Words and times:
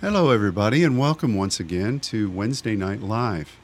Hello, 0.00 0.30
everybody, 0.30 0.82
and 0.82 0.98
welcome 0.98 1.34
once 1.34 1.60
again 1.60 2.00
to 2.00 2.30
Wednesday 2.30 2.74
Night 2.74 3.02
Live. 3.02 3.58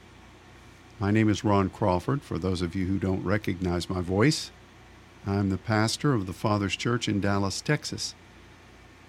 My 0.98 1.10
name 1.10 1.30
is 1.30 1.44
Ron 1.44 1.70
Crawford. 1.70 2.20
For 2.20 2.36
those 2.36 2.60
of 2.60 2.74
you 2.74 2.84
who 2.84 2.98
don't 2.98 3.24
recognize 3.24 3.88
my 3.88 4.02
voice, 4.02 4.50
I'm 5.26 5.48
the 5.48 5.56
pastor 5.56 6.12
of 6.12 6.26
the 6.26 6.34
Father's 6.34 6.76
Church 6.76 7.08
in 7.08 7.22
Dallas, 7.22 7.62
Texas. 7.62 8.14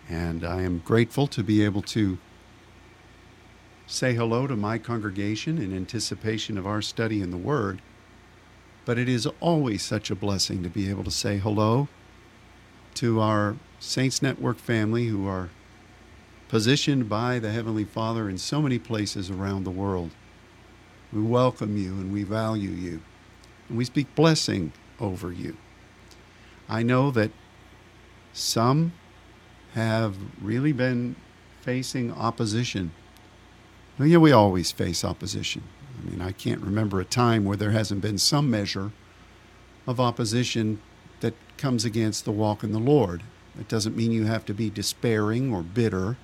And 0.08 0.46
I 0.46 0.62
am 0.62 0.82
grateful 0.86 1.28
to 1.28 1.44
be 1.44 1.66
able 1.66 1.82
to 1.82 2.18
say 3.88 4.14
hello 4.14 4.48
to 4.48 4.56
my 4.56 4.78
congregation 4.78 5.58
in 5.58 5.76
anticipation 5.76 6.58
of 6.58 6.66
our 6.66 6.82
study 6.82 7.22
in 7.22 7.32
the 7.32 7.36
Word. 7.36 7.82
But 8.86 8.98
it 8.98 9.10
is 9.10 9.28
always 9.42 9.84
such 9.84 10.10
a 10.10 10.16
blessing 10.16 10.64
to 10.64 10.70
be 10.70 10.90
able 10.90 11.04
to 11.04 11.12
say 11.12 11.40
hello 11.40 11.90
to 12.94 13.20
our 13.20 13.58
Saints 13.82 14.22
Network 14.22 14.60
family 14.60 15.08
who 15.08 15.28
are 15.28 15.50
positioned 16.50 17.10
by 17.10 17.40
the 17.40 17.52
Heavenly 17.52 17.84
Father 17.84 18.30
in 18.30 18.38
so 18.38 18.62
many 18.62 18.80
places 18.80 19.30
around 19.30 19.64
the 19.64 19.72
world. 19.72 20.12
We 21.12 21.22
welcome 21.22 21.78
you 21.78 21.92
and 21.94 22.12
we 22.12 22.24
value 22.24 22.70
you. 22.70 23.02
And 23.70 23.78
we 23.78 23.86
speak 23.86 24.14
blessing 24.16 24.72
over 25.00 25.32
you. 25.32 25.58
I 26.70 26.84
know 26.84 27.12
that 27.12 27.32
some 28.34 28.94
have 29.74 30.16
really 30.42 30.72
been 30.72 31.16
facing 31.62 32.12
opposition. 32.12 32.92
Well, 33.98 34.08
yeah, 34.08 34.18
we 34.18 34.32
always 34.32 34.72
face 34.72 35.04
opposition. 35.04 35.64
I 35.98 36.10
mean, 36.10 36.22
I 36.22 36.32
can't 36.32 36.62
remember 36.62 37.00
a 37.00 37.06
time 37.06 37.46
where 37.46 37.58
there 37.58 37.72
hasn't 37.72 38.02
been 38.02 38.18
some 38.18 38.50
measure 38.50 38.92
of 39.86 40.00
opposition 40.00 40.82
that 41.22 41.34
comes 41.58 41.84
against 41.84 42.26
the 42.26 42.32
walk 42.32 42.64
in 42.64 42.72
the 42.72 42.80
Lord. 42.80 43.24
It 43.60 43.68
doesn't 43.68 43.98
mean 43.98 44.12
you 44.12 44.26
have 44.26 44.46
to 44.46 44.54
be 44.54 44.70
despairing 44.70 45.54
or 45.54 45.64
bitter 45.64 46.18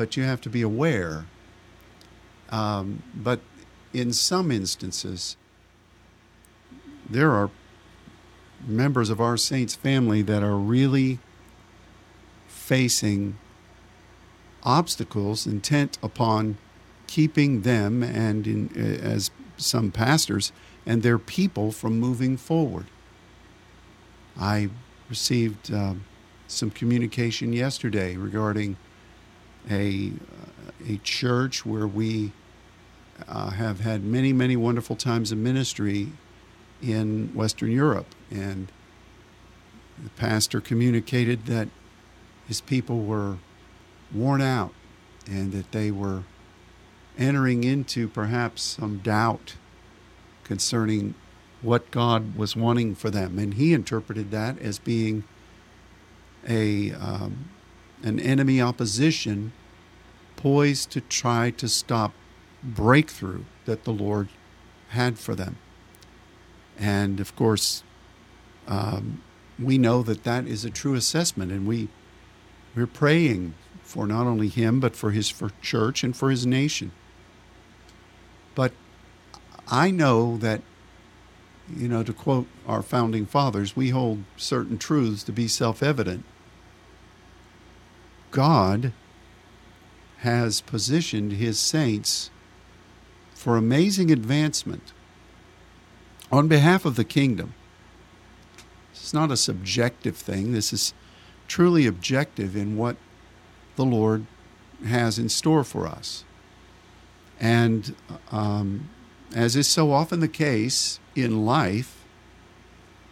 but 0.00 0.16
you 0.16 0.22
have 0.22 0.40
to 0.40 0.48
be 0.48 0.62
aware. 0.62 1.26
Um, 2.48 3.02
but 3.14 3.38
in 3.92 4.14
some 4.14 4.50
instances, 4.50 5.36
there 7.06 7.32
are 7.32 7.50
members 8.66 9.10
of 9.10 9.20
our 9.20 9.36
saints 9.36 9.74
family 9.74 10.22
that 10.22 10.42
are 10.42 10.56
really 10.56 11.18
facing 12.48 13.36
obstacles 14.62 15.46
intent 15.46 15.98
upon 16.02 16.56
keeping 17.06 17.60
them 17.60 18.02
and 18.02 18.46
in, 18.46 18.70
uh, 18.74 19.06
as 19.06 19.30
some 19.58 19.90
pastors 19.90 20.50
and 20.86 21.02
their 21.02 21.18
people 21.18 21.72
from 21.72 22.00
moving 22.00 22.38
forward. 22.38 22.86
I 24.40 24.70
received 25.10 25.70
uh, 25.70 25.92
some 26.48 26.70
communication 26.70 27.52
yesterday 27.52 28.16
regarding 28.16 28.78
a, 29.68 30.12
a 30.88 30.96
church 30.98 31.66
where 31.66 31.86
we 31.86 32.32
uh, 33.28 33.50
have 33.50 33.80
had 33.80 34.04
many, 34.04 34.32
many 34.32 34.56
wonderful 34.56 34.96
times 34.96 35.32
of 35.32 35.38
ministry 35.38 36.12
in 36.82 37.28
Western 37.34 37.70
Europe. 37.70 38.14
And 38.30 38.70
the 40.02 40.10
pastor 40.10 40.60
communicated 40.60 41.46
that 41.46 41.68
his 42.46 42.60
people 42.60 43.04
were 43.04 43.38
worn 44.12 44.40
out 44.40 44.72
and 45.26 45.52
that 45.52 45.72
they 45.72 45.90
were 45.90 46.24
entering 47.18 47.64
into 47.64 48.08
perhaps 48.08 48.62
some 48.62 48.98
doubt 48.98 49.56
concerning 50.44 51.14
what 51.62 51.90
God 51.90 52.36
was 52.36 52.56
wanting 52.56 52.94
for 52.94 53.10
them. 53.10 53.38
And 53.38 53.54
he 53.54 53.74
interpreted 53.74 54.30
that 54.30 54.58
as 54.60 54.78
being 54.78 55.24
a 56.48 56.92
um, 56.92 57.50
an 58.02 58.18
enemy 58.18 58.60
opposition 58.60 59.52
poised 60.36 60.90
to 60.90 61.00
try 61.02 61.50
to 61.50 61.68
stop 61.68 62.12
breakthrough 62.62 63.44
that 63.64 63.84
the 63.84 63.92
Lord 63.92 64.28
had 64.90 65.18
for 65.18 65.34
them. 65.34 65.56
And 66.78 67.20
of 67.20 67.36
course, 67.36 67.82
um, 68.66 69.22
we 69.58 69.76
know 69.76 70.02
that 70.02 70.24
that 70.24 70.46
is 70.46 70.64
a 70.64 70.70
true 70.70 70.94
assessment, 70.94 71.52
and 71.52 71.66
we 71.66 71.88
we're 72.74 72.86
praying 72.86 73.54
for 73.82 74.06
not 74.06 74.26
only 74.26 74.48
him 74.48 74.80
but 74.80 74.94
for 74.94 75.10
his 75.10 75.28
for 75.28 75.50
church 75.60 76.04
and 76.04 76.16
for 76.16 76.30
his 76.30 76.46
nation. 76.46 76.92
But 78.54 78.72
I 79.68 79.90
know 79.90 80.36
that, 80.38 80.62
you 81.74 81.88
know, 81.88 82.02
to 82.02 82.12
quote 82.12 82.46
our 82.66 82.82
founding 82.82 83.26
fathers, 83.26 83.76
we 83.76 83.90
hold 83.90 84.24
certain 84.36 84.78
truths 84.78 85.22
to 85.24 85.32
be 85.32 85.48
self-evident. 85.48 86.24
God 88.30 88.92
has 90.18 90.60
positioned 90.60 91.32
his 91.32 91.58
saints 91.58 92.30
for 93.32 93.56
amazing 93.56 94.10
advancement 94.10 94.92
on 96.30 96.46
behalf 96.46 96.84
of 96.84 96.96
the 96.96 97.04
kingdom. 97.04 97.54
It's 98.92 99.14
not 99.14 99.30
a 99.30 99.36
subjective 99.36 100.16
thing, 100.16 100.52
this 100.52 100.72
is 100.72 100.94
truly 101.48 101.86
objective 101.86 102.54
in 102.54 102.76
what 102.76 102.96
the 103.76 103.84
Lord 103.84 104.26
has 104.86 105.18
in 105.18 105.28
store 105.28 105.64
for 105.64 105.86
us. 105.86 106.24
And 107.40 107.96
um, 108.30 108.90
as 109.34 109.56
is 109.56 109.66
so 109.66 109.92
often 109.92 110.20
the 110.20 110.28
case 110.28 111.00
in 111.16 111.44
life, 111.44 112.04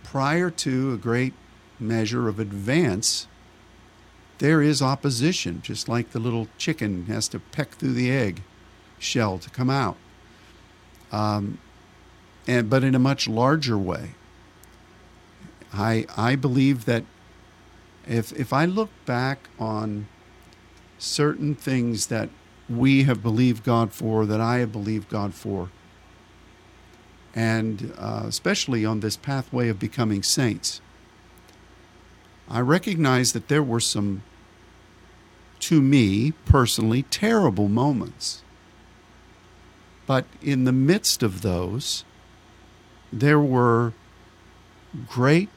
prior 0.05 0.51
to 0.51 0.93
a 0.93 0.97
great 0.97 1.35
measure 1.81 2.29
of 2.29 2.39
advance, 2.39 3.27
there 4.39 4.63
is 4.63 4.81
opposition, 4.81 5.63
just 5.63 5.89
like 5.89 6.11
the 6.11 6.19
little 6.19 6.49
chicken 6.59 7.07
has 7.07 7.29
to 7.29 7.41
peck 7.41 7.73
through 7.73 7.95
the 7.95 8.11
egg 8.11 8.43
shell 8.99 9.39
to 9.39 9.51
come 9.51 9.71
out. 9.71 9.97
Um, 11.11 11.59
and, 12.47 12.71
but 12.71 12.85
in 12.85 12.95
a 12.95 12.99
much 12.99 13.29
larger 13.29 13.77
way. 13.77 14.11
I, 15.73 16.07
I 16.17 16.35
believe 16.35 16.87
that 16.87 17.05
if, 18.07 18.33
if 18.33 18.53
I 18.53 18.65
look 18.65 18.91
back 19.05 19.49
on 19.59 20.09
certain 20.99 21.55
things 21.55 22.07
that 22.07 22.31
we 22.69 23.05
have 23.05 23.23
believed 23.23 23.65
God 23.65 23.93
for, 23.93 24.25
that 24.27 24.41
I 24.41 24.59
have 24.59 24.73
believed 24.73 25.09
God 25.09 25.35
for, 25.35 25.71
and 27.35 27.93
uh, 27.99 28.23
especially 28.27 28.85
on 28.85 29.01
this 29.01 29.17
pathway 29.17 29.69
of 29.69 29.79
becoming 29.79 30.23
saints, 30.23 30.81
I 32.49 32.61
recognize 32.61 33.35
that 33.35 33.49
there 33.49 33.63
were 33.63 33.81
some 33.81 34.23
to 35.61 35.81
me 35.83 36.33
personally, 36.45 37.03
terrible 37.05 37.69
moments. 37.69 38.43
But 40.07 40.25
in 40.41 40.65
the 40.65 40.73
midst 40.73 41.23
of 41.23 41.43
those, 41.43 42.05
there 43.13 43.41
were 43.41 43.93
great 45.09 45.51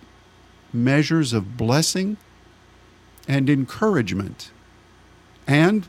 measures 0.74 1.34
of 1.34 1.58
blessing 1.58 2.18
and 3.28 3.50
encouragement. 3.50 4.52
And 5.48 5.88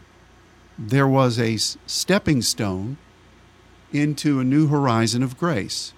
there 0.78 1.08
was 1.08 1.38
a 1.38 1.56
stepping 1.56 2.42
stone 2.42 2.98
into 3.92 4.40
a 4.40 4.44
new 4.44 4.68
horizon 4.68 5.22
of 5.22 5.38
grace. 5.38 5.92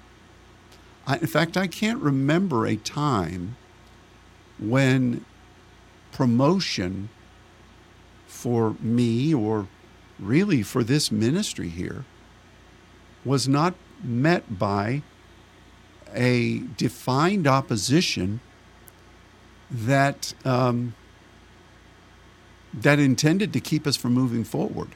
I, 1.06 1.18
in 1.18 1.26
fact, 1.26 1.56
I 1.56 1.66
can't 1.66 2.00
remember 2.00 2.66
a 2.66 2.76
time 2.76 3.56
when 4.58 5.24
promotion 6.12 7.08
for 8.34 8.74
me 8.80 9.32
or 9.32 9.68
really 10.18 10.62
for 10.62 10.82
this 10.82 11.10
ministry 11.10 11.68
here 11.68 12.04
was 13.24 13.48
not 13.48 13.74
met 14.02 14.58
by 14.58 15.02
a 16.12 16.58
defined 16.76 17.46
opposition 17.46 18.40
that 19.70 20.34
um, 20.44 20.94
that 22.74 22.98
intended 22.98 23.52
to 23.52 23.60
keep 23.60 23.86
us 23.86 23.96
from 23.96 24.12
moving 24.12 24.44
forward. 24.44 24.88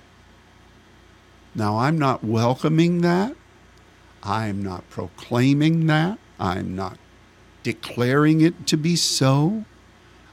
Now, 1.55 1.79
I'm 1.79 1.99
not 1.99 2.23
welcoming 2.25 3.01
that. 3.03 3.37
I'm 4.23 4.63
not 4.63 4.89
proclaiming 4.91 5.87
that. 5.87 6.19
I'm 6.39 6.75
not 6.75 6.99
declaring 7.63 8.41
it 8.41 8.67
to 8.67 8.77
be 8.77 8.97
so. 8.97 9.65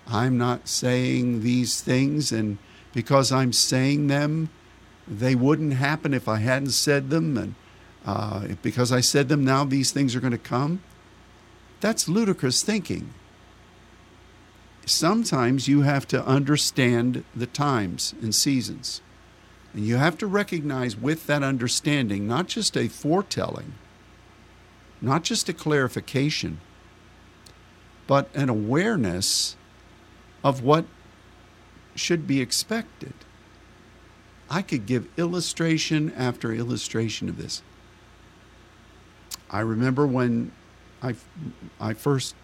I'm 0.07 0.37
not 0.37 0.67
saying 0.67 1.41
these 1.41 1.81
things 1.81 2.31
and 2.31 2.57
because 2.95 3.31
I'm 3.31 3.53
saying 3.53 4.07
them, 4.07 4.49
they 5.05 5.35
wouldn't 5.35 5.73
happen 5.73 6.13
if 6.13 6.27
I 6.27 6.37
hadn't 6.37 6.71
said 6.71 7.11
them, 7.11 7.37
and 7.37 7.55
uh, 8.05 8.47
because 8.63 8.91
I 8.91 9.01
said 9.01 9.27
them, 9.29 9.43
now 9.43 9.65
these 9.65 9.91
things 9.91 10.15
are 10.15 10.19
going 10.21 10.31
to 10.31 10.39
come. 10.39 10.81
That's 11.81 12.09
ludicrous 12.09 12.63
thinking. 12.63 13.13
Sometimes 14.85 15.67
you 15.67 15.81
have 15.81 16.07
to 16.07 16.25
understand 16.25 17.25
the 17.35 17.47
times 17.47 18.15
and 18.21 18.33
seasons. 18.33 19.01
And 19.73 19.85
you 19.85 19.97
have 19.97 20.17
to 20.19 20.27
recognize 20.27 20.95
with 20.95 21.27
that 21.27 21.43
understanding 21.43 22.27
not 22.27 22.47
just 22.47 22.77
a 22.77 22.87
foretelling, 22.87 23.73
not 25.01 25.23
just 25.23 25.49
a 25.49 25.53
clarification, 25.53 26.61
but 28.07 28.29
an 28.33 28.47
awareness 28.47 29.57
of 30.43 30.61
what 30.61 30.85
should 31.95 32.27
be 32.27 32.41
expected. 32.41 33.13
I 34.49 34.61
could 34.61 34.85
give 34.85 35.07
illustration 35.17 36.13
after 36.15 36.53
illustration 36.53 37.29
of 37.29 37.37
this. 37.37 37.63
I 39.49 39.61
remember 39.61 40.05
when 40.05 40.51
I, 41.01 41.15
I 41.79 41.93
first 41.93 42.35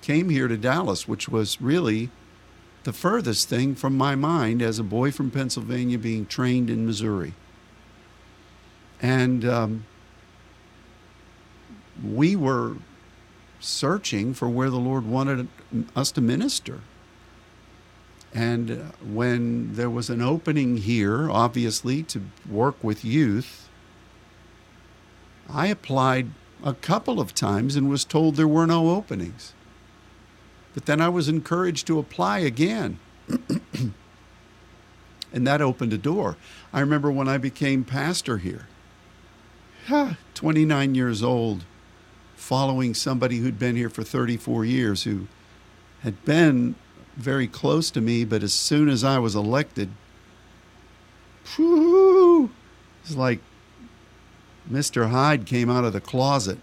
came 0.00 0.30
here 0.30 0.48
to 0.48 0.56
Dallas, 0.56 1.06
which 1.06 1.28
was 1.28 1.60
really 1.60 2.10
the 2.84 2.92
furthest 2.92 3.48
thing 3.48 3.74
from 3.74 3.96
my 3.96 4.14
mind 4.14 4.60
as 4.60 4.78
a 4.78 4.84
boy 4.84 5.12
from 5.12 5.30
Pennsylvania 5.30 5.98
being 5.98 6.26
trained 6.26 6.68
in 6.68 6.84
Missouri. 6.84 7.34
And 9.00 9.44
um, 9.44 9.86
we 12.02 12.34
were 12.34 12.76
searching 13.60 14.34
for 14.34 14.48
where 14.48 14.70
the 14.70 14.78
Lord 14.78 15.06
wanted 15.06 15.48
us 15.94 16.10
to 16.12 16.20
minister. 16.20 16.80
And 18.34 18.92
when 19.02 19.74
there 19.74 19.90
was 19.90 20.08
an 20.08 20.22
opening 20.22 20.78
here, 20.78 21.30
obviously, 21.30 22.02
to 22.04 22.22
work 22.48 22.82
with 22.82 23.04
youth, 23.04 23.68
I 25.50 25.66
applied 25.66 26.30
a 26.64 26.74
couple 26.74 27.20
of 27.20 27.34
times 27.34 27.76
and 27.76 27.90
was 27.90 28.04
told 28.04 28.36
there 28.36 28.48
were 28.48 28.66
no 28.66 28.90
openings. 28.90 29.52
But 30.72 30.86
then 30.86 31.00
I 31.00 31.08
was 31.10 31.28
encouraged 31.28 31.86
to 31.88 31.98
apply 31.98 32.38
again. 32.38 32.98
and 35.32 35.46
that 35.46 35.60
opened 35.60 35.92
a 35.92 35.98
door. 35.98 36.36
I 36.72 36.80
remember 36.80 37.10
when 37.10 37.28
I 37.28 37.38
became 37.38 37.84
pastor 37.84 38.38
here, 38.38 38.66
29 40.34 40.94
years 40.94 41.22
old, 41.22 41.64
following 42.34 42.94
somebody 42.94 43.38
who'd 43.38 43.58
been 43.58 43.76
here 43.76 43.90
for 43.90 44.02
34 44.02 44.64
years, 44.64 45.02
who 45.02 45.26
had 46.00 46.24
been 46.24 46.74
very 47.16 47.46
close 47.46 47.90
to 47.90 48.00
me, 48.00 48.24
but 48.24 48.42
as 48.42 48.52
soon 48.52 48.88
as 48.88 49.04
I 49.04 49.18
was 49.18 49.34
elected, 49.34 49.90
it's 51.58 53.16
like 53.16 53.40
Mr. 54.70 55.10
Hyde 55.10 55.46
came 55.46 55.68
out 55.68 55.84
of 55.84 55.92
the 55.92 56.00
closet. 56.00 56.58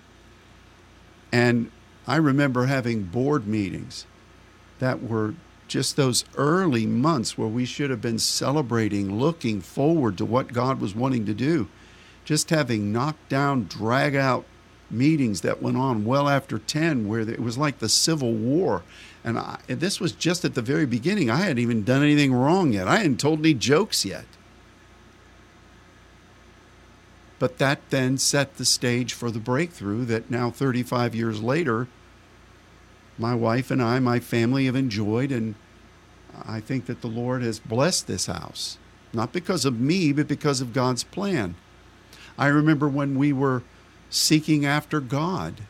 And 1.32 1.72
I 2.08 2.16
remember 2.16 2.66
having 2.66 3.04
board 3.04 3.46
meetings 3.48 4.06
that 4.80 5.04
were 5.04 5.36
just 5.68 5.96
those 5.96 6.26
early 6.36 6.88
months 6.88 7.38
where 7.38 7.48
we 7.48 7.66
should 7.66 7.92
have 7.92 8.02
been 8.02 8.18
celebrating, 8.18 9.20
looking 9.20 9.62
forward 9.62 10.18
to 10.18 10.26
what 10.26 10.54
God 10.54 10.82
was 10.82 10.96
wanting 10.96 11.26
to 11.28 11.34
do. 11.34 11.68
Just 12.26 12.50
having 12.50 12.92
knocked 12.92 13.30
down, 13.30 13.66
drag 13.66 14.16
out 14.16 14.46
meetings 14.90 15.42
that 15.42 15.62
went 15.62 15.78
on 15.78 16.06
well 16.06 16.28
after 16.28 16.58
10, 16.58 17.08
where 17.08 17.22
it 17.22 17.40
was 17.40 17.58
like 17.58 17.78
the 17.78 17.90
Civil 17.90 18.34
War. 18.34 18.82
And, 19.24 19.38
I, 19.38 19.60
this 19.68 20.00
was 20.00 20.12
just 20.14 20.46
at 20.46 20.56
the 20.56 20.62
very 20.62 20.86
beginning. 20.86 21.30
I 21.30 21.38
hadn't 21.38 21.60
even 21.60 21.84
done 21.84 22.04
anything 22.04 22.34
wrong 22.34 22.74
yet, 22.74 22.88
I 22.88 22.98
hadn't 22.98 23.20
told 23.20 23.40
any 23.40 23.54
jokes 23.54 24.06
yet. 24.06 24.26
But 27.40 27.58
that 27.58 27.90
then 27.90 28.18
set 28.18 28.58
the 28.58 28.66
stage 28.66 29.14
for 29.14 29.32
the 29.32 29.40
breakthrough 29.40 30.04
that 30.06 30.30
now, 30.30 30.52
35 30.52 31.16
years 31.16 31.42
later, 31.42 31.88
my 33.18 33.34
wife 33.34 33.72
and 33.72 33.82
I, 33.82 34.00
my 34.00 34.20
family 34.20 34.66
have 34.66 34.76
enjoyed. 34.76 35.32
And 35.32 35.56
I 36.46 36.60
think 36.60 36.86
that 36.86 37.02
the 37.02 37.08
Lord 37.08 37.42
has 37.42 37.60
blessed 37.60 38.08
this 38.08 38.26
house, 38.26 38.78
not 39.14 39.32
because 39.32 39.64
of 39.64 39.80
me, 39.80 40.12
but 40.12 40.28
because 40.28 40.60
of 40.60 40.74
God's 40.74 41.04
plan. 41.04 41.56
I 42.38 42.48
remember 42.48 42.88
when 42.88 43.18
we 43.18 43.34
were 43.34 43.64
seeking 44.10 44.66
after 44.66 45.00
God, 45.00 45.62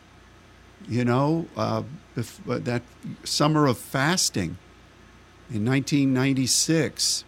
you 0.88 1.06
know, 1.06 1.48
uh, 1.58 1.84
uh 2.18 2.24
that 2.60 2.84
summer 3.24 3.68
of 3.68 3.78
fasting 3.78 4.58
in 5.52 5.66
1996 5.66 7.24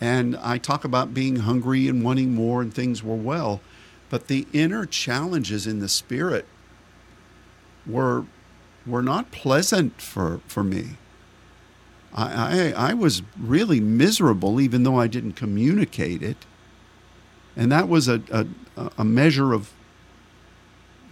and 0.00 0.36
I 0.36 0.58
talk 0.58 0.84
about 0.84 1.14
being 1.14 1.36
hungry 1.36 1.88
and 1.88 2.04
wanting 2.04 2.34
more, 2.34 2.60
and 2.60 2.72
things 2.72 3.02
were 3.02 3.14
well. 3.14 3.60
But 4.10 4.26
the 4.28 4.46
inner 4.52 4.86
challenges 4.86 5.66
in 5.66 5.80
the 5.80 5.88
spirit 5.88 6.46
were 7.86 8.26
were 8.86 9.02
not 9.02 9.30
pleasant 9.30 10.00
for, 10.00 10.40
for 10.46 10.62
me. 10.62 10.98
I, 12.14 12.72
I, 12.74 12.90
I 12.90 12.94
was 12.94 13.22
really 13.38 13.80
miserable, 13.80 14.60
even 14.60 14.82
though 14.82 15.00
I 15.00 15.06
didn't 15.06 15.32
communicate 15.32 16.22
it. 16.22 16.36
And 17.56 17.72
that 17.72 17.88
was 17.88 18.06
a, 18.06 18.20
a, 18.30 18.46
a 18.98 19.04
measure 19.04 19.54
of 19.54 19.72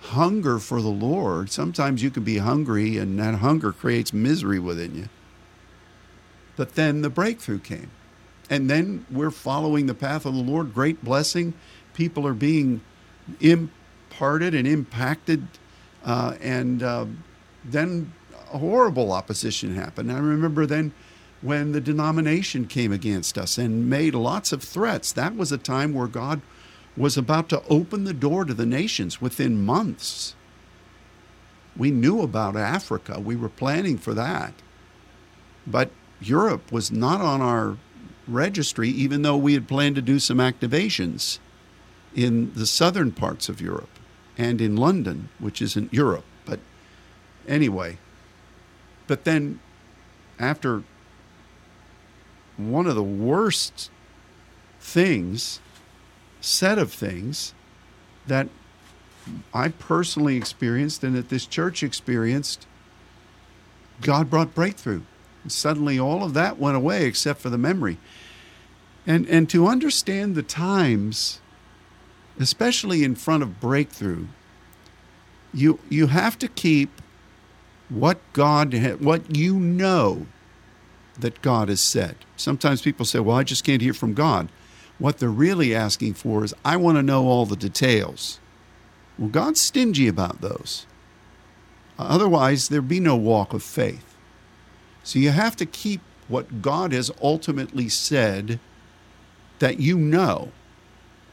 hunger 0.02 0.58
for 0.58 0.80
the 0.80 0.88
Lord. 0.88 1.50
Sometimes 1.50 2.02
you 2.02 2.10
can 2.10 2.24
be 2.24 2.38
hungry, 2.38 2.96
and 2.98 3.18
that 3.18 3.36
hunger 3.36 3.72
creates 3.72 4.12
misery 4.12 4.58
within 4.58 4.94
you. 4.94 5.08
But 6.56 6.74
then 6.74 7.02
the 7.02 7.10
breakthrough 7.10 7.60
came 7.60 7.90
and 8.52 8.68
then 8.68 9.06
we're 9.10 9.30
following 9.30 9.86
the 9.86 9.94
path 9.94 10.26
of 10.26 10.34
the 10.34 10.42
Lord. 10.42 10.74
Great 10.74 11.02
blessing. 11.02 11.54
People 11.94 12.26
are 12.26 12.34
being 12.34 12.82
imparted 13.40 14.54
and 14.54 14.68
impacted, 14.68 15.46
uh, 16.04 16.34
and 16.38 16.82
uh, 16.82 17.06
then 17.64 18.12
horrible 18.48 19.10
opposition 19.10 19.74
happened. 19.74 20.12
I 20.12 20.18
remember 20.18 20.66
then 20.66 20.92
when 21.40 21.72
the 21.72 21.80
denomination 21.80 22.66
came 22.66 22.92
against 22.92 23.38
us 23.38 23.56
and 23.56 23.88
made 23.88 24.14
lots 24.14 24.52
of 24.52 24.62
threats. 24.62 25.12
That 25.12 25.34
was 25.34 25.50
a 25.50 25.58
time 25.58 25.94
where 25.94 26.06
God 26.06 26.42
was 26.96 27.16
about 27.16 27.48
to 27.48 27.62
open 27.68 28.04
the 28.04 28.12
door 28.12 28.44
to 28.44 28.54
the 28.54 28.66
nations 28.66 29.20
within 29.20 29.64
months. 29.64 30.34
We 31.76 31.90
knew 31.90 32.20
about 32.20 32.56
Africa, 32.56 33.18
we 33.18 33.36
were 33.36 33.48
planning 33.48 33.96
for 33.96 34.14
that. 34.14 34.52
But 35.66 35.90
Europe 36.20 36.70
was 36.70 36.90
not 36.92 37.20
on 37.20 37.40
our 37.40 37.76
registry, 38.28 38.88
even 38.88 39.22
though 39.22 39.36
we 39.36 39.54
had 39.54 39.68
planned 39.68 39.96
to 39.96 40.02
do 40.02 40.18
some 40.18 40.38
activations 40.38 41.38
in 42.14 42.52
the 42.54 42.66
southern 42.66 43.12
parts 43.12 43.48
of 43.48 43.60
Europe 43.60 43.88
and 44.36 44.60
in 44.60 44.76
London, 44.76 45.28
which 45.38 45.62
isn't 45.62 45.92
Europe. 45.92 46.24
But 46.44 46.60
anyway, 47.48 47.98
but 49.06 49.24
then 49.24 49.60
after 50.38 50.82
one 52.56 52.86
of 52.86 52.94
the 52.94 53.02
worst 53.02 53.90
things, 54.80 55.60
set 56.42 56.78
of 56.78 56.92
things 56.92 57.54
that 58.26 58.48
I 59.54 59.68
personally 59.68 60.36
experienced 60.36 61.02
and 61.04 61.14
that 61.14 61.28
this 61.28 61.46
church 61.46 61.82
experienced, 61.82 62.66
God 64.00 64.28
brought 64.28 64.54
breakthrough. 64.54 65.02
And 65.42 65.52
suddenly 65.52 65.98
all 65.98 66.22
of 66.24 66.34
that 66.34 66.58
went 66.58 66.76
away 66.76 67.06
except 67.06 67.40
for 67.40 67.50
the 67.50 67.58
memory. 67.58 67.98
And, 69.06 69.26
and 69.28 69.48
to 69.50 69.66
understand 69.66 70.34
the 70.34 70.42
times, 70.42 71.40
especially 72.38 73.02
in 73.04 73.14
front 73.14 73.42
of 73.42 73.60
breakthrough, 73.60 74.26
you, 75.54 75.78
you 75.88 76.08
have 76.08 76.38
to 76.38 76.48
keep 76.48 76.90
what 77.88 78.18
God, 78.32 78.74
what 79.00 79.36
you 79.36 79.58
know 79.58 80.26
that 81.18 81.42
God 81.42 81.68
has 81.68 81.80
said. 81.80 82.16
Sometimes 82.36 82.82
people 82.82 83.04
say, 83.04 83.18
well, 83.18 83.36
I 83.36 83.42
just 83.42 83.64
can't 83.64 83.82
hear 83.82 83.92
from 83.92 84.14
God. 84.14 84.48
What 85.02 85.18
they're 85.18 85.30
really 85.30 85.74
asking 85.74 86.14
for 86.14 86.44
is, 86.44 86.54
I 86.64 86.76
want 86.76 86.96
to 86.96 87.02
know 87.02 87.26
all 87.26 87.44
the 87.44 87.56
details. 87.56 88.38
Well, 89.18 89.30
God's 89.30 89.60
stingy 89.60 90.06
about 90.06 90.42
those. 90.42 90.86
Otherwise, 91.98 92.68
there'd 92.68 92.86
be 92.86 93.00
no 93.00 93.16
walk 93.16 93.52
of 93.52 93.64
faith. 93.64 94.16
So 95.02 95.18
you 95.18 95.30
have 95.30 95.56
to 95.56 95.66
keep 95.66 96.02
what 96.28 96.62
God 96.62 96.92
has 96.92 97.10
ultimately 97.20 97.88
said 97.88 98.60
that 99.58 99.80
you 99.80 99.98
know 99.98 100.52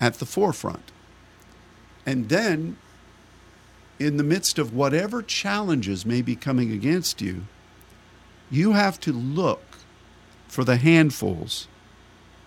at 0.01 0.15
the 0.15 0.25
forefront. 0.25 0.91
And 2.07 2.29
then, 2.29 2.75
in 3.99 4.17
the 4.17 4.23
midst 4.23 4.57
of 4.57 4.73
whatever 4.73 5.21
challenges 5.21 6.07
may 6.07 6.23
be 6.23 6.35
coming 6.35 6.71
against 6.71 7.21
you, 7.21 7.43
you 8.49 8.71
have 8.71 8.99
to 9.01 9.13
look 9.13 9.61
for 10.47 10.63
the 10.63 10.77
handfuls 10.77 11.67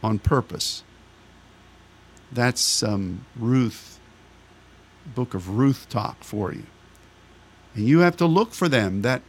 on 0.02 0.19
purpose. 0.19 0.83
That's 2.32 2.82
um, 2.82 3.26
Ruth, 3.36 4.00
book 5.14 5.34
of 5.34 5.50
Ruth 5.50 5.86
talk 5.88 6.24
for 6.24 6.52
you. 6.52 6.64
And 7.74 7.86
you 7.86 8.00
have 8.00 8.16
to 8.18 8.26
look 8.26 8.52
for 8.52 8.68
them 8.68 9.02
that 9.02 9.22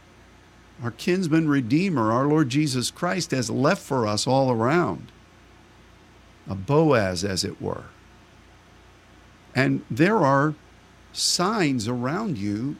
our 0.82 0.90
kinsman 0.90 1.48
redeemer, 1.48 2.10
our 2.10 2.26
Lord 2.26 2.48
Jesus 2.48 2.90
Christ, 2.90 3.30
has 3.30 3.50
left 3.50 3.82
for 3.82 4.06
us 4.06 4.26
all 4.26 4.50
around. 4.50 5.12
A 6.48 6.54
Boaz, 6.54 7.24
as 7.24 7.44
it 7.44 7.60
were. 7.60 7.84
And 9.54 9.84
there 9.90 10.18
are 10.18 10.54
signs 11.12 11.86
around 11.86 12.38
you 12.38 12.76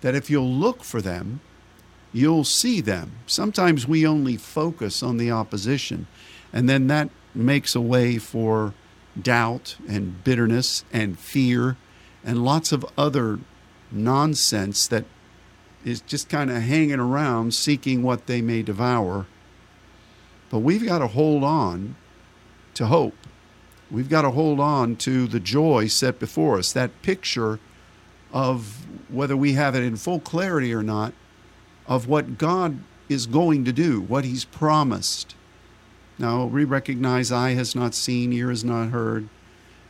that 0.00 0.14
if 0.14 0.28
you'll 0.28 0.50
look 0.50 0.82
for 0.82 1.00
them, 1.00 1.40
you'll 2.12 2.44
see 2.44 2.80
them. 2.80 3.12
Sometimes 3.26 3.86
we 3.86 4.06
only 4.06 4.36
focus 4.36 5.02
on 5.02 5.16
the 5.16 5.30
opposition, 5.30 6.06
and 6.52 6.68
then 6.68 6.88
that 6.88 7.10
makes 7.34 7.74
a 7.74 7.80
way 7.80 8.18
for 8.18 8.74
doubt 9.20 9.76
and 9.88 10.22
bitterness 10.24 10.84
and 10.92 11.18
fear 11.18 11.76
and 12.24 12.44
lots 12.44 12.72
of 12.72 12.84
other 12.96 13.38
nonsense 13.90 14.86
that 14.88 15.04
is 15.84 16.00
just 16.00 16.28
kind 16.28 16.50
of 16.50 16.62
hanging 16.62 16.98
around 16.98 17.54
seeking 17.54 18.02
what 18.02 18.26
they 18.26 18.40
may 18.40 18.62
devour. 18.62 19.26
But 20.50 20.60
we've 20.60 20.84
got 20.84 20.98
to 20.98 21.08
hold 21.08 21.44
on 21.44 21.96
to 22.74 22.86
hope. 22.86 23.14
We've 23.90 24.08
got 24.08 24.22
to 24.22 24.30
hold 24.30 24.60
on 24.60 24.96
to 24.96 25.26
the 25.26 25.40
joy 25.40 25.86
set 25.88 26.18
before 26.18 26.58
us, 26.58 26.72
that 26.72 27.02
picture 27.02 27.60
of 28.32 28.86
whether 29.08 29.36
we 29.36 29.52
have 29.52 29.74
it 29.74 29.82
in 29.82 29.96
full 29.96 30.20
clarity 30.20 30.72
or 30.74 30.82
not, 30.82 31.12
of 31.86 32.08
what 32.08 32.38
God 32.38 32.80
is 33.08 33.26
going 33.26 33.64
to 33.64 33.72
do, 33.72 34.00
what 34.00 34.24
He's 34.24 34.44
promised. 34.44 35.36
Now, 36.18 36.44
we 36.44 36.64
recognize 36.64 37.32
eye 37.32 37.52
has 37.52 37.74
not 37.74 37.94
seen, 37.94 38.32
ear 38.32 38.50
has 38.50 38.64
not 38.64 38.90
heard, 38.90 39.28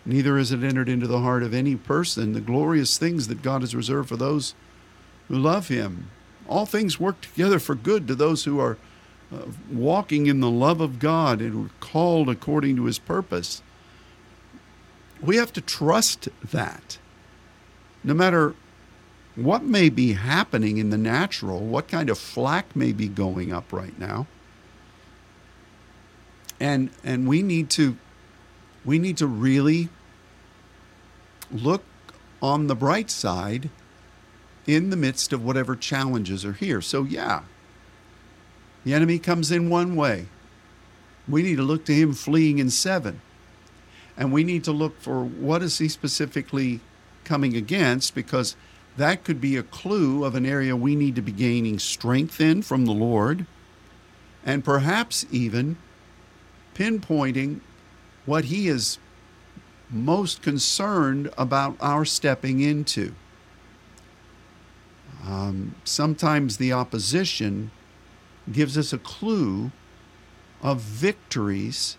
neither 0.07 0.39
has 0.39 0.53
it 0.53 0.63
entered 0.63 0.89
into 0.89 1.07
the 1.07 1.21
heart 1.21 1.43
of 1.43 1.53
any 1.53 1.77
person 1.77 2.33
the 2.33 2.41
glorious 2.41 2.97
things 2.97 3.29
that 3.29 3.43
God 3.43 3.61
has 3.61 3.75
reserved 3.75 4.09
for 4.09 4.17
those 4.17 4.55
who 5.29 5.37
love 5.37 5.69
Him. 5.69 6.11
All 6.49 6.67
things 6.67 7.01
work 7.01 7.21
together 7.21 7.59
for 7.59 7.75
good 7.75 8.07
to 8.09 8.15
those 8.15 8.45
who 8.45 8.59
are 8.59 8.79
uh, 9.33 9.47
walking 9.71 10.27
in 10.27 10.41
the 10.41 10.51
love 10.51 10.81
of 10.81 10.99
God 10.99 11.41
and 11.41 11.67
are 11.67 11.71
called 11.81 12.29
according 12.29 12.77
to 12.77 12.85
His 12.85 12.99
purpose. 12.99 13.63
We 15.21 15.37
have 15.37 15.53
to 15.55 15.61
trust 15.61 16.29
that. 16.43 16.99
No 18.03 18.15
matter 18.15 18.55
what 19.37 19.65
may 19.65 19.89
be 19.89 20.13
happening 20.13 20.79
in 20.79 20.91
the 20.91 20.99
natural, 20.99 21.61
what 21.61 21.89
kind 21.89 22.11
of 22.11 22.19
flack 22.19 22.77
may 22.77 22.93
be 22.93 23.09
going 23.09 23.53
up 23.53 23.73
right 23.73 23.99
now. 23.99 24.27
And 26.61 26.91
and 27.03 27.29
we 27.29 27.43
need 27.43 27.71
to 27.71 27.97
we 28.85 28.99
need 28.99 29.17
to 29.19 29.27
really 29.27 29.89
look 31.51 31.85
on 32.43 32.67
the 32.67 32.75
bright 32.75 33.11
side 33.11 33.71
in 34.67 34.91
the 34.91 34.97
midst 34.97 35.33
of 35.33 35.45
whatever 35.45 35.77
challenges 35.77 36.45
are 36.45 36.53
here. 36.53 36.81
So 36.81 37.05
yeah. 37.05 37.43
The 38.85 38.93
enemy 38.93 39.19
comes 39.19 39.51
in 39.51 39.71
one 39.71 39.97
way. 39.97 40.27
We 41.27 41.43
need 41.43 41.57
to 41.57 41.63
look 41.63 41.87
to 41.87 41.95
him 41.95 42.13
fleeing 42.13 42.59
in 42.59 42.69
seven. 42.69 43.23
And 44.17 44.31
we 44.31 44.45
need 44.45 44.63
to 44.65 44.73
look 44.73 45.01
for 45.01 45.25
what 45.25 45.63
is 45.63 45.79
he 45.79 45.89
specifically 45.89 46.81
coming 47.25 47.57
against 47.57 48.15
because 48.15 48.57
that 48.97 49.25
could 49.25 49.41
be 49.41 49.57
a 49.57 49.63
clue 49.63 50.25
of 50.25 50.35
an 50.35 50.47
area 50.47 50.77
we 50.77 50.95
need 50.95 51.17
to 51.17 51.23
be 51.23 51.33
gaining 51.33 51.79
strength 51.79 52.41
in 52.41 52.63
from 52.63 52.85
the 52.85 52.93
Lord, 52.93 53.47
and 54.45 54.65
perhaps 54.65 55.27
even 55.33 55.77
pinpointing 56.75 57.61
what 58.27 58.47
He 58.47 58.69
is 58.69 58.99
most 59.91 60.43
concerned 60.43 61.31
about 61.39 61.77
our 61.81 62.05
stepping 62.05 62.61
into. 62.61 63.15
Um, 65.27 65.75
sometimes 65.85 66.57
the 66.57 66.73
opposition 66.73 67.71
gives 68.51 68.77
us 68.77 68.93
a 68.93 68.99
clue 68.99 69.71
of 70.63 70.81
victories 70.81 71.97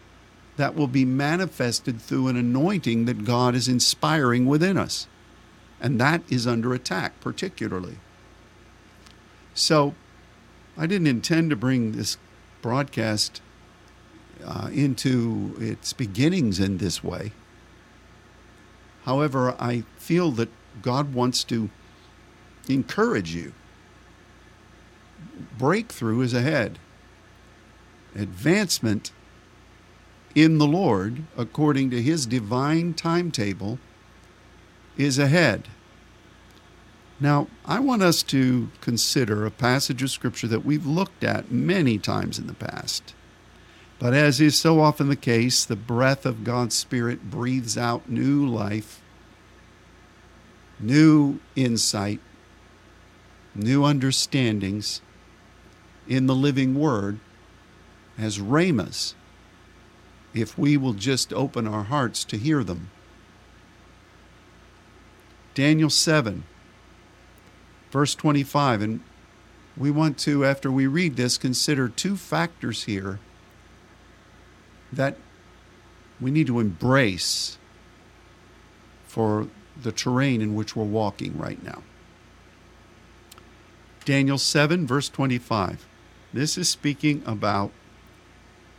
that 0.57 0.75
will 0.75 0.87
be 0.87 1.05
manifested 1.05 2.01
through 2.01 2.27
an 2.27 2.37
anointing 2.37 3.05
that 3.05 3.25
God 3.25 3.55
is 3.55 3.67
inspiring 3.67 4.45
within 4.45 4.77
us 4.77 5.07
and 5.81 5.99
that 5.99 6.21
is 6.29 6.47
under 6.47 6.73
attack, 6.73 7.19
particularly. 7.19 7.97
So, 9.53 9.93
I 10.77 10.87
didn't 10.87 11.07
intend 11.07 11.49
to 11.49 11.55
bring 11.55 11.91
this 11.91 12.17
broadcast 12.61 13.41
uh, 14.43 14.69
into 14.73 15.55
its 15.59 15.93
beginnings 15.93 16.59
in 16.59 16.77
this 16.77 17.03
way. 17.03 17.31
However, 19.03 19.55
I 19.59 19.83
feel 19.97 20.31
that 20.31 20.49
God 20.81 21.13
wants 21.13 21.43
to 21.45 21.69
encourage 22.67 23.33
you. 23.33 23.53
Breakthrough 25.57 26.21
is 26.21 26.33
ahead. 26.33 26.79
Advancement 28.15 29.11
in 30.35 30.57
the 30.57 30.67
Lord, 30.67 31.23
according 31.37 31.89
to 31.91 32.01
His 32.01 32.25
divine 32.25 32.93
timetable, 32.93 33.79
is 34.97 35.17
ahead. 35.17 35.69
Now, 37.19 37.47
I 37.65 37.79
want 37.79 38.01
us 38.01 38.21
to 38.23 38.69
consider 38.81 39.45
a 39.45 39.51
passage 39.51 40.03
of 40.03 40.11
Scripture 40.11 40.47
that 40.47 40.65
we've 40.65 40.85
looked 40.85 41.23
at 41.23 41.51
many 41.51 41.97
times 41.97 42.37
in 42.37 42.47
the 42.47 42.53
past. 42.53 43.14
But 43.99 44.13
as 44.13 44.41
is 44.41 44.57
so 44.59 44.81
often 44.81 45.07
the 45.07 45.15
case, 45.15 45.63
the 45.63 45.75
breath 45.75 46.25
of 46.25 46.43
God's 46.43 46.75
Spirit 46.75 47.29
breathes 47.29 47.77
out 47.77 48.09
new 48.09 48.45
life, 48.45 49.01
new 50.79 51.39
insight, 51.55 52.19
new 53.53 53.83
understandings 53.83 55.01
in 56.07 56.27
the 56.27 56.35
living 56.35 56.75
Word 56.75 57.19
as 58.17 58.39
rhemas, 58.39 59.15
if 60.33 60.57
we 60.57 60.75
will 60.75 60.93
just 60.93 61.31
open 61.31 61.67
our 61.67 61.83
hearts 61.83 62.23
to 62.25 62.37
hear 62.37 62.63
them. 62.63 62.89
Daniel 65.53 65.89
7 65.89 66.43
verse 67.95 68.13
25. 68.13 68.81
And 68.81 68.99
we 69.77 69.89
want 69.89 70.17
to, 70.19 70.43
after 70.43 70.69
we 70.69 70.85
read 70.85 71.15
this, 71.15 71.37
consider 71.37 71.87
two 71.87 72.17
factors 72.17 72.83
here 72.83 73.19
that 74.95 75.17
we 76.19 76.31
need 76.31 76.47
to 76.47 76.59
embrace 76.59 77.57
for 79.05 79.47
the 79.81 79.91
terrain 79.91 80.41
in 80.41 80.55
which 80.55 80.75
we're 80.75 80.83
walking 80.83 81.37
right 81.37 81.61
now. 81.63 81.83
Daniel 84.05 84.37
7, 84.37 84.85
verse 84.85 85.09
25. 85.09 85.85
This 86.31 86.57
is 86.57 86.69
speaking 86.69 87.23
about 87.25 87.71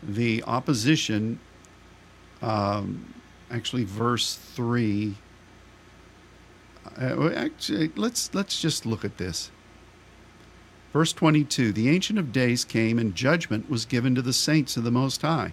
the 0.03 0.43
opposition, 0.45 1.41
um, 2.43 3.15
actually, 3.51 3.85
verse 3.85 4.35
3 4.35 5.17
uh, 6.99 7.31
actually, 7.35 7.91
let's 7.97 8.35
let's 8.35 8.61
just 8.61 8.87
look 8.87 9.05
at 9.05 9.19
this. 9.19 9.51
Verse 10.93 11.13
22 11.13 11.73
The 11.73 11.91
Ancient 11.91 12.19
of 12.19 12.33
Days 12.33 12.65
came, 12.65 12.99
and 12.99 13.15
judgment 13.15 13.69
was 13.69 13.85
given 13.85 14.15
to 14.15 14.23
the 14.23 14.33
saints 14.33 14.77
of 14.77 14.85
the 14.85 14.91
Most 14.91 15.23
High. 15.23 15.53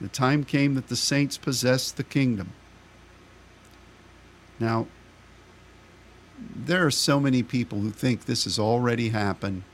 The 0.00 0.08
time 0.08 0.44
came 0.44 0.74
that 0.74 0.88
the 0.88 0.96
saints 0.96 1.36
possessed 1.36 1.96
the 1.96 2.04
kingdom. 2.04 2.52
Now, 4.60 4.86
there 6.38 6.86
are 6.86 6.90
so 6.90 7.18
many 7.18 7.42
people 7.42 7.80
who 7.80 7.90
think 7.90 8.24
this 8.24 8.44
has 8.44 8.58
already 8.58 9.08
happened. 9.08 9.64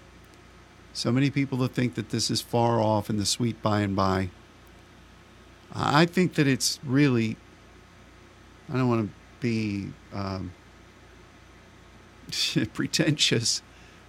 So 0.93 1.11
many 1.13 1.31
people 1.31 1.59
that 1.59 1.75
think 1.75 1.95
that 1.95 2.11
this 2.11 2.31
is 2.31 2.41
far 2.41 2.81
off 2.81 3.11
in 3.11 3.17
the 3.17 3.27
sweet 3.27 3.61
by 3.63 3.81
and 3.81 3.95
by. 3.95 4.31
I 5.75 6.07
think 6.07 6.35
that 6.35 6.47
it's 6.47 6.79
really, 6.85 7.37
I 8.73 8.77
don't 8.77 8.89
want 8.89 9.09
to 9.09 9.15
be 9.41 9.89
um, 10.13 10.53
pretentious, 12.73 13.61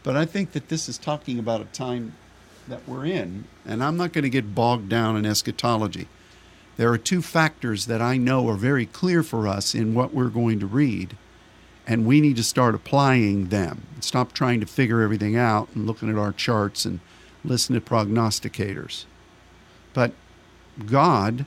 but 0.04 0.16
I 0.16 0.26
think 0.26 0.52
that 0.52 0.70
this 0.70 0.88
is 0.88 0.98
talking 0.98 1.40
about 1.40 1.62
a 1.62 1.66
time 1.66 2.14
that 2.68 2.88
we're 2.88 3.06
in, 3.06 3.46
and 3.66 3.84
I'm 3.84 3.98
not 3.98 4.14
going 4.14 4.24
to 4.24 4.30
get 4.30 4.56
bogged 4.56 4.90
down 4.90 5.16
in 5.16 5.26
eschatology. 5.26 6.08
There 6.78 6.92
are 6.92 6.98
two 6.98 7.22
factors 7.22 7.86
that 7.86 8.02
I 8.02 8.18
know 8.18 8.48
are 8.50 8.56
very 8.56 8.86
clear 8.86 9.24
for 9.24 9.48
us 9.48 9.74
in 9.74 9.94
what 9.94 10.14
we're 10.14 10.30
going 10.30 10.60
to 10.60 10.66
read, 10.66 11.16
and 11.88 12.06
we 12.06 12.20
need 12.20 12.36
to 12.38 12.44
start 12.44 12.76
applying 12.76 13.48
them. 13.48 13.84
Stop 14.02 14.34
trying 14.34 14.60
to 14.60 14.66
figure 14.66 15.02
everything 15.02 15.38
out 15.38 15.70
and 15.74 15.86
looking 15.86 16.10
at 16.10 16.18
our 16.18 16.34
charts 16.34 16.86
and 16.86 17.00
listen 17.44 17.76
to 17.76 17.82
prognosticators. 17.82 19.06
But 19.94 20.12
God 20.86 21.46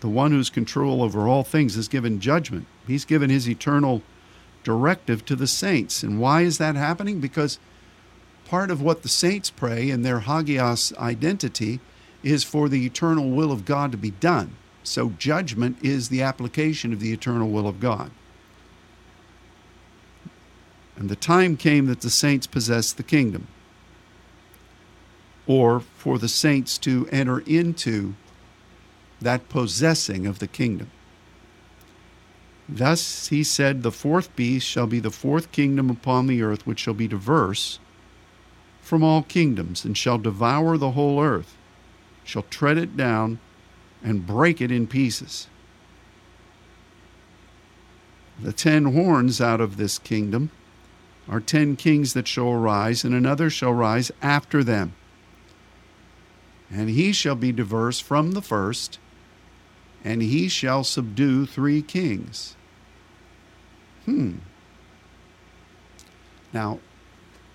the 0.00 0.08
one 0.08 0.30
who's 0.30 0.50
control 0.50 1.02
over 1.02 1.26
all 1.26 1.44
things, 1.44 1.74
has 1.74 1.88
given 1.88 2.20
judgment. 2.20 2.66
He's 2.86 3.04
given 3.04 3.30
his 3.30 3.48
eternal 3.48 4.02
directive 4.62 5.24
to 5.26 5.36
the 5.36 5.46
saints. 5.46 6.02
And 6.02 6.20
why 6.20 6.42
is 6.42 6.58
that 6.58 6.76
happening? 6.76 7.20
Because 7.20 7.58
part 8.48 8.70
of 8.70 8.80
what 8.80 9.02
the 9.02 9.08
saints 9.08 9.50
pray 9.50 9.90
in 9.90 10.02
their 10.02 10.20
Hagios 10.20 10.96
identity 10.96 11.80
is 12.22 12.44
for 12.44 12.68
the 12.68 12.86
eternal 12.86 13.30
will 13.30 13.52
of 13.52 13.66
God 13.66 13.92
to 13.92 13.98
be 13.98 14.10
done. 14.10 14.56
So 14.82 15.10
judgment 15.18 15.76
is 15.82 16.08
the 16.08 16.22
application 16.22 16.94
of 16.94 17.00
the 17.00 17.12
eternal 17.12 17.50
will 17.50 17.68
of 17.68 17.78
God. 17.78 18.10
And 20.96 21.10
the 21.10 21.16
time 21.16 21.56
came 21.56 21.86
that 21.86 22.00
the 22.00 22.10
saints 22.10 22.46
possessed 22.46 22.96
the 22.96 23.02
kingdom, 23.02 23.46
or 25.46 25.80
for 25.80 26.18
the 26.18 26.28
saints 26.28 26.78
to 26.78 27.06
enter 27.12 27.40
into 27.40 28.14
that 29.20 29.48
possessing 29.48 30.26
of 30.26 30.38
the 30.38 30.48
kingdom. 30.48 30.90
Thus 32.68 33.28
he 33.28 33.44
said, 33.44 33.82
The 33.82 33.92
fourth 33.92 34.34
beast 34.34 34.66
shall 34.66 34.86
be 34.86 35.00
the 35.00 35.10
fourth 35.10 35.52
kingdom 35.52 35.90
upon 35.90 36.26
the 36.26 36.42
earth, 36.42 36.66
which 36.66 36.80
shall 36.80 36.94
be 36.94 37.08
diverse 37.08 37.78
from 38.88 39.04
all 39.04 39.22
kingdoms, 39.22 39.84
and 39.84 39.96
shall 39.96 40.18
devour 40.18 40.76
the 40.76 40.92
whole 40.92 41.22
earth, 41.22 41.56
shall 42.24 42.42
tread 42.44 42.78
it 42.78 42.96
down, 42.96 43.38
and 44.02 44.26
break 44.26 44.60
it 44.60 44.70
in 44.70 44.86
pieces. 44.86 45.48
The 48.40 48.52
ten 48.52 48.86
horns 48.86 49.40
out 49.40 49.60
of 49.60 49.76
this 49.76 49.98
kingdom 49.98 50.50
are 51.28 51.40
ten 51.40 51.76
kings 51.76 52.14
that 52.14 52.26
shall 52.28 52.50
arise, 52.50 53.04
and 53.04 53.14
another 53.14 53.50
shall 53.50 53.72
rise 53.72 54.10
after 54.22 54.64
them. 54.64 54.94
And 56.70 56.88
he 56.90 57.12
shall 57.12 57.34
be 57.34 57.52
diverse 57.52 58.00
from 58.00 58.32
the 58.32 58.42
first 58.42 58.98
and 60.04 60.22
he 60.22 60.48
shall 60.48 60.84
subdue 60.84 61.46
three 61.46 61.82
kings. 61.82 62.56
Hmm. 64.04 64.36
Now, 66.52 66.78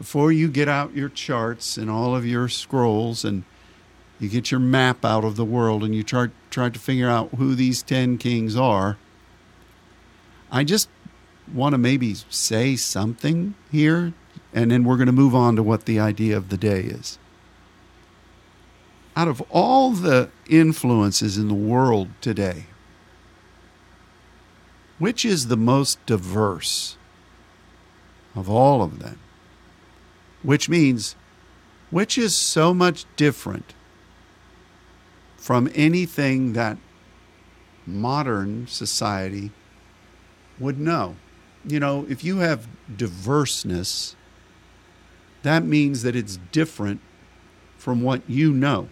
before 0.04 0.34
you 0.34 0.50
get 0.50 0.68
out 0.68 0.94
your 0.94 1.08
charts 1.08 1.78
and 1.78 1.90
all 1.90 2.14
of 2.14 2.26
your 2.26 2.50
scrolls 2.50 3.24
and 3.24 3.46
you 4.20 4.28
get 4.28 4.52
your 4.52 4.60
map 4.60 5.06
out 5.06 5.24
of 5.24 5.38
the 5.38 5.46
world 5.46 5.82
and 5.82 5.96
you 5.96 6.04
try, 6.04 6.28
try 6.50 6.68
to 6.68 6.78
figure 6.78 7.10
out 7.10 7.30
who 7.36 7.56
these 7.56 7.82
10 7.82 8.18
kings 8.18 8.54
are, 8.54 8.98
I 10.52 10.66
just 10.66 10.90
want 11.54 11.72
to 11.72 11.78
maybe 11.78 12.16
say 12.30 12.76
something 12.76 13.56
here, 13.72 14.12
and 14.54 14.72
then 14.72 14.84
we're 14.84 14.98
going 14.98 15.06
to 15.06 15.14
move 15.14 15.34
on 15.34 15.56
to 15.56 15.64
what 15.64 15.86
the 15.86 16.02
idea 16.02 16.36
of 16.36 16.50
the 16.50 16.58
day 16.58 16.82
is. 16.82 17.18
Out 19.16 19.30
of 19.30 19.40
all 19.50 19.92
the 19.92 20.30
influences 20.50 21.38
in 21.38 21.48
the 21.48 21.54
world 21.54 22.10
today, 22.20 22.66
which 25.00 25.24
is 25.24 25.48
the 25.48 25.56
most 25.56 26.06
diverse 26.06 26.98
of 28.36 28.50
all 28.50 28.82
of 28.82 29.00
them? 29.00 29.18
Which 30.44 30.70
means, 30.70 31.16
which 31.90 32.18
is 32.18 32.38
so 32.38 32.74
much 32.74 33.06
different 33.16 33.74
from 35.38 35.70
anything 35.74 36.54
that 36.54 36.78
modern 37.86 38.68
society 38.68 39.52
would 40.60 40.80
know? 40.80 41.16
You 41.66 41.80
know, 41.80 42.06
if 42.10 42.24
you 42.24 42.40
have 42.40 42.68
diverseness, 42.96 44.16
that 45.44 45.64
means 45.64 46.04
that 46.04 46.16
it's 46.16 46.38
different 46.52 47.00
from 47.78 48.02
what 48.02 48.22
you 48.30 48.54
know. 48.54 48.90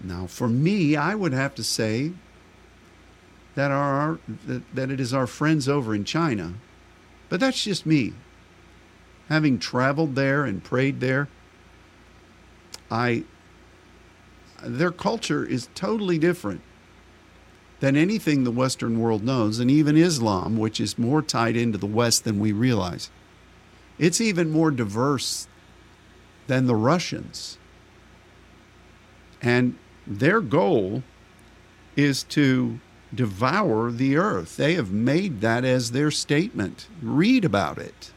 Now, 0.00 0.26
for 0.26 0.48
me, 0.48 0.96
I 0.96 1.14
would 1.14 1.32
have 1.32 1.54
to 1.56 1.64
say 1.64 2.12
that 3.54 3.70
are 3.70 4.18
that, 4.46 4.62
that 4.74 4.90
it 4.90 5.00
is 5.00 5.14
our 5.14 5.26
friends 5.26 5.68
over 5.68 5.94
in 5.94 6.04
China, 6.04 6.54
but 7.28 7.40
that's 7.40 7.64
just 7.64 7.86
me. 7.86 8.12
Having 9.28 9.58
traveled 9.58 10.14
there 10.14 10.44
and 10.44 10.62
prayed 10.62 11.00
there, 11.00 11.28
I 12.90 13.24
their 14.62 14.92
culture 14.92 15.44
is 15.44 15.68
totally 15.74 16.18
different 16.18 16.62
than 17.80 17.96
anything 17.96 18.44
the 18.44 18.50
Western 18.50 18.98
world 18.98 19.22
knows, 19.22 19.58
and 19.58 19.70
even 19.70 19.96
Islam, 19.96 20.56
which 20.56 20.80
is 20.80 20.98
more 20.98 21.20
tied 21.20 21.56
into 21.56 21.76
the 21.76 21.86
West 21.86 22.24
than 22.24 22.38
we 22.38 22.52
realize. 22.52 23.10
It's 23.98 24.20
even 24.20 24.50
more 24.50 24.70
diverse 24.70 25.46
than 26.46 26.66
the 26.66 26.74
Russians. 26.74 27.58
And 29.42 29.76
their 30.06 30.40
goal 30.40 31.02
is 31.96 32.22
to 32.24 32.80
devour 33.14 33.90
the 33.90 34.16
earth. 34.16 34.56
They 34.56 34.74
have 34.74 34.90
made 34.90 35.40
that 35.40 35.64
as 35.64 35.90
their 35.90 36.10
statement. 36.10 36.88
Read 37.02 37.44
about 37.44 37.78
it. 37.78 38.12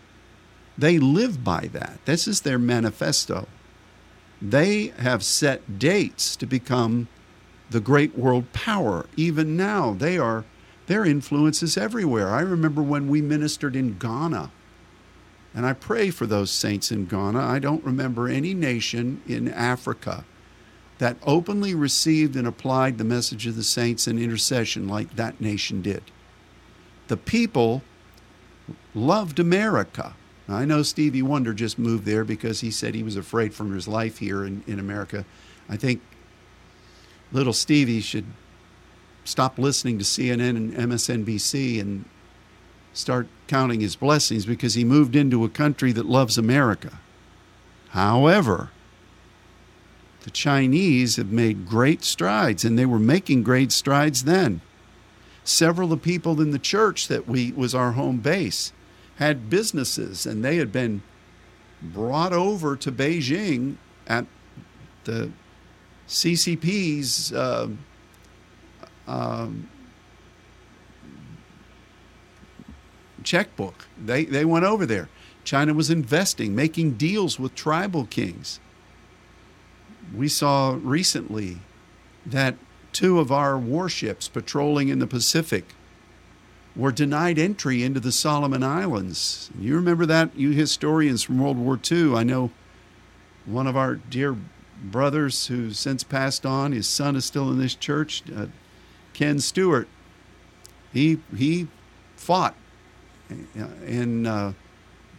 They 0.79 0.97
live 0.97 1.43
by 1.43 1.69
that. 1.73 1.99
This 2.05 2.27
is 2.27 2.41
their 2.41 2.57
manifesto. 2.57 3.47
They 4.41 4.93
have 4.97 5.23
set 5.23 5.77
dates 5.77 6.37
to 6.37 6.45
become 6.45 7.09
the 7.69 7.81
great 7.81 8.17
world 8.17 8.53
power. 8.53 9.05
Even 9.17 9.57
now, 9.57 9.93
they 9.93 10.17
are 10.17 10.45
their 10.87 11.05
influence 11.05 11.61
is 11.61 11.77
everywhere. 11.77 12.29
I 12.29 12.41
remember 12.41 12.81
when 12.81 13.09
we 13.09 13.21
ministered 13.21 13.75
in 13.75 13.99
Ghana. 13.99 14.51
And 15.53 15.65
I 15.65 15.73
pray 15.73 16.09
for 16.09 16.25
those 16.25 16.49
saints 16.49 16.91
in 16.91 17.05
Ghana. 17.05 17.39
I 17.39 17.59
don't 17.59 17.83
remember 17.83 18.27
any 18.27 18.53
nation 18.53 19.21
in 19.27 19.49
Africa 19.49 20.23
that 20.97 21.17
openly 21.23 21.75
received 21.75 22.35
and 22.35 22.47
applied 22.47 22.97
the 22.97 23.03
message 23.03 23.45
of 23.45 23.55
the 23.55 23.63
saints 23.63 24.07
in 24.07 24.17
intercession 24.17 24.87
like 24.87 25.15
that 25.15 25.39
nation 25.39 25.81
did. 25.81 26.03
The 27.07 27.17
people 27.17 27.83
loved 28.95 29.39
America. 29.39 30.15
I 30.49 30.65
know 30.65 30.81
Stevie 30.83 31.21
Wonder 31.21 31.53
just 31.53 31.77
moved 31.77 32.05
there 32.05 32.23
because 32.23 32.61
he 32.61 32.71
said 32.71 32.95
he 32.95 33.03
was 33.03 33.15
afraid 33.15 33.53
for 33.53 33.65
his 33.65 33.87
life 33.87 34.17
here 34.17 34.43
in, 34.45 34.63
in 34.65 34.79
America. 34.79 35.25
I 35.67 35.77
think 35.77 36.01
little 37.31 37.53
Stevie 37.53 38.01
should 38.01 38.25
stop 39.23 39.59
listening 39.59 39.99
to 39.99 40.03
CNN 40.03 40.55
and 40.55 40.73
MSNBC 40.73 41.79
and 41.79 42.05
start 42.93 43.27
counting 43.47 43.79
his 43.79 43.95
blessings 43.95 44.45
because 44.45 44.73
he 44.73 44.83
moved 44.83 45.15
into 45.15 45.43
a 45.43 45.49
country 45.49 45.91
that 45.91 46.07
loves 46.07 46.37
America. 46.37 46.99
However, 47.89 48.71
the 50.23 50.31
Chinese 50.31 51.15
have 51.17 51.31
made 51.31 51.67
great 51.67 52.03
strides, 52.03 52.65
and 52.65 52.77
they 52.77 52.85
were 52.85 52.99
making 52.99 53.43
great 53.43 53.71
strides 53.71 54.23
then. 54.23 54.61
Several 55.43 55.93
of 55.93 56.01
the 56.01 56.03
people 56.03 56.41
in 56.41 56.51
the 56.51 56.59
church 56.59 57.07
that 57.07 57.27
we 57.27 57.51
was 57.51 57.73
our 57.75 57.93
home 57.93 58.17
base 58.17 58.73
had 59.19 59.49
businesses, 59.49 60.25
and 60.25 60.43
they 60.43 60.57
had 60.57 60.71
been 60.71 61.01
brought 61.81 62.33
over 62.33 62.75
to 62.75 62.91
Beijing 62.91 63.75
at 64.07 64.25
the 65.05 65.31
CCP's 66.07 67.31
uh, 67.31 67.69
um, 69.07 69.69
checkbook. 73.23 73.87
They, 74.03 74.25
they 74.25 74.43
went 74.43 74.65
over 74.65 74.85
there. 74.85 75.07
China 75.43 75.73
was 75.73 75.89
investing, 75.89 76.55
making 76.55 76.93
deals 76.95 77.39
with 77.39 77.55
tribal 77.55 78.05
kings 78.05 78.59
we 80.15 80.27
saw 80.27 80.77
recently 80.81 81.59
that 82.25 82.55
two 82.91 83.19
of 83.19 83.31
our 83.31 83.57
warships 83.57 84.27
patrolling 84.27 84.89
in 84.89 84.99
the 84.99 85.07
Pacific 85.07 85.75
were 86.79 86.91
denied 86.93 87.37
entry 87.37 87.83
into 87.83 87.99
the 87.99 88.11
Solomon 88.11 88.63
Islands. 88.63 89.51
You 89.59 89.75
remember 89.75 90.05
that, 90.05 90.33
you 90.37 90.51
historians 90.51 91.21
from 91.23 91.39
World 91.39 91.57
War 91.57 91.77
II. 91.91 92.15
I 92.15 92.23
know 92.23 92.51
one 93.45 93.67
of 93.67 93.75
our 93.75 93.95
dear 93.95 94.37
brothers 94.81 95.47
who's 95.47 95.77
since 95.77 96.03
passed 96.03 96.45
on, 96.45 96.71
his 96.71 96.87
son 96.87 97.17
is 97.17 97.25
still 97.25 97.49
in 97.49 97.59
this 97.59 97.75
church, 97.75 98.23
uh, 98.33 98.45
Ken 99.13 99.39
Stewart. 99.39 99.89
He, 100.93 101.19
he 101.35 101.67
fought 102.15 102.55
and 103.85 104.25
uh, 104.25 104.53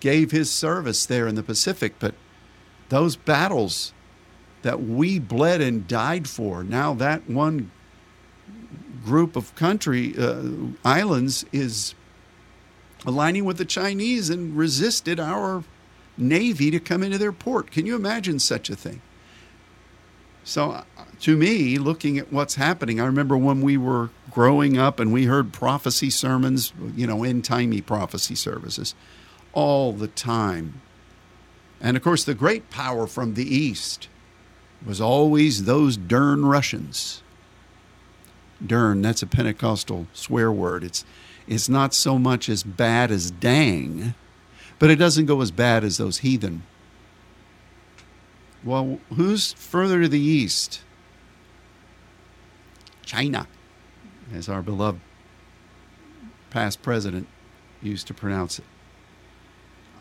gave 0.00 0.30
his 0.30 0.50
service 0.50 1.04
there 1.04 1.28
in 1.28 1.34
the 1.34 1.42
Pacific, 1.42 1.94
but 1.98 2.14
those 2.88 3.16
battles 3.16 3.92
that 4.62 4.82
we 4.82 5.18
bled 5.18 5.60
and 5.60 5.86
died 5.86 6.26
for. 6.26 6.64
Now 6.64 6.94
that 6.94 7.28
one 7.28 7.70
group 9.04 9.36
of 9.36 9.54
country 9.54 10.14
uh, 10.18 10.42
islands 10.84 11.44
is 11.52 11.94
aligning 13.06 13.44
with 13.44 13.56
the 13.56 13.64
Chinese 13.64 14.30
and 14.30 14.56
resisted 14.56 15.18
our 15.18 15.64
navy 16.16 16.70
to 16.70 16.78
come 16.78 17.02
into 17.02 17.18
their 17.18 17.32
port. 17.32 17.70
Can 17.70 17.86
you 17.86 17.96
imagine 17.96 18.38
such 18.38 18.68
a 18.68 18.76
thing? 18.76 19.00
So, 20.44 20.72
uh, 20.72 20.84
to 21.20 21.36
me, 21.36 21.78
looking 21.78 22.18
at 22.18 22.32
what's 22.32 22.54
happening, 22.54 23.00
I 23.00 23.06
remember 23.06 23.36
when 23.36 23.60
we 23.60 23.76
were 23.76 24.10
growing 24.30 24.78
up 24.78 24.98
and 24.98 25.12
we 25.12 25.24
heard 25.24 25.52
prophecy 25.52 26.10
sermons, 26.10 26.72
you 26.96 27.06
know, 27.06 27.24
end 27.24 27.44
timey 27.44 27.80
prophecy 27.80 28.34
services 28.34 28.94
all 29.52 29.92
the 29.92 30.08
time. 30.08 30.80
And 31.80 31.96
of 31.96 32.02
course, 32.02 32.24
the 32.24 32.34
great 32.34 32.70
power 32.70 33.06
from 33.06 33.34
the 33.34 33.54
East 33.54 34.08
was 34.84 35.00
always 35.00 35.64
those 35.64 35.96
darn 35.96 36.46
Russians. 36.46 37.22
Dern, 38.64 39.02
that's 39.02 39.22
a 39.22 39.26
Pentecostal 39.26 40.06
swear 40.12 40.52
word. 40.52 40.84
It's, 40.84 41.04
it's 41.46 41.68
not 41.68 41.94
so 41.94 42.18
much 42.18 42.48
as 42.48 42.62
bad 42.62 43.10
as 43.10 43.30
dang, 43.30 44.14
but 44.78 44.90
it 44.90 44.96
doesn't 44.96 45.26
go 45.26 45.40
as 45.40 45.50
bad 45.50 45.84
as 45.84 45.96
those 45.96 46.18
heathen. 46.18 46.62
Well, 48.62 49.00
who's 49.14 49.52
further 49.54 50.02
to 50.02 50.08
the 50.08 50.20
east? 50.20 50.82
China, 53.04 53.48
as 54.32 54.48
our 54.48 54.62
beloved 54.62 55.00
past 56.50 56.82
president 56.82 57.26
used 57.80 58.06
to 58.08 58.14
pronounce 58.14 58.58
it. 58.58 58.64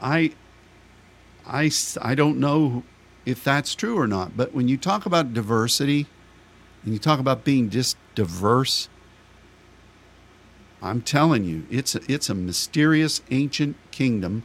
I, 0.02 0.34
I, 1.48 1.72
I 2.02 2.15
don't 2.15 2.39
know 2.39 2.84
if 3.26 3.43
that's 3.43 3.76
true 3.76 3.98
or 3.98 4.08
not. 4.08 4.36
But 4.36 4.54
when 4.54 4.67
you 4.67 4.78
talk 4.78 5.06
about 5.06 5.34
diversity 5.34 6.08
and 6.84 6.94
you 6.94 7.00
talk 7.00 7.20
about 7.20 7.44
being 7.44 7.70
just 7.70 7.98
diverse, 8.15 8.89
I'm 10.82 11.02
telling 11.02 11.44
you, 11.44 11.65
it's 11.70 11.96
a, 11.96 12.02
it's 12.08 12.30
a 12.30 12.34
mysterious 12.34 13.22
ancient 13.32 13.76
kingdom. 13.92 14.44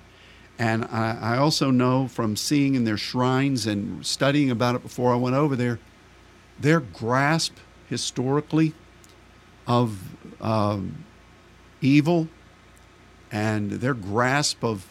And 0.58 0.84
I, 0.86 1.18
I 1.20 1.36
also 1.36 1.70
know 1.70 2.08
from 2.08 2.36
seeing 2.36 2.74
in 2.74 2.84
their 2.84 2.96
shrines 2.96 3.66
and 3.66 4.04
studying 4.04 4.50
about 4.50 4.74
it 4.74 4.82
before 4.82 5.12
I 5.12 5.16
went 5.16 5.36
over 5.36 5.56
there, 5.56 5.78
their 6.58 6.80
grasp 6.80 7.56
historically 7.88 8.74
of 9.66 9.98
um, 10.40 11.04
evil 11.80 12.28
and 13.30 13.72
their 13.72 13.94
grasp 13.94 14.62
of 14.64 14.86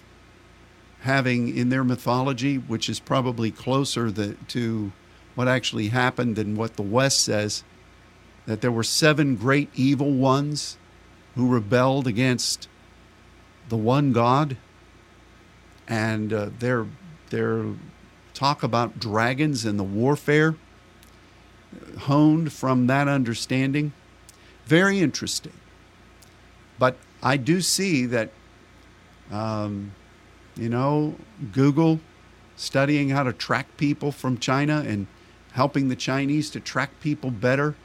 having 1.01 1.55
in 1.55 1.69
their 1.69 1.83
mythology, 1.83 2.57
which 2.57 2.89
is 2.89 2.99
probably 2.99 3.51
closer 3.51 4.09
the, 4.09 4.35
to 4.47 4.91
what 5.35 5.47
actually 5.47 5.89
happened 5.89 6.37
and 6.37 6.57
what 6.57 6.75
the 6.75 6.81
West 6.81 7.23
says, 7.23 7.63
that 8.45 8.61
there 8.61 8.71
were 8.71 8.83
seven 8.83 9.35
great 9.35 9.69
evil 9.75 10.11
ones 10.11 10.77
who 11.35 11.47
rebelled 11.47 12.07
against 12.07 12.67
the 13.69 13.77
one 13.77 14.11
God, 14.11 14.57
and 15.87 16.31
uh, 16.31 16.49
their 16.59 16.85
their 17.29 17.65
talk 18.33 18.63
about 18.63 18.99
dragons 18.99 19.65
and 19.65 19.79
the 19.79 19.83
warfare 19.83 20.55
honed 21.99 22.51
from 22.51 22.87
that 22.87 23.07
understanding. 23.07 23.93
Very 24.65 24.99
interesting. 24.99 25.53
But 26.77 26.97
I 27.21 27.37
do 27.37 27.61
see 27.61 28.05
that, 28.07 28.31
um, 29.31 29.93
you 30.55 30.69
know, 30.69 31.15
Google 31.51 31.99
studying 32.55 33.09
how 33.09 33.23
to 33.23 33.33
track 33.33 33.77
people 33.77 34.11
from 34.11 34.37
China 34.37 34.83
and 34.85 35.07
helping 35.53 35.87
the 35.87 35.95
Chinese 35.95 36.49
to 36.51 36.59
track 36.59 36.99
people 36.99 37.31
better. 37.31 37.75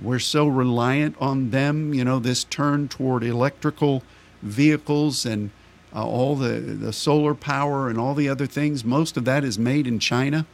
We're 0.00 0.20
so 0.20 0.46
reliant 0.46 1.16
on 1.20 1.50
them, 1.50 1.92
you 1.92 2.04
know, 2.04 2.18
this 2.18 2.44
turn 2.44 2.88
toward 2.88 3.24
electrical 3.24 4.02
vehicles 4.42 5.26
and 5.26 5.50
uh, 5.94 6.06
all 6.06 6.36
the, 6.36 6.60
the 6.60 6.92
solar 6.92 7.34
power 7.34 7.88
and 7.88 7.98
all 7.98 8.14
the 8.14 8.28
other 8.28 8.46
things. 8.46 8.84
Most 8.84 9.16
of 9.16 9.24
that 9.24 9.42
is 9.42 9.58
made 9.58 9.86
in 9.86 9.98
China. 9.98 10.46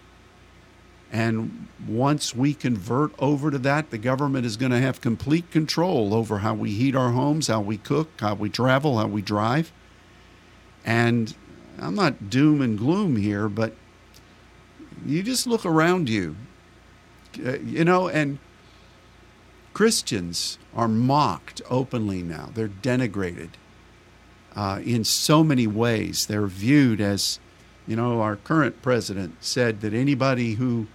And 1.12 1.68
once 1.87 2.34
we 2.34 2.54
convert 2.54 3.12
over 3.18 3.50
to 3.50 3.58
that, 3.58 3.90
the 3.90 3.98
government 3.98 4.46
is 4.46 4.56
going 4.56 4.72
to 4.72 4.80
have 4.80 5.00
complete 5.00 5.50
control 5.50 6.14
over 6.14 6.38
how 6.38 6.54
we 6.54 6.72
heat 6.72 6.96
our 6.96 7.10
homes, 7.10 7.46
how 7.48 7.60
we 7.60 7.76
cook, 7.76 8.08
how 8.18 8.34
we 8.34 8.48
travel, 8.48 8.98
how 8.98 9.06
we 9.06 9.22
drive. 9.22 9.70
And 10.84 11.34
I'm 11.78 11.94
not 11.94 12.30
doom 12.30 12.62
and 12.62 12.78
gloom 12.78 13.16
here, 13.16 13.48
but 13.48 13.74
you 15.04 15.22
just 15.22 15.46
look 15.46 15.64
around 15.66 16.09
you, 16.09 16.37
uh, 17.44 17.59
you 17.59 17.85
know, 17.85 18.09
and 18.09 18.38
Christians 19.72 20.59
are 20.74 20.88
mocked 20.88 21.61
openly 21.68 22.22
now. 22.22 22.50
They're 22.54 22.68
denigrated 22.68 23.50
uh, 24.54 24.80
in 24.85 25.04
so 25.04 25.42
many 25.42 25.66
ways. 25.66 26.26
They're 26.26 26.46
viewed 26.46 27.00
as, 27.00 27.40
you 27.87 27.96
know, 27.96 28.20
our 28.20 28.37
current 28.37 28.83
president 28.83 29.37
said 29.40 29.80
that 29.80 29.92
anybody 29.92 30.54
who 30.54 30.87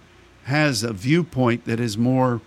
has 0.44 0.82
a 0.82 0.92
viewpoint 0.92 1.66
that 1.66 1.78
is 1.78 1.98
more 1.98 2.40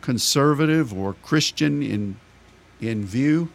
conservative 0.00 0.92
or 0.92 1.14
Christian 1.14 1.82
in 1.82 2.16
in 2.80 3.04
view. 3.04 3.48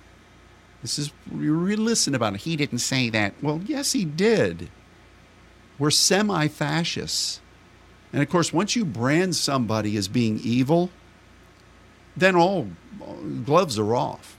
This 0.81 0.99
is 0.99 1.11
you 1.31 1.53
really 1.53 1.77
listen 1.77 2.13
about 2.13 2.33
it. 2.33 2.41
He 2.41 2.55
didn't 2.55 2.79
say 2.79 3.09
that. 3.09 3.33
Well, 3.41 3.61
yes, 3.65 3.93
he 3.93 4.03
did. 4.03 4.69
We're 5.79 5.91
semi-fascists, 5.91 7.41
and 8.11 8.21
of 8.21 8.29
course, 8.29 8.53
once 8.53 8.75
you 8.75 8.85
brand 8.85 9.35
somebody 9.35 9.97
as 9.97 10.07
being 10.07 10.39
evil, 10.43 10.91
then 12.15 12.35
all 12.35 12.69
gloves 13.43 13.79
are 13.79 13.95
off. 13.95 14.37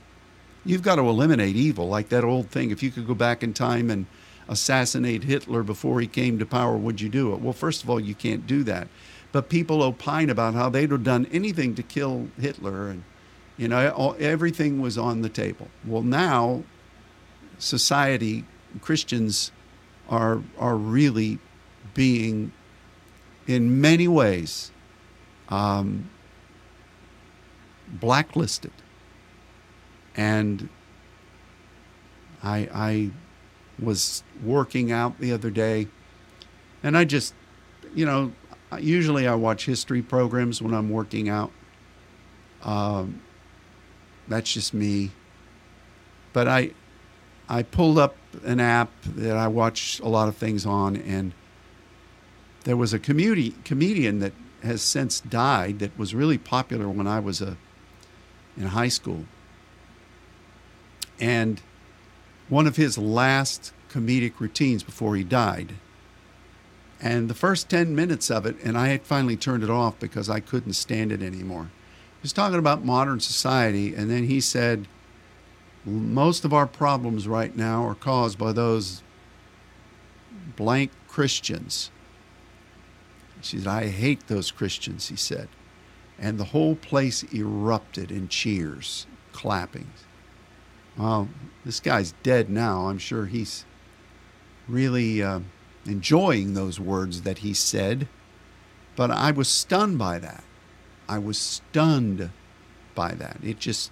You've 0.64 0.82
got 0.82 0.94
to 0.96 1.02
eliminate 1.02 1.56
evil, 1.56 1.88
like 1.88 2.08
that 2.08 2.24
old 2.24 2.50
thing. 2.50 2.70
If 2.70 2.82
you 2.82 2.90
could 2.90 3.06
go 3.06 3.14
back 3.14 3.42
in 3.42 3.52
time 3.52 3.90
and 3.90 4.06
assassinate 4.48 5.24
Hitler 5.24 5.62
before 5.62 6.00
he 6.00 6.06
came 6.06 6.38
to 6.38 6.46
power, 6.46 6.76
would 6.76 7.00
you 7.00 7.08
do 7.08 7.32
it? 7.34 7.40
Well, 7.40 7.52
first 7.52 7.82
of 7.82 7.90
all, 7.90 7.98
you 7.98 8.14
can't 8.14 8.46
do 8.46 8.62
that. 8.64 8.88
But 9.32 9.48
people 9.48 9.82
opine 9.82 10.30
about 10.30 10.54
how 10.54 10.68
they'd 10.70 10.92
have 10.92 11.02
done 11.02 11.26
anything 11.32 11.74
to 11.74 11.82
kill 11.82 12.28
Hitler, 12.38 12.88
and 12.88 13.02
you 13.56 13.66
know 13.66 13.90
all, 13.90 14.14
everything 14.20 14.80
was 14.80 14.96
on 14.96 15.22
the 15.22 15.28
table. 15.28 15.68
Well, 15.84 16.02
now 16.02 16.62
society, 17.58 18.44
Christians 18.80 19.50
are 20.08 20.42
are 20.58 20.76
really 20.76 21.38
being, 21.94 22.52
in 23.46 23.80
many 23.80 24.08
ways, 24.08 24.70
um, 25.48 26.10
blacklisted, 27.88 28.72
and 30.16 30.68
I 32.42 32.68
I 32.72 33.10
was 33.78 34.22
working 34.42 34.92
out 34.92 35.18
the 35.18 35.32
other 35.32 35.50
day, 35.50 35.88
and 36.82 36.96
I 36.96 37.04
just, 37.04 37.34
you 37.94 38.06
know, 38.06 38.32
usually 38.78 39.26
I 39.26 39.34
watch 39.34 39.66
history 39.66 40.02
programs 40.02 40.62
when 40.62 40.74
I'm 40.74 40.90
working 40.90 41.28
out. 41.28 41.50
Um, 42.62 43.20
that's 44.28 44.52
just 44.52 44.72
me. 44.74 45.10
But 46.32 46.48
I, 46.48 46.70
I 47.48 47.62
pulled 47.62 47.98
up 47.98 48.16
an 48.44 48.60
app 48.60 48.90
that 49.04 49.36
I 49.36 49.48
watch 49.48 50.00
a 50.00 50.08
lot 50.08 50.28
of 50.28 50.36
things 50.36 50.66
on, 50.66 50.96
and 50.96 51.32
there 52.64 52.76
was 52.76 52.92
a 52.92 52.98
community 52.98 53.54
comedian 53.64 54.18
that 54.20 54.32
has 54.62 54.82
since 54.82 55.20
died 55.20 55.78
that 55.80 55.98
was 55.98 56.14
really 56.14 56.38
popular 56.38 56.88
when 56.88 57.06
I 57.06 57.20
was 57.20 57.40
a 57.40 57.56
in 58.56 58.68
high 58.68 58.88
school. 58.88 59.24
And 61.20 61.60
one 62.48 62.66
of 62.66 62.76
his 62.76 62.96
last 62.98 63.72
comedic 63.90 64.40
routines 64.40 64.82
before 64.82 65.16
he 65.16 65.24
died. 65.24 65.74
And 67.00 67.28
the 67.28 67.34
first 67.34 67.68
10 67.68 67.94
minutes 67.94 68.30
of 68.30 68.46
it, 68.46 68.56
and 68.62 68.78
I 68.78 68.88
had 68.88 69.02
finally 69.02 69.36
turned 69.36 69.62
it 69.62 69.70
off 69.70 69.98
because 70.00 70.30
I 70.30 70.40
couldn't 70.40 70.72
stand 70.74 71.12
it 71.12 71.22
anymore. 71.22 71.64
He 71.64 72.22
was 72.22 72.32
talking 72.32 72.58
about 72.58 72.84
modern 72.84 73.20
society, 73.20 73.94
and 73.94 74.10
then 74.10 74.24
he 74.24 74.40
said, 74.40 74.88
Most 75.84 76.44
of 76.44 76.52
our 76.52 76.66
problems 76.66 77.28
right 77.28 77.54
now 77.54 77.86
are 77.86 77.94
caused 77.94 78.38
by 78.38 78.52
those 78.52 79.02
blank 80.56 80.90
Christians. 81.08 81.90
She 83.42 83.58
said, 83.58 83.66
I 83.66 83.88
hate 83.88 84.26
those 84.26 84.50
Christians, 84.50 85.08
he 85.08 85.16
said. 85.16 85.48
And 86.18 86.38
the 86.38 86.44
whole 86.44 86.76
place 86.76 87.22
erupted 87.34 88.10
in 88.10 88.28
cheers, 88.28 89.06
clapping. 89.32 89.88
Well, 90.96 91.28
this 91.64 91.80
guy's 91.80 92.14
dead 92.22 92.48
now. 92.48 92.86
I'm 92.88 92.98
sure 92.98 93.26
he's 93.26 93.66
really 94.68 95.22
uh, 95.22 95.40
enjoying 95.84 96.54
those 96.54 96.80
words 96.80 97.22
that 97.22 97.38
he 97.38 97.52
said. 97.52 98.08
But 98.96 99.10
I 99.10 99.32
was 99.32 99.48
stunned 99.48 99.98
by 99.98 100.18
that. 100.20 100.44
I 101.08 101.18
was 101.18 101.36
stunned 101.36 102.30
by 102.94 103.12
that. 103.12 103.38
It 103.42 103.58
just 103.58 103.90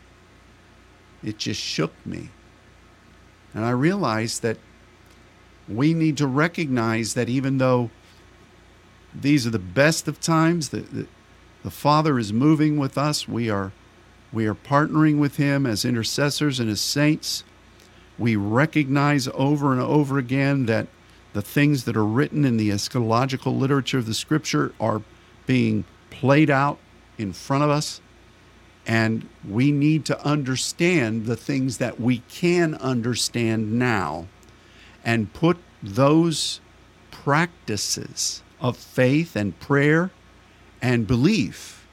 it 1.22 1.38
just 1.38 1.60
shook 1.60 1.92
me. 2.04 2.30
And 3.54 3.64
I 3.64 3.70
realized 3.70 4.42
that 4.42 4.58
we 5.68 5.94
need 5.94 6.16
to 6.18 6.26
recognize 6.26 7.14
that 7.14 7.28
even 7.28 7.58
though 7.58 7.90
these 9.14 9.46
are 9.46 9.50
the 9.50 9.58
best 9.58 10.08
of 10.08 10.20
times, 10.20 10.70
the, 10.70 10.80
the, 10.80 11.06
the 11.62 11.70
Father 11.70 12.18
is 12.18 12.32
moving 12.32 12.78
with 12.78 12.96
us, 12.96 13.28
we 13.28 13.50
are 13.50 13.72
we 14.32 14.46
are 14.46 14.54
partnering 14.54 15.18
with 15.18 15.36
him 15.36 15.66
as 15.66 15.84
intercessors 15.84 16.58
and 16.58 16.70
as 16.70 16.80
saints. 16.80 17.44
We 18.18 18.34
recognize 18.34 19.28
over 19.34 19.72
and 19.72 19.80
over 19.80 20.16
again 20.16 20.64
that 20.66 20.86
the 21.34 21.42
things 21.42 21.84
that 21.84 21.96
are 21.96 22.04
written 22.04 22.44
in 22.44 22.56
the 22.56 22.70
eschatological 22.70 23.56
literature 23.58 23.98
of 23.98 24.06
the 24.06 24.14
scripture 24.14 24.72
are 24.80 25.02
being 25.46 25.84
played 26.10 26.48
out 26.48 26.78
in 27.18 27.32
front 27.34 27.62
of 27.62 27.70
us. 27.70 28.00
And 28.86 29.28
we 29.48 29.70
need 29.70 30.04
to 30.06 30.24
understand 30.26 31.26
the 31.26 31.36
things 31.36 31.78
that 31.78 32.00
we 32.00 32.18
can 32.28 32.74
understand 32.76 33.72
now 33.72 34.26
and 35.04 35.32
put 35.32 35.58
those 35.82 36.60
practices 37.10 38.42
of 38.60 38.76
faith 38.76 39.36
and 39.36 39.58
prayer 39.60 40.10
and 40.80 41.06
belief 41.06 41.86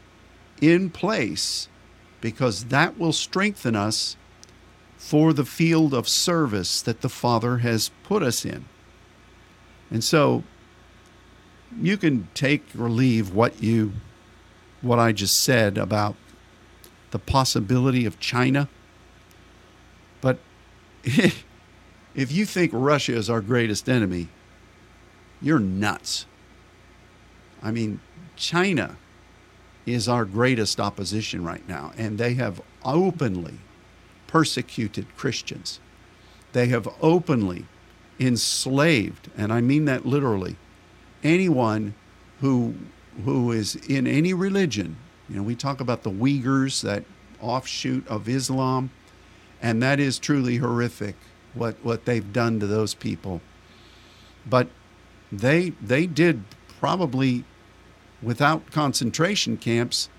in 0.62 0.90
place 0.90 1.68
because 2.22 2.66
that 2.66 2.98
will 2.98 3.14
strengthen 3.14 3.76
us 3.76 4.18
for 4.98 5.32
the 5.32 5.46
field 5.46 5.94
of 5.94 6.10
service 6.10 6.82
that 6.82 7.02
the 7.02 7.10
Father 7.10 7.60
has 7.60 7.92
put 8.04 8.22
us 8.22 8.44
in. 8.44 8.66
And 9.90 10.04
so 10.04 10.44
you 11.80 11.98
can 11.98 12.28
take 12.34 12.64
or 12.78 12.90
leave 12.90 13.34
what 13.34 13.62
you 13.64 13.94
what 14.82 15.00
I 15.00 15.12
just 15.12 15.40
said 15.42 15.78
about 15.78 16.16
the 17.12 17.20
possibility 17.20 18.06
of 18.06 18.20
China. 18.20 18.70
But 20.22 20.40
if 21.04 22.32
you 22.32 22.46
think 22.46 22.72
Russia 22.74 23.16
is 23.16 23.30
our 23.30 23.42
greatest 23.42 23.90
enemy, 23.90 24.28
you're 25.42 25.60
nuts. 25.60 26.26
I 27.62 27.72
mean, 27.72 28.00
China 28.36 28.98
is 29.86 30.08
our 30.08 30.26
greatest 30.26 30.80
opposition 30.80 31.44
right 31.44 31.68
now, 31.68 31.92
and 31.98 32.18
they 32.18 32.36
have 32.36 32.62
openly 32.84 33.60
persecuted 34.28 35.16
Christians. 35.18 35.80
They 36.54 36.68
have 36.68 36.88
openly 37.02 37.66
enslaved, 38.20 39.30
and 39.38 39.52
I 39.52 39.62
mean 39.62 39.86
that 39.86 40.06
literally, 40.06 40.58
anyone 41.24 41.96
who 42.42 42.76
who 43.26 43.52
is 43.52 43.76
in 43.76 44.08
any 44.08 44.34
religion. 44.34 44.98
You 45.30 45.38
know, 45.38 45.44
we 45.44 45.56
talk 45.56 45.80
about 45.80 46.04
the 46.04 46.12
Uyghurs, 46.12 46.82
that 46.82 47.04
offshoot 47.40 48.08
of 48.08 48.28
Islam, 48.28 48.90
and 49.62 49.82
that 49.84 50.00
is 50.00 50.18
truly 50.18 50.58
horrific 50.58 51.16
what 51.54 51.78
what 51.84 52.06
they've 52.06 52.34
done 52.34 52.60
to 52.60 52.68
those 52.68 52.94
people. 52.94 53.42
But 54.48 54.70
they 55.32 55.72
they 55.82 56.08
did 56.08 56.44
probably 56.80 57.44
without 58.22 58.72
concentration 58.72 59.58
camps 59.58 60.10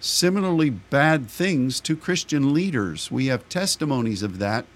similarly 0.00 0.68
bad 0.68 1.28
things 1.28 1.80
to 1.80 1.96
Christian 1.96 2.52
leaders. 2.52 3.10
We 3.10 3.26
have 3.26 3.48
testimonies 3.48 4.22
of 4.22 4.38
that, 4.40 4.66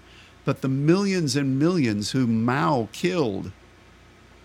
but 0.45 0.61
the 0.61 0.69
millions 0.69 1.35
and 1.35 1.59
millions 1.59 2.11
who 2.11 2.25
Mao 2.25 2.87
killed, 2.93 3.51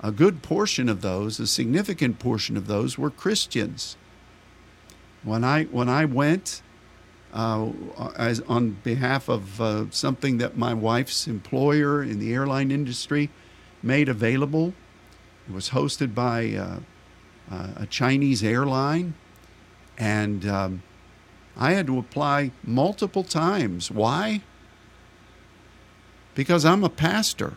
a 0.01 0.11
good 0.11 0.43
portion 0.43 0.89
of 0.89 1.01
those, 1.01 1.39
a 1.39 1.47
significant 1.47 2.19
portion 2.19 2.57
of 2.57 2.67
those, 2.67 2.99
were 2.99 3.11
Christians. 3.11 3.97
When 5.25 5.45
I 5.45 5.65
when 5.65 5.89
I 5.89 6.05
went 6.05 6.63
uh, 7.33 7.71
as 8.17 8.41
on 8.41 8.79
behalf 8.83 9.29
of 9.29 9.61
uh, 9.61 9.91
something 9.91 10.39
that 10.39 10.57
my 10.57 10.75
wife's 10.75 11.27
employer 11.27 12.03
in 12.03 12.19
the 12.19 12.35
airline 12.35 12.71
industry 12.71 13.31
made 13.83 14.09
available, 14.09 14.75
it 15.49 15.55
was 15.55 15.71
hosted 15.71 16.15
by 16.15 16.55
uh, 16.55 16.81
uh 17.51 17.69
a 17.77 17.87
Chinese 17.87 18.43
airline 18.45 19.15
and 19.99 20.47
um, 20.47 20.83
I 21.57 21.73
had 21.73 21.87
to 21.87 21.99
apply 21.99 22.53
multiple 22.65 23.25
times. 23.25 23.91
Why? 23.91 24.43
Because 26.35 26.65
I'm 26.65 26.83
a 26.83 26.89
pastor. 26.89 27.55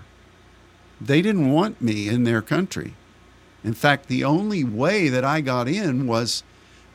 They 0.99 1.21
didn't 1.21 1.51
want 1.51 1.81
me 1.81 2.07
in 2.07 2.23
their 2.23 2.41
country. 2.41 2.93
In 3.63 3.73
fact, 3.73 4.07
the 4.07 4.23
only 4.23 4.63
way 4.63 5.09
that 5.09 5.23
I 5.23 5.41
got 5.41 5.67
in 5.67 6.07
was 6.07 6.43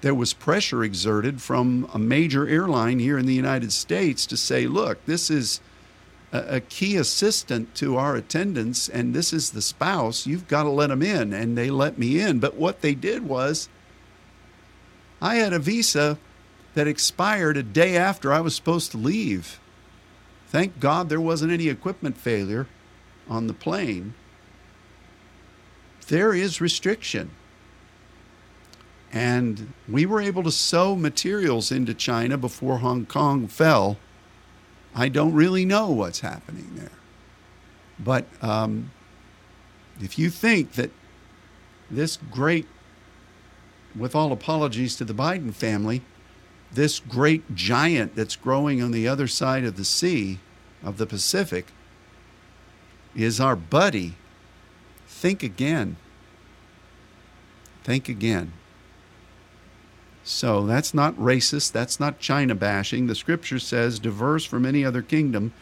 there 0.00 0.14
was 0.14 0.32
pressure 0.32 0.82
exerted 0.82 1.42
from 1.42 1.88
a 1.92 1.98
major 1.98 2.48
airline 2.48 2.98
here 2.98 3.18
in 3.18 3.26
the 3.26 3.34
United 3.34 3.72
States 3.72 4.26
to 4.26 4.36
say, 4.36 4.66
look, 4.66 5.04
this 5.04 5.30
is 5.30 5.60
a, 6.32 6.56
a 6.56 6.60
key 6.60 6.96
assistant 6.96 7.74
to 7.76 7.96
our 7.96 8.16
attendance, 8.16 8.88
and 8.88 9.14
this 9.14 9.32
is 9.32 9.50
the 9.50 9.62
spouse. 9.62 10.26
You've 10.26 10.48
got 10.48 10.62
to 10.62 10.70
let 10.70 10.88
them 10.88 11.02
in. 11.02 11.32
And 11.32 11.56
they 11.56 11.70
let 11.70 11.98
me 11.98 12.20
in. 12.20 12.38
But 12.38 12.56
what 12.56 12.80
they 12.80 12.94
did 12.94 13.26
was 13.26 13.68
I 15.20 15.36
had 15.36 15.52
a 15.52 15.58
visa 15.58 16.18
that 16.74 16.86
expired 16.86 17.56
a 17.56 17.62
day 17.62 17.96
after 17.96 18.32
I 18.32 18.40
was 18.40 18.54
supposed 18.54 18.90
to 18.92 18.96
leave. 18.96 19.60
Thank 20.48 20.80
God 20.80 21.08
there 21.08 21.20
wasn't 21.20 21.52
any 21.52 21.68
equipment 21.68 22.16
failure 22.16 22.66
on 23.28 23.46
the 23.46 23.54
plane. 23.54 24.14
There 26.08 26.34
is 26.34 26.60
restriction. 26.60 27.30
And 29.12 29.72
we 29.88 30.06
were 30.06 30.20
able 30.20 30.42
to 30.44 30.52
sow 30.52 30.94
materials 30.94 31.72
into 31.72 31.94
China 31.94 32.38
before 32.38 32.78
Hong 32.78 33.06
Kong 33.06 33.48
fell. 33.48 33.98
I 34.94 35.08
don't 35.08 35.34
really 35.34 35.64
know 35.64 35.90
what's 35.90 36.20
happening 36.20 36.72
there. 36.74 36.92
But 37.98 38.26
um, 38.40 38.92
if 40.00 40.18
you 40.18 40.30
think 40.30 40.72
that 40.72 40.90
this 41.90 42.18
great 42.30 42.66
with 43.96 44.14
all 44.14 44.32
apologies 44.32 44.96
to 44.96 45.04
the 45.04 45.14
Biden 45.14 45.52
family, 45.52 46.02
this 46.72 47.00
great 47.00 47.54
giant 47.54 48.14
that's 48.14 48.36
growing 48.36 48.82
on 48.82 48.92
the 48.92 49.08
other 49.08 49.26
side 49.26 49.64
of 49.64 49.76
the 49.76 49.84
sea, 49.84 50.38
of 50.82 50.96
the 50.96 51.06
Pacific, 51.06 51.66
is 53.14 53.40
our 53.40 53.56
buddy. 53.56 54.14
Think 55.08 55.42
again. 55.42 55.96
Think 57.82 58.08
again. 58.08 58.52
So 60.30 60.64
that's 60.64 60.94
not 60.94 61.16
racist. 61.16 61.72
That's 61.72 61.98
not 61.98 62.20
China 62.20 62.54
bashing. 62.54 63.08
The 63.08 63.16
scripture 63.16 63.58
says, 63.58 63.98
diverse 63.98 64.44
from 64.44 64.64
any 64.64 64.84
other 64.84 65.02
kingdom. 65.02 65.52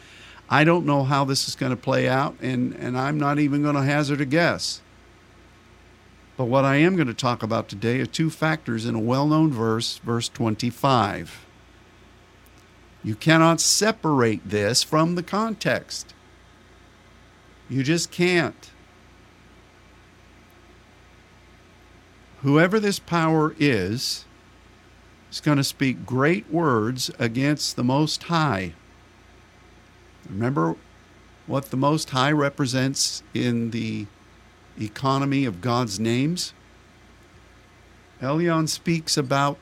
I 0.50 0.62
don't 0.62 0.84
know 0.84 1.04
how 1.04 1.24
this 1.24 1.48
is 1.48 1.56
going 1.56 1.70
to 1.70 1.76
play 1.76 2.06
out, 2.06 2.36
and, 2.42 2.74
and 2.74 2.96
I'm 2.96 3.18
not 3.18 3.38
even 3.38 3.62
going 3.62 3.76
to 3.76 3.82
hazard 3.82 4.20
a 4.20 4.26
guess. 4.26 4.82
But 6.36 6.44
what 6.44 6.66
I 6.66 6.76
am 6.76 6.96
going 6.96 7.08
to 7.08 7.14
talk 7.14 7.42
about 7.42 7.70
today 7.70 7.98
are 8.00 8.06
two 8.06 8.28
factors 8.28 8.84
in 8.84 8.94
a 8.94 9.00
well 9.00 9.26
known 9.26 9.50
verse, 9.50 9.96
verse 10.04 10.28
25. 10.28 11.46
You 13.02 13.14
cannot 13.14 13.62
separate 13.62 14.50
this 14.50 14.82
from 14.82 15.14
the 15.14 15.22
context. 15.22 16.12
You 17.70 17.82
just 17.82 18.10
can't. 18.10 18.70
Whoever 22.42 22.78
this 22.78 22.98
power 22.98 23.54
is, 23.58 24.26
is 25.30 25.40
going 25.40 25.58
to 25.58 25.64
speak 25.64 26.06
great 26.06 26.50
words 26.50 27.10
against 27.18 27.76
the 27.76 27.84
Most 27.84 28.24
High. 28.24 28.74
Remember 30.28 30.76
what 31.46 31.70
the 31.70 31.76
Most 31.76 32.10
High 32.10 32.32
represents 32.32 33.22
in 33.34 33.70
the 33.70 34.06
economy 34.80 35.44
of 35.44 35.60
God's 35.60 35.98
names, 35.98 36.52
Elyon 38.20 38.68
speaks 38.68 39.16
about 39.16 39.58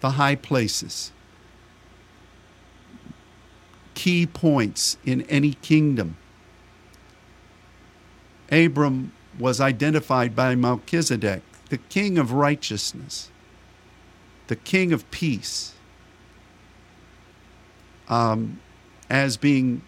the 0.00 0.12
high 0.12 0.34
places, 0.34 1.12
key 3.94 4.26
points 4.26 4.96
in 5.04 5.22
any 5.22 5.54
kingdom. 5.54 6.16
Abram 8.50 9.12
was 9.38 9.60
identified 9.60 10.34
by 10.36 10.54
Melchizedek, 10.54 11.42
the 11.68 11.78
king 11.78 12.18
of 12.18 12.32
righteousness, 12.32 13.30
the 14.52 14.56
king 14.56 14.92
of 14.92 15.10
peace, 15.10 15.72
um, 18.10 18.60
as 19.08 19.38
being 19.38 19.80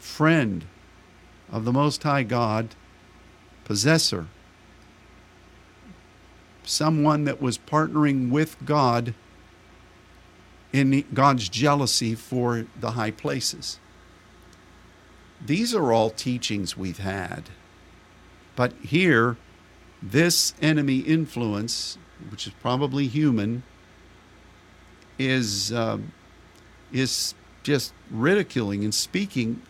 friend 0.00 0.64
of 1.52 1.64
the 1.64 1.72
Most 1.72 2.02
High 2.02 2.24
God 2.24 2.70
possessor, 3.62 4.26
someone 6.64 7.22
that 7.26 7.40
was 7.40 7.58
partnering 7.58 8.28
with 8.30 8.56
God 8.64 9.14
in 10.72 11.04
God's 11.14 11.48
jealousy 11.48 12.16
for 12.16 12.66
the 12.80 12.90
high 12.90 13.12
places. 13.12 13.78
These 15.40 15.76
are 15.76 15.92
all 15.92 16.10
teachings 16.10 16.76
we've 16.76 16.98
had. 16.98 17.50
But 18.56 18.72
here, 18.82 19.36
this 20.02 20.54
enemy 20.60 20.98
influence, 20.98 21.98
which 22.32 22.48
is 22.48 22.52
probably 22.60 23.06
human, 23.06 23.62
is, 25.26 25.72
uh, 25.72 25.98
is 26.92 27.34
just 27.62 27.92
ridiculing 28.10 28.84
and 28.84 28.94
speaking 28.94 29.62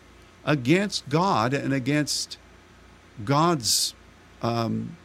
against 0.45 1.07
God 1.09 1.53
and 1.53 1.73
against 1.73 2.37
God's 3.23 3.93
um, 4.41 4.97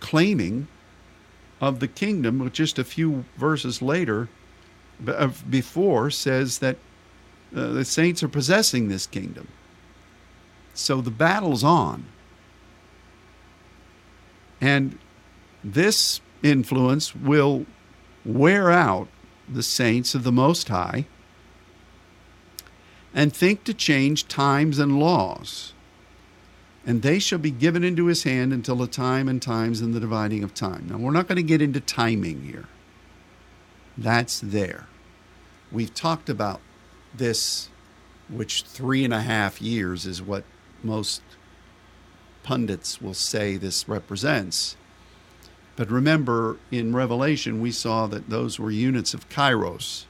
claiming 0.00 0.68
of 1.60 1.80
the 1.80 1.88
kingdom, 1.88 2.50
just 2.52 2.78
a 2.78 2.84
few 2.84 3.24
verses 3.36 3.82
later, 3.82 4.28
before, 5.48 6.10
says 6.10 6.58
that 6.58 6.76
uh, 7.54 7.68
the 7.68 7.84
saints 7.84 8.22
are 8.22 8.28
possessing 8.28 8.88
this 8.88 9.06
kingdom. 9.06 9.48
So 10.74 11.00
the 11.00 11.10
battle's 11.10 11.64
on. 11.64 12.06
And 14.60 14.98
this 15.64 16.20
influence 16.42 17.14
will 17.14 17.66
wear 18.24 18.70
out 18.70 19.08
the 19.48 19.62
saints 19.62 20.14
of 20.14 20.24
the 20.24 20.32
Most 20.32 20.68
High 20.68 21.06
and 23.14 23.34
think 23.34 23.64
to 23.64 23.74
change 23.74 24.28
times 24.28 24.78
and 24.78 24.98
laws. 24.98 25.72
And 26.86 27.02
they 27.02 27.18
shall 27.18 27.38
be 27.38 27.50
given 27.50 27.84
into 27.84 28.06
his 28.06 28.22
hand 28.22 28.52
until 28.52 28.76
the 28.76 28.86
time 28.86 29.28
and 29.28 29.42
times 29.42 29.80
and 29.80 29.92
the 29.92 30.00
dividing 30.00 30.42
of 30.42 30.54
time. 30.54 30.86
Now, 30.88 30.96
we're 30.96 31.10
not 31.10 31.28
going 31.28 31.36
to 31.36 31.42
get 31.42 31.60
into 31.60 31.80
timing 31.80 32.42
here. 32.42 32.66
That's 33.98 34.40
there. 34.40 34.86
We've 35.70 35.92
talked 35.92 36.30
about 36.30 36.60
this, 37.14 37.68
which 38.28 38.62
three 38.62 39.04
and 39.04 39.12
a 39.12 39.20
half 39.20 39.60
years 39.60 40.06
is 40.06 40.22
what 40.22 40.44
most 40.82 41.22
pundits 42.42 43.02
will 43.02 43.14
say 43.14 43.56
this 43.56 43.88
represents. 43.88 44.76
But 45.76 45.90
remember, 45.90 46.58
in 46.70 46.94
Revelation, 46.94 47.60
we 47.60 47.70
saw 47.70 48.06
that 48.08 48.28
those 48.28 48.58
were 48.58 48.70
units 48.70 49.14
of 49.14 49.28
kairos. 49.28 50.04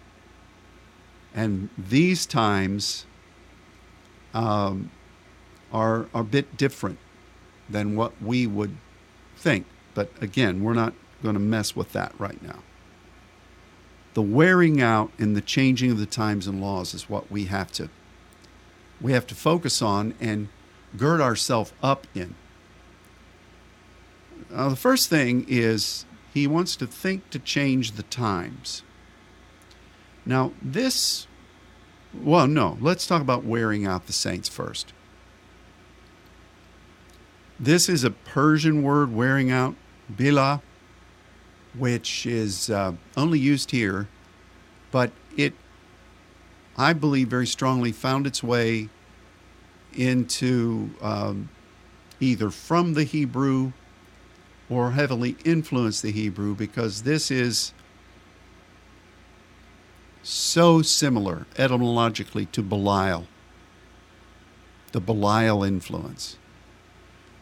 And 1.34 1.68
these 1.78 2.26
times 2.26 3.06
um, 4.34 4.90
are, 5.72 6.06
are 6.12 6.20
a 6.20 6.24
bit 6.24 6.56
different 6.56 6.98
than 7.68 7.94
what 7.94 8.20
we 8.20 8.46
would 8.46 8.76
think. 9.36 9.66
But 9.94 10.10
again, 10.20 10.62
we're 10.62 10.74
not 10.74 10.94
going 11.22 11.34
to 11.34 11.40
mess 11.40 11.76
with 11.76 11.92
that 11.92 12.18
right 12.18 12.42
now. 12.42 12.60
The 14.14 14.22
wearing 14.22 14.80
out 14.80 15.12
and 15.18 15.36
the 15.36 15.40
changing 15.40 15.92
of 15.92 15.98
the 15.98 16.06
times 16.06 16.46
and 16.46 16.60
laws 16.60 16.94
is 16.94 17.08
what 17.08 17.30
we 17.30 17.44
have 17.44 17.70
to 17.72 17.90
we 19.00 19.12
have 19.12 19.26
to 19.28 19.34
focus 19.34 19.80
on 19.80 20.14
and 20.20 20.48
gird 20.96 21.20
ourselves 21.22 21.72
up 21.82 22.06
in. 22.14 22.34
The 24.48 24.76
first 24.76 25.08
thing 25.08 25.44
is 25.48 26.06
he 26.32 26.46
wants 26.46 26.76
to 26.76 26.86
think 26.86 27.28
to 27.30 27.38
change 27.38 27.92
the 27.92 28.04
times. 28.04 28.82
Now, 30.24 30.52
this, 30.62 31.26
well, 32.14 32.46
no, 32.46 32.78
let's 32.80 33.06
talk 33.06 33.20
about 33.20 33.44
wearing 33.44 33.86
out 33.86 34.06
the 34.06 34.12
saints 34.12 34.48
first. 34.48 34.92
This 37.58 37.88
is 37.88 38.04
a 38.04 38.10
Persian 38.10 38.82
word, 38.82 39.12
wearing 39.12 39.50
out, 39.50 39.74
bila. 40.10 40.62
which 41.76 42.26
is 42.26 42.70
uh, 42.70 42.92
only 43.16 43.38
used 43.38 43.70
here, 43.70 44.08
but 44.90 45.12
it, 45.36 45.54
I 46.76 46.92
believe, 46.92 47.28
very 47.28 47.46
strongly 47.46 47.92
found 47.92 48.26
its 48.26 48.42
way 48.42 48.88
into 49.92 50.90
um, 51.00 51.50
either 52.18 52.50
from 52.50 52.94
the 52.94 53.04
Hebrew 53.04 53.72
or 54.70 54.92
heavily 54.92 55.36
influenced 55.44 56.02
the 56.02 56.12
Hebrew 56.12 56.54
because 56.54 57.02
this 57.02 57.30
is 57.30 57.74
so 60.22 60.80
similar 60.80 61.46
etymologically 61.58 62.46
to 62.46 62.62
Belial, 62.62 63.26
the 64.92 65.00
Belial 65.00 65.64
influence, 65.64 66.36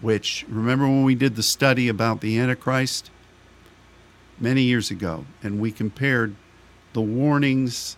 which, 0.00 0.46
remember 0.48 0.86
when 0.86 1.04
we 1.04 1.14
did 1.14 1.36
the 1.36 1.42
study 1.42 1.88
about 1.88 2.20
the 2.20 2.38
Antichrist? 2.38 3.10
Many 4.40 4.62
years 4.62 4.90
ago, 4.90 5.26
and 5.42 5.60
we 5.60 5.72
compared 5.72 6.36
the 6.92 7.00
warnings 7.00 7.96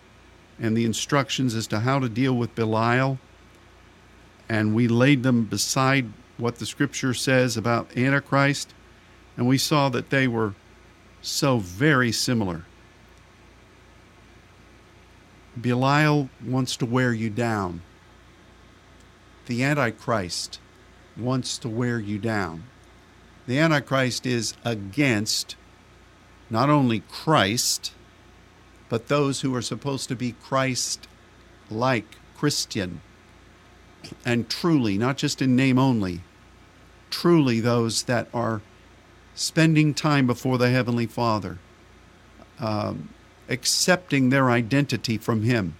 and 0.59 0.75
the 0.75 0.85
instructions 0.85 1.53
as 1.53 1.67
to 1.67 1.81
how 1.81 1.99
to 1.99 2.09
deal 2.09 2.35
with 2.35 2.55
Belial, 2.55 3.19
and 4.49 4.73
we 4.73 4.87
laid 4.87 5.23
them 5.23 5.45
beside 5.45 6.11
what 6.37 6.55
the 6.55 6.65
scripture 6.65 7.13
says 7.13 7.55
about 7.55 7.95
Antichrist, 7.95 8.73
and 9.37 9.47
we 9.47 9.57
saw 9.57 9.89
that 9.89 10.09
they 10.09 10.27
were 10.27 10.53
so 11.21 11.57
very 11.57 12.11
similar. 12.11 12.65
Belial 15.59 16.29
wants 16.45 16.77
to 16.77 16.85
wear 16.85 17.13
you 17.13 17.29
down. 17.29 17.81
The 19.47 19.63
Antichrist 19.63 20.59
wants 21.17 21.57
to 21.59 21.69
wear 21.69 21.99
you 21.99 22.17
down. 22.17 22.63
The 23.47 23.59
Antichrist 23.59 24.25
is 24.25 24.53
against 24.63 25.55
not 26.49 26.69
only 26.69 27.01
Christ, 27.01 27.93
but 28.89 29.07
those 29.07 29.41
who 29.41 29.55
are 29.55 29.61
supposed 29.61 30.07
to 30.09 30.15
be 30.15 30.33
Christ 30.33 31.07
like 31.69 32.17
Christian 32.37 33.01
and 34.25 34.49
truly, 34.49 34.97
not 34.97 35.17
just 35.17 35.41
in 35.41 35.55
name 35.55 35.77
only, 35.77 36.21
truly 37.09 37.59
those 37.59 38.03
that 38.03 38.27
are 38.33 38.61
spending 39.35 39.93
time 39.93 40.27
before 40.27 40.57
the 40.57 40.69
Heavenly 40.69 41.05
Father, 41.05 41.59
um, 42.59 43.09
accepting 43.49 44.29
their 44.29 44.49
identity 44.49 45.17
from 45.17 45.43
Him, 45.43 45.75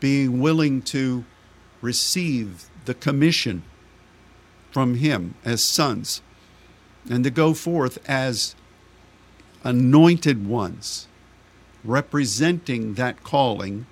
being 0.00 0.40
willing 0.40 0.82
to 0.82 1.24
receive 1.80 2.66
the 2.84 2.94
commission 2.94 3.62
from 4.70 4.96
Him 4.96 5.34
as 5.44 5.62
sons, 5.64 6.22
and 7.08 7.24
to 7.24 7.30
go 7.30 7.54
forth 7.54 7.98
as 8.08 8.54
anointed 9.64 10.46
ones, 10.46 11.06
representing 11.84 12.94
that 12.94 13.22
calling 13.22 13.86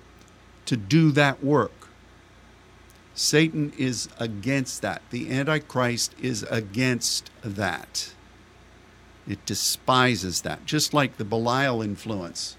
to 0.65 0.75
do 0.77 1.11
that 1.11 1.43
work. 1.43 1.89
Satan 3.13 3.73
is 3.77 4.07
against 4.17 4.81
that. 4.81 5.01
The 5.09 5.29
Antichrist 5.31 6.15
is 6.19 6.43
against 6.49 7.29
that. 7.43 8.13
It 9.27 9.45
despises 9.45 10.41
that, 10.41 10.65
just 10.65 10.93
like 10.93 11.17
the 11.17 11.25
Belial 11.25 11.81
influence 11.81 12.57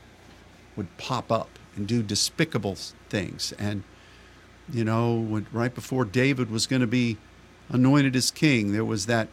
would 0.77 0.97
pop 0.97 1.31
up 1.33 1.59
and 1.77 1.87
do 1.87 2.03
despicable 2.03 2.77
things. 3.09 3.53
And, 3.59 3.83
you 4.73 4.85
know, 4.85 5.15
when, 5.15 5.47
right 5.53 5.75
before 5.75 6.05
David 6.05 6.51
was 6.51 6.67
going 6.67 6.81
to 6.81 6.87
be 6.87 7.19
anointed 7.69 8.15
as 8.15 8.31
king, 8.31 8.73
there 8.73 8.85
was 8.85 9.07
that 9.07 9.29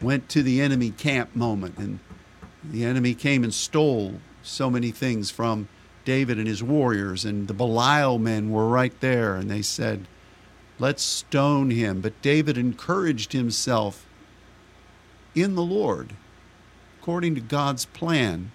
went 0.00 0.28
to 0.30 0.42
the 0.42 0.60
enemy 0.60 0.90
camp 0.90 1.34
moment, 1.34 1.78
and 1.78 2.00
the 2.64 2.84
enemy 2.84 3.14
came 3.14 3.44
and 3.44 3.54
stole 3.54 4.20
so 4.42 4.68
many 4.68 4.90
things 4.90 5.30
from 5.30 5.68
David 6.04 6.38
and 6.38 6.46
his 6.46 6.62
warriors, 6.62 7.24
and 7.24 7.48
the 7.48 7.54
Belial 7.54 8.18
men 8.18 8.50
were 8.50 8.68
right 8.68 8.98
there, 9.00 9.36
and 9.36 9.50
they 9.50 9.62
said, 9.62 10.06
Let's 10.78 11.02
stone 11.02 11.70
him. 11.70 12.02
But 12.02 12.20
David 12.20 12.58
encouraged 12.58 13.32
himself 13.32 14.06
in 15.34 15.54
the 15.54 15.62
Lord 15.62 16.12
according 17.06 17.36
to 17.36 17.40
God's 17.40 17.84
plan. 17.84 18.50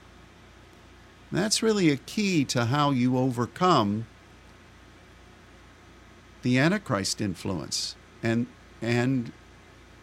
That's 1.32 1.64
really 1.64 1.90
a 1.90 1.96
key 1.96 2.44
to 2.44 2.66
how 2.66 2.92
you 2.92 3.18
overcome 3.18 4.08
the 6.42 6.60
Antichrist 6.60 7.22
influence 7.22 7.96
and 8.22 8.48
and 8.82 9.32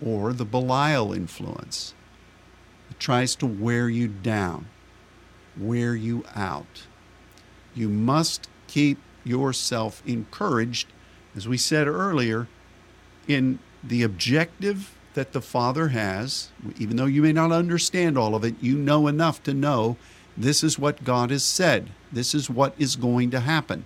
or 0.02 0.32
the 0.32 0.46
Belial 0.46 1.12
influence. 1.12 1.92
It 2.90 2.98
tries 2.98 3.36
to 3.36 3.46
wear 3.46 3.90
you 3.90 4.08
down, 4.08 4.70
wear 5.54 5.94
you 5.94 6.24
out. 6.34 6.86
You 7.74 7.90
must 7.90 8.48
keep 8.66 8.96
yourself 9.24 10.02
encouraged, 10.06 10.88
as 11.36 11.46
we 11.46 11.58
said 11.58 11.86
earlier, 11.86 12.48
in 13.26 13.58
the 13.84 14.02
objective 14.02 14.97
that 15.18 15.32
the 15.32 15.42
Father 15.42 15.88
has, 15.88 16.50
even 16.78 16.96
though 16.96 17.06
you 17.06 17.22
may 17.22 17.32
not 17.32 17.50
understand 17.50 18.16
all 18.16 18.36
of 18.36 18.44
it, 18.44 18.54
you 18.60 18.78
know 18.78 19.08
enough 19.08 19.42
to 19.42 19.52
know 19.52 19.96
this 20.36 20.62
is 20.62 20.78
what 20.78 21.02
God 21.02 21.32
has 21.32 21.42
said. 21.42 21.90
This 22.12 22.36
is 22.36 22.48
what 22.48 22.72
is 22.78 22.94
going 22.94 23.32
to 23.32 23.40
happen. 23.40 23.84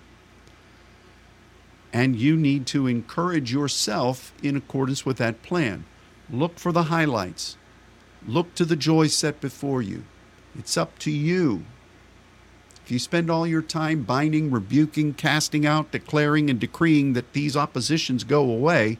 And 1.91 2.15
you 2.15 2.37
need 2.37 2.67
to 2.67 2.85
encourage 2.85 3.51
yourself 3.51 4.31
in 4.43 4.55
accordance 4.55 5.07
with 5.07 5.17
that 5.17 5.41
plan. 5.41 5.85
Look 6.29 6.59
for 6.59 6.71
the 6.71 6.83
highlights. 6.83 7.57
Look 8.27 8.53
to 8.53 8.63
the 8.63 8.75
joy 8.75 9.07
set 9.07 9.41
before 9.41 9.81
you. 9.81 10.03
It's 10.55 10.77
up 10.77 10.99
to 10.99 11.09
you. 11.09 11.65
If 12.85 12.91
you 12.91 12.99
spend 12.99 13.31
all 13.31 13.47
your 13.47 13.63
time 13.63 14.03
binding, 14.03 14.51
rebuking, 14.51 15.15
casting 15.15 15.65
out, 15.65 15.91
declaring, 15.91 16.51
and 16.51 16.59
decreeing 16.59 17.13
that 17.13 17.33
these 17.33 17.57
oppositions 17.57 18.23
go 18.23 18.41
away, 18.41 18.99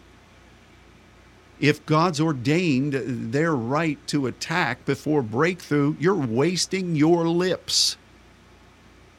if 1.64 1.86
God's 1.86 2.20
ordained 2.20 2.92
their 3.32 3.56
right 3.56 3.98
to 4.08 4.28
attack 4.28 4.84
before 4.84 5.22
breakthrough, 5.22 5.96
you're 5.98 6.14
wasting 6.14 6.98
your 6.98 7.26
lips 7.26 7.96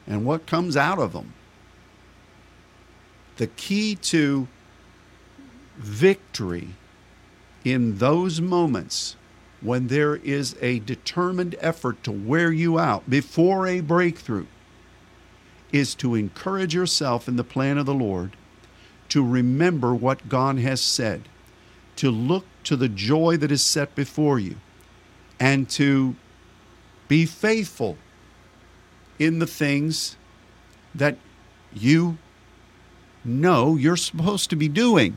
and 0.05 0.23
what 0.23 0.45
comes 0.45 0.77
out 0.77 0.99
of 0.99 1.11
them. 1.11 1.33
The 3.37 3.47
key 3.47 3.95
to 3.95 4.47
victory 5.77 6.75
in 7.63 7.97
those 7.97 8.39
moments 8.39 9.15
when 9.59 9.87
there 9.87 10.17
is 10.17 10.55
a 10.61 10.77
determined 10.81 11.55
effort 11.59 12.03
to 12.03 12.11
wear 12.11 12.51
you 12.51 12.77
out 12.77 13.09
before 13.09 13.65
a 13.65 13.81
breakthrough 13.81 14.45
is 15.71 15.95
to 15.95 16.13
encourage 16.13 16.75
yourself 16.75 17.27
in 17.27 17.37
the 17.37 17.43
plan 17.43 17.79
of 17.79 17.87
the 17.87 17.93
Lord, 17.95 18.37
to 19.09 19.25
remember 19.25 19.95
what 19.95 20.29
God 20.29 20.59
has 20.59 20.79
said 20.79 21.27
to 21.97 22.11
look 22.11 22.45
to 22.63 22.75
the 22.75 22.89
joy 22.89 23.37
that 23.37 23.51
is 23.51 23.61
set 23.61 23.95
before 23.95 24.39
you 24.39 24.55
and 25.39 25.69
to 25.69 26.15
be 27.07 27.25
faithful 27.25 27.97
in 29.19 29.39
the 29.39 29.47
things 29.47 30.17
that 30.93 31.17
you 31.73 32.17
know 33.23 33.75
you're 33.75 33.97
supposed 33.97 34.49
to 34.49 34.55
be 34.55 34.67
doing. 34.67 35.15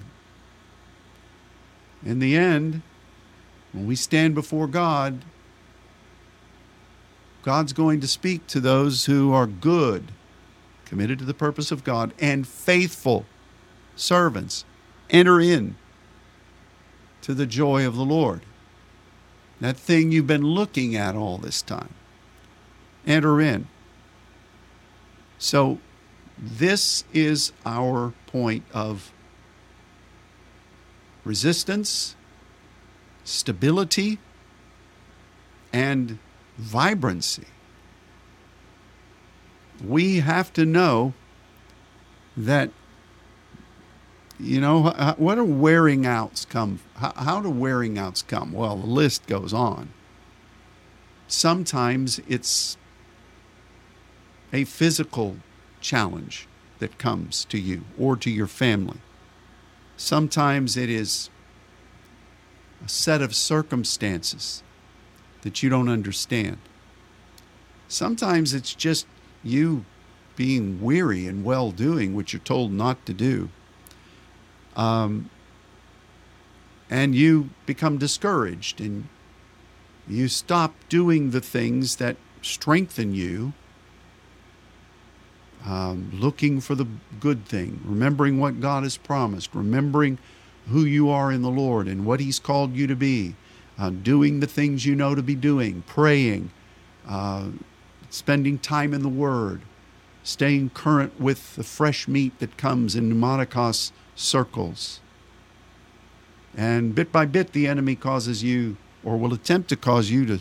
In 2.04 2.18
the 2.18 2.36
end, 2.36 2.82
when 3.72 3.86
we 3.86 3.96
stand 3.96 4.34
before 4.34 4.66
God, 4.66 5.24
God's 7.42 7.72
going 7.72 8.00
to 8.00 8.08
speak 8.08 8.46
to 8.48 8.60
those 8.60 9.06
who 9.06 9.32
are 9.32 9.46
good, 9.46 10.12
committed 10.84 11.18
to 11.18 11.24
the 11.24 11.34
purpose 11.34 11.70
of 11.70 11.84
God, 11.84 12.12
and 12.18 12.46
faithful 12.46 13.24
servants. 13.96 14.64
Enter 15.10 15.40
in 15.40 15.76
to 17.28 17.34
the 17.34 17.44
joy 17.44 17.86
of 17.86 17.94
the 17.94 18.06
Lord. 18.06 18.40
That 19.60 19.76
thing 19.76 20.10
you've 20.10 20.26
been 20.26 20.46
looking 20.46 20.96
at 20.96 21.14
all 21.14 21.36
this 21.36 21.60
time. 21.60 21.92
Enter 23.06 23.38
in. 23.38 23.68
So, 25.36 25.78
this 26.38 27.04
is 27.12 27.52
our 27.66 28.14
point 28.28 28.64
of 28.72 29.12
resistance, 31.22 32.16
stability, 33.24 34.18
and 35.70 36.18
vibrancy. 36.56 37.48
We 39.84 40.20
have 40.20 40.50
to 40.54 40.64
know 40.64 41.12
that 42.38 42.70
you 44.40 44.60
know, 44.60 45.14
what 45.18 45.38
are 45.38 45.44
wearing 45.44 46.06
outs 46.06 46.44
come? 46.44 46.80
How, 46.96 47.40
do 47.40 47.50
wearing 47.50 47.98
outs 47.98 48.22
come? 48.22 48.52
Well, 48.52 48.76
the 48.76 48.86
list 48.86 49.26
goes 49.26 49.52
on. 49.52 49.90
Sometimes 51.26 52.20
it's 52.28 52.76
a 54.52 54.64
physical 54.64 55.36
challenge 55.80 56.46
that 56.78 56.98
comes 56.98 57.44
to 57.46 57.58
you 57.58 57.84
or 57.98 58.16
to 58.16 58.30
your 58.30 58.46
family. 58.46 58.98
Sometimes 59.96 60.76
it 60.76 60.88
is 60.88 61.28
a 62.84 62.88
set 62.88 63.20
of 63.20 63.34
circumstances 63.34 64.62
that 65.42 65.62
you 65.62 65.68
don't 65.68 65.88
understand. 65.88 66.58
Sometimes 67.88 68.54
it's 68.54 68.74
just 68.74 69.06
you 69.42 69.84
being 70.36 70.80
weary 70.80 71.26
and 71.26 71.44
well 71.44 71.72
doing, 71.72 72.14
which 72.14 72.32
you're 72.32 72.40
told 72.40 72.72
not 72.72 73.04
to 73.06 73.12
do. 73.12 73.50
Um, 74.78 75.28
and 76.88 77.14
you 77.14 77.50
become 77.66 77.98
discouraged 77.98 78.80
and 78.80 79.08
you 80.08 80.28
stop 80.28 80.74
doing 80.88 81.32
the 81.32 81.40
things 81.40 81.96
that 81.96 82.16
strengthen 82.40 83.14
you, 83.14 83.52
um, 85.66 86.10
looking 86.14 86.60
for 86.60 86.74
the 86.74 86.86
good 87.20 87.44
thing, 87.44 87.80
remembering 87.84 88.38
what 88.38 88.60
God 88.60 88.84
has 88.84 88.96
promised, 88.96 89.54
remembering 89.54 90.16
who 90.68 90.84
you 90.84 91.10
are 91.10 91.32
in 91.32 91.42
the 91.42 91.50
Lord 91.50 91.88
and 91.88 92.06
what 92.06 92.20
He's 92.20 92.38
called 92.38 92.74
you 92.74 92.86
to 92.86 92.96
be, 92.96 93.34
uh, 93.78 93.90
doing 93.90 94.40
the 94.40 94.46
things 94.46 94.86
you 94.86 94.94
know 94.94 95.14
to 95.14 95.22
be 95.22 95.34
doing, 95.34 95.82
praying, 95.86 96.50
uh, 97.06 97.48
spending 98.08 98.58
time 98.58 98.94
in 98.94 99.02
the 99.02 99.08
Word, 99.08 99.60
staying 100.22 100.70
current 100.70 101.20
with 101.20 101.56
the 101.56 101.64
fresh 101.64 102.08
meat 102.08 102.38
that 102.38 102.56
comes 102.56 102.94
in 102.94 103.12
pneumaticos 103.12 103.92
circles. 104.18 105.00
And 106.56 106.94
bit 106.94 107.12
by 107.12 107.24
bit, 107.24 107.52
the 107.52 107.66
enemy 107.66 107.94
causes 107.94 108.42
you, 108.42 108.76
or 109.04 109.16
will 109.16 109.32
attempt 109.32 109.68
to 109.68 109.76
cause 109.76 110.10
you, 110.10 110.26
to 110.26 110.40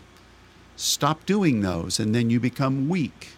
stop 0.76 1.24
doing 1.26 1.60
those, 1.60 2.00
and 2.00 2.14
then 2.14 2.28
you 2.28 2.40
become 2.40 2.88
weak. 2.88 3.28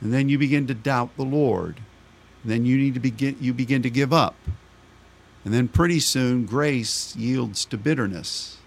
And 0.00 0.14
then 0.14 0.28
you 0.28 0.38
begin 0.38 0.66
to 0.68 0.74
doubt 0.74 1.16
the 1.16 1.24
Lord. 1.24 1.80
And 2.42 2.52
then 2.52 2.64
you 2.64 2.76
need 2.76 2.94
to 2.94 3.00
begin 3.00 3.36
you 3.40 3.52
begin 3.52 3.82
to 3.82 3.90
give 3.90 4.12
up. 4.12 4.36
And 5.44 5.52
then 5.52 5.66
pretty 5.66 5.98
soon 5.98 6.46
grace 6.46 7.16
yields 7.16 7.64
to 7.66 7.76
bitterness. 7.76 8.58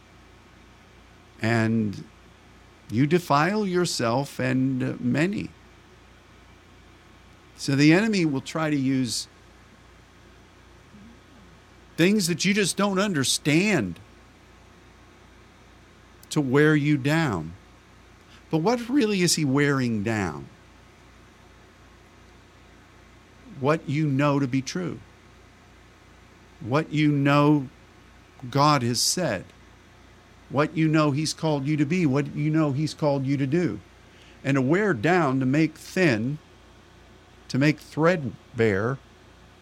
And 1.42 2.04
you 2.90 3.08
defile 3.08 3.66
yourself 3.66 4.40
and 4.40 5.00
many. 5.00 5.50
So 7.56 7.76
the 7.76 7.94
enemy 7.94 8.26
will 8.26 8.42
try 8.42 8.70
to 8.70 8.76
use 8.76 9.28
things 12.02 12.26
that 12.26 12.44
you 12.44 12.52
just 12.52 12.78
don't 12.78 12.98
understand 12.98 14.00
to 16.32 16.42
wear 16.42 16.76
you 16.76 16.98
down. 16.98 17.54
But 18.50 18.58
what 18.58 18.90
really 18.90 19.22
is 19.22 19.36
he 19.36 19.46
wearing 19.46 20.02
down? 20.02 20.48
What 23.60 23.88
you 23.88 24.08
know 24.08 24.40
to 24.40 24.48
be 24.48 24.64
true, 24.64 25.00
what 26.60 26.92
you 26.92 27.12
know 27.12 27.70
God 28.50 28.82
has 28.82 29.00
said, 29.00 29.46
what 30.50 30.76
you 30.76 30.88
know 30.88 31.12
he's 31.12 31.36
called 31.36 31.68
you 31.68 31.78
to 31.78 31.86
be, 31.86 32.08
what 32.08 32.36
you 32.36 32.50
know 32.50 32.72
he's 32.72 32.96
called 32.96 33.28
you 33.28 33.38
to 33.38 33.46
do. 33.46 33.80
And 34.44 34.56
to 34.56 34.62
wear 34.62 34.96
down, 34.96 35.40
to 35.40 35.46
make 35.46 35.78
thin, 35.78 36.40
to 37.50 37.60
make 37.60 37.78
threadbare, 37.78 38.98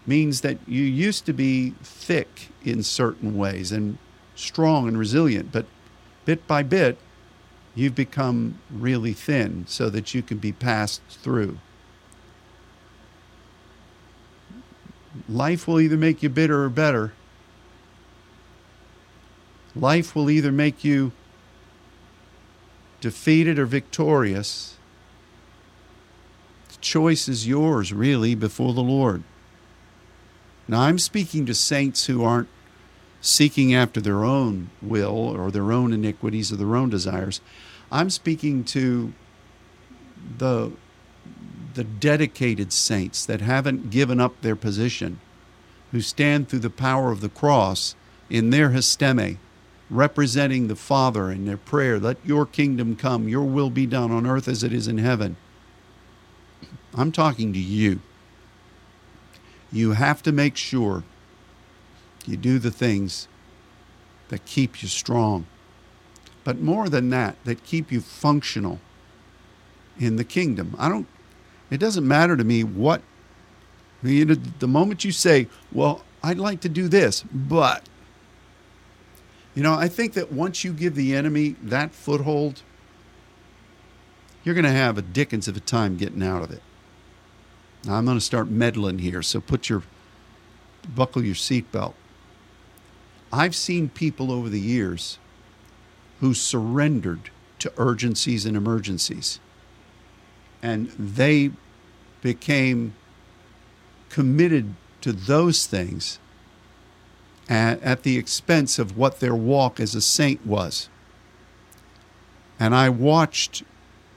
means 0.06 0.42
that 0.42 0.58
you 0.68 0.84
used 0.84 1.26
to 1.26 1.34
be 1.34 1.72
thick 1.84 2.50
in 2.64 2.84
certain 2.84 3.38
ways 3.38 3.72
and 3.72 3.98
strong 4.36 4.88
and 4.88 4.98
resilient, 4.98 5.52
but 5.52 5.66
bit 6.26 6.48
by 6.48 6.64
bit, 6.64 6.98
you've 7.76 7.96
become 7.96 8.60
really 8.72 9.14
thin 9.14 9.66
so 9.68 9.90
that 9.90 10.14
you 10.14 10.22
can 10.22 10.38
be 10.38 10.52
passed 10.52 11.02
through. 11.10 11.60
Life 15.28 15.68
will 15.68 15.80
either 15.80 15.98
make 15.98 16.24
you 16.24 16.30
bitter 16.30 16.64
or 16.64 16.70
better. 16.70 17.14
Life 19.76 20.16
will 20.16 20.30
either 20.30 20.52
make 20.52 20.84
you 20.84 21.12
defeated 23.02 23.60
or 23.60 23.66
victorious. 23.66 24.78
The 26.70 26.78
choice 26.78 27.28
is 27.28 27.48
yours, 27.48 27.94
really, 27.94 28.36
before 28.36 28.74
the 28.74 28.82
Lord. 28.82 29.24
Now, 30.70 30.82
I'm 30.82 31.00
speaking 31.00 31.48
to 31.48 31.56
saints 31.56 32.06
who 32.06 32.24
aren't 32.24 32.48
seeking 33.22 33.74
after 33.74 34.00
their 34.00 34.24
own 34.24 34.70
will 34.84 35.36
or 35.36 35.50
their 35.50 35.72
own 35.72 35.92
iniquities 35.92 36.54
or 36.54 36.58
their 36.58 36.76
own 36.76 36.92
desires. 36.92 37.42
I'm 37.92 38.12
speaking 38.12 38.64
to 38.66 39.12
the 40.38 40.72
the 41.74 41.84
dedicated 41.84 42.72
saints 42.72 43.26
that 43.26 43.42
haven't 43.42 43.90
given 43.90 44.20
up 44.20 44.42
their 44.42 44.56
position, 44.56 45.20
who 45.92 46.02
stand 46.02 46.50
through 46.50 46.60
the 46.60 46.70
power 46.70 47.12
of 47.12 47.22
the 47.22 47.30
cross 47.30 47.96
in 48.30 48.52
their 48.52 48.70
histemi, 48.70 49.38
representing 49.90 50.68
the 50.68 50.76
Father 50.76 51.32
in 51.32 51.46
their 51.46 51.58
prayer, 51.58 52.00
let 52.00 52.18
your 52.24 52.46
kingdom 52.46 52.96
come, 52.96 53.28
your 53.28 53.44
will 53.44 53.70
be 53.70 53.86
done 53.86 54.12
on 54.12 54.28
earth 54.28 54.48
as 54.48 54.64
it 54.64 54.74
is 54.74 54.88
in 54.88 54.98
heaven. 55.00 55.36
I'm 56.94 57.12
talking 57.12 57.54
to 57.54 57.60
you 57.60 58.02
you 59.72 59.92
have 59.94 60.24
to 60.24 60.32
make 60.32 60.58
sure 60.58 61.04
you 62.26 62.38
do 62.38 62.60
the 62.60 62.72
things 62.72 63.28
that 64.30 64.46
keep 64.46 64.82
you 64.82 64.88
strong. 64.88 65.46
But 66.44 66.60
more 66.60 66.90
than 66.90 67.10
that, 67.10 67.36
that 67.46 67.64
keep 67.64 67.92
you 67.92 68.02
functional 68.02 68.80
in 70.00 70.16
the 70.16 70.24
kingdom. 70.24 70.76
I 70.80 70.90
don't, 70.90 71.08
it 71.70 71.78
doesn't 71.78 72.08
matter 72.08 72.38
to 72.38 72.44
me 72.44 72.64
what, 72.64 73.02
you 74.02 74.26
know, 74.26 74.36
the 74.36 74.68
moment 74.68 75.04
you 75.04 75.12
say, 75.12 75.48
well, 75.72 76.04
I'd 76.24 76.38
like 76.38 76.62
to 76.62 76.70
do 76.70 76.88
this, 76.88 77.24
but, 77.32 77.84
you 79.56 79.64
know, 79.64 79.74
I 79.74 79.88
think 79.88 80.14
that 80.14 80.32
once 80.32 80.64
you 80.64 80.74
give 80.74 80.96
the 80.96 81.16
enemy 81.16 81.56
that 81.62 81.94
foothold, 81.94 82.62
you're 84.44 84.56
going 84.56 84.66
to 84.66 84.72
have 84.72 84.98
a 84.98 85.02
dickens 85.02 85.48
of 85.48 85.58
a 85.58 85.60
time 85.60 85.98
getting 85.98 86.24
out 86.24 86.44
of 86.44 86.52
it. 86.52 86.62
Now 87.86 87.96
I'm 87.96 88.06
going 88.06 88.18
to 88.18 88.24
start 88.24 88.50
meddling 88.50 89.00
here, 89.00 89.22
so 89.22 89.40
put 89.40 89.70
your 89.70 89.84
buckle 90.96 91.24
your 91.24 91.36
seatbelt. 91.36 91.94
I've 93.32 93.56
seen 93.56 93.90
people 93.90 94.32
over 94.32 94.50
the 94.50 94.60
years 94.60 95.20
who 96.20 96.34
surrendered 96.34 97.30
to 97.60 97.72
urgencies 97.78 98.46
and 98.46 98.58
emergencies. 98.58 99.40
And 100.62 100.90
they 100.90 101.52
became 102.22 102.96
committed 104.10 104.76
to 105.02 105.14
those 105.14 105.66
things 105.66 106.20
at, 107.48 107.82
at, 107.82 108.04
the 108.04 108.18
expense 108.18 108.78
of 108.78 108.98
what 108.98 109.20
their 109.20 109.36
walk 109.36 109.80
as 109.80 109.96
a 109.96 110.02
saint 110.02 110.46
was. 110.46 110.90
And 112.60 112.76
I 112.76 112.90
watched 112.90 113.64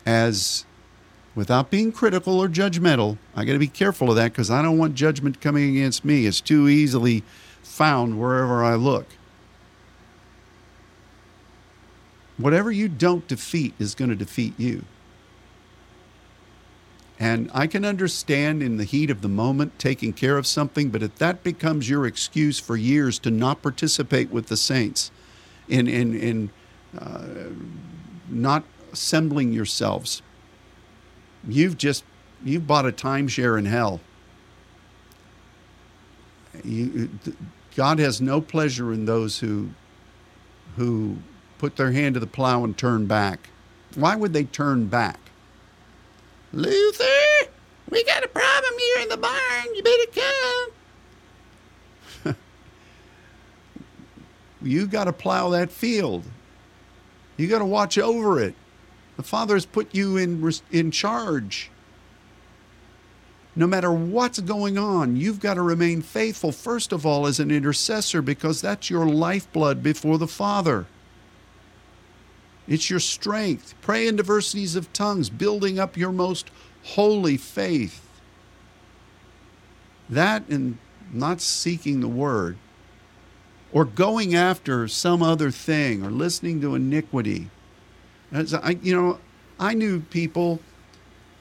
as 0.05 0.65
without 1.35 1.71
being 1.71 1.93
critical 1.93 2.39
or 2.39 2.49
judgmental. 2.49 3.19
I 3.35 3.45
got 3.45 3.55
to 3.55 3.59
be 3.59 3.69
careful 3.69 4.11
of 4.11 4.17
that 4.17 4.33
because 4.33 4.51
I 4.51 4.63
don't 4.63 4.79
want 4.79 4.95
judgment 4.95 5.41
coming 5.41 5.71
against 5.71 6.05
me. 6.05 6.27
It's 6.27 6.41
too 6.41 6.69
easily 6.69 7.23
found 7.63 8.21
wherever 8.21 8.63
I 8.63 8.75
look. 8.75 9.07
Whatever 12.37 12.71
you 12.71 12.89
don't 12.89 13.27
defeat 13.29 13.75
is 13.79 13.95
going 13.95 14.11
to 14.11 14.17
defeat 14.17 14.59
you. 14.59 14.85
And 17.19 17.51
I 17.55 17.69
can 17.69 17.85
understand 17.85 18.63
in 18.63 18.79
the 18.79 18.85
heat 18.85 19.09
of 19.09 19.23
the 19.23 19.29
moment 19.29 19.79
taking 19.79 20.13
care 20.13 20.37
of 20.37 20.47
something, 20.47 20.91
but 20.91 21.05
if 21.05 21.15
that 21.17 21.45
becomes 21.45 21.89
your 21.89 22.05
excuse 22.05 22.59
for 22.59 22.77
years 22.77 23.21
to 23.21 23.31
not 23.31 23.63
participate 23.63 24.31
with 24.31 24.49
the 24.49 24.57
saints 24.57 25.13
in, 25.69 25.87
in, 25.87 26.19
in 26.19 26.51
uh, 26.99 27.51
not 28.29 28.65
assembling 28.93 29.53
yourselves, 29.53 30.21
you've 31.47 31.79
just 31.79 32.05
you've 32.45 32.67
bought 32.67 32.87
a 32.87 32.93
timeshare 32.93 33.59
in 33.59 33.67
hell. 33.67 34.01
You, 36.65 37.11
God 37.75 37.99
has 37.99 38.21
no 38.21 38.41
pleasure 38.41 38.93
in 38.93 39.07
those 39.07 39.39
who 39.39 39.71
who 40.77 41.17
put 41.59 41.77
their 41.77 41.93
hand 41.93 42.15
to 42.15 42.21
the 42.21 42.27
plow 42.27 42.65
and 42.65 42.77
turn 42.77 43.07
back. 43.07 43.49
Why 43.95 44.17
would 44.17 44.33
they 44.33 44.45
turn 44.45 44.87
back? 44.87 45.19
Luther, 46.53 47.05
we 47.91 48.05
got 48.05 48.25
a 48.25 48.29
problem 48.29 48.79
here 48.79 49.03
in 49.03 49.09
the 49.09 49.17
barn. 49.17 49.75
You 49.75 49.83
better 49.83 50.07
come. 52.25 52.37
you 54.63 54.87
got 54.87 55.05
to 55.05 55.13
plow 55.13 55.51
that 55.51 55.71
field. 55.71 56.25
You 57.37 57.49
got 57.49 57.61
to 57.61 57.65
watch 57.65 57.99
over 57.99 58.41
it. 58.41 58.55
The 59.23 59.29
Father 59.29 59.55
has 59.55 59.67
put 59.67 59.95
you 59.95 60.17
in, 60.17 60.53
in 60.73 60.91
charge. 60.91 61.71
No 63.55 63.69
matter 63.69 63.93
what's 63.93 64.41
going 64.41 64.77
on, 64.77 65.15
you've 65.15 65.39
got 65.39 65.55
to 65.55 65.63
remain 65.63 66.03
faithful, 66.03 66.51
first 66.51 66.91
of 66.91 67.07
all, 67.07 67.29
as 67.29 67.39
an 67.39 67.53
intercessor, 67.53 68.21
because 68.21 68.61
that's 68.61 68.91
your 68.91 69.07
lifeblood 69.07 69.81
before 69.81 70.19
the 70.19 70.27
Father. 70.27 70.87
It's 72.67 72.91
your 72.91 72.99
strength. 72.99 73.77
Pray 73.81 74.09
in 74.09 74.17
diversities 74.17 74.75
of 74.75 74.93
tongues, 74.93 75.31
building 75.31 75.79
up 75.79 75.97
your 75.97 76.11
most 76.11 76.51
holy 76.83 77.37
faith. 77.37 78.05
That 80.11 80.49
and 80.49 80.79
not 81.13 81.41
seeking 81.41 82.01
the 82.01 82.09
word, 82.09 82.57
or 83.73 83.85
going 83.85 84.35
after 84.35 84.89
some 84.89 85.23
other 85.23 85.53
thing, 85.53 86.05
or 86.05 86.11
listening 86.11 86.61
to 86.63 86.75
iniquity 86.75 87.51
I, 88.33 88.79
you 88.83 88.95
know, 88.95 89.19
I 89.59 89.75
knew 89.75 90.01
people 90.01 90.61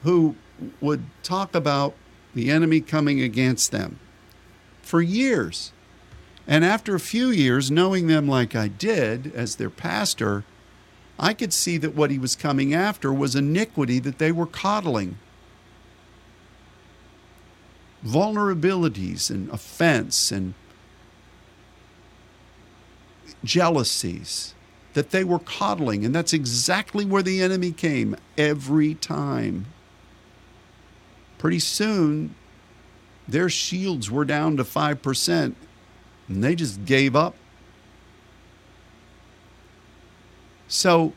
who 0.02 0.36
would 0.80 1.04
talk 1.22 1.54
about 1.54 1.94
the 2.34 2.50
enemy 2.50 2.80
coming 2.80 3.20
against 3.20 3.72
them 3.72 3.98
for 4.82 5.00
years. 5.00 5.72
And 6.46 6.64
after 6.64 6.94
a 6.94 7.00
few 7.00 7.28
years, 7.28 7.70
knowing 7.70 8.08
them 8.08 8.28
like 8.28 8.54
I 8.54 8.68
did 8.68 9.32
as 9.34 9.56
their 9.56 9.70
pastor, 9.70 10.44
I 11.18 11.34
could 11.34 11.52
see 11.52 11.78
that 11.78 11.94
what 11.94 12.10
he 12.10 12.18
was 12.18 12.36
coming 12.36 12.74
after 12.74 13.12
was 13.12 13.36
iniquity 13.36 13.98
that 14.00 14.18
they 14.18 14.32
were 14.32 14.46
coddling. 14.46 15.18
Vulnerabilities 18.04 19.30
and 19.30 19.48
offense 19.50 20.32
and 20.32 20.54
jealousies 23.44 24.54
that 24.94 25.10
they 25.10 25.24
were 25.24 25.38
coddling. 25.38 26.04
And 26.04 26.14
that's 26.14 26.32
exactly 26.32 27.04
where 27.04 27.22
the 27.22 27.42
enemy 27.42 27.72
came 27.72 28.16
every 28.36 28.94
time. 28.94 29.66
Pretty 31.38 31.58
soon, 31.58 32.34
their 33.26 33.48
shields 33.48 34.10
were 34.10 34.24
down 34.24 34.56
to 34.56 34.64
5%, 34.64 35.54
and 36.28 36.44
they 36.44 36.54
just 36.54 36.84
gave 36.84 37.16
up. 37.16 37.34
So 40.68 41.12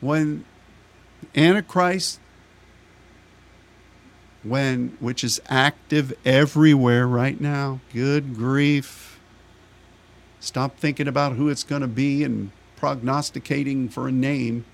when 0.00 0.44
Antichrist, 1.34 2.20
when 4.42 4.96
which 5.00 5.24
is 5.24 5.40
active 5.48 6.12
everywhere 6.24 7.06
right 7.06 7.40
now, 7.40 7.80
good 7.92 8.34
grief. 8.34 9.18
Stop 10.40 10.78
thinking 10.78 11.08
about 11.08 11.32
who 11.32 11.48
it's 11.48 11.64
going 11.64 11.82
to 11.82 11.88
be 11.88 12.22
and 12.22 12.50
prognosticating 12.76 13.88
for 13.88 14.08
a 14.08 14.12
name. 14.12 14.64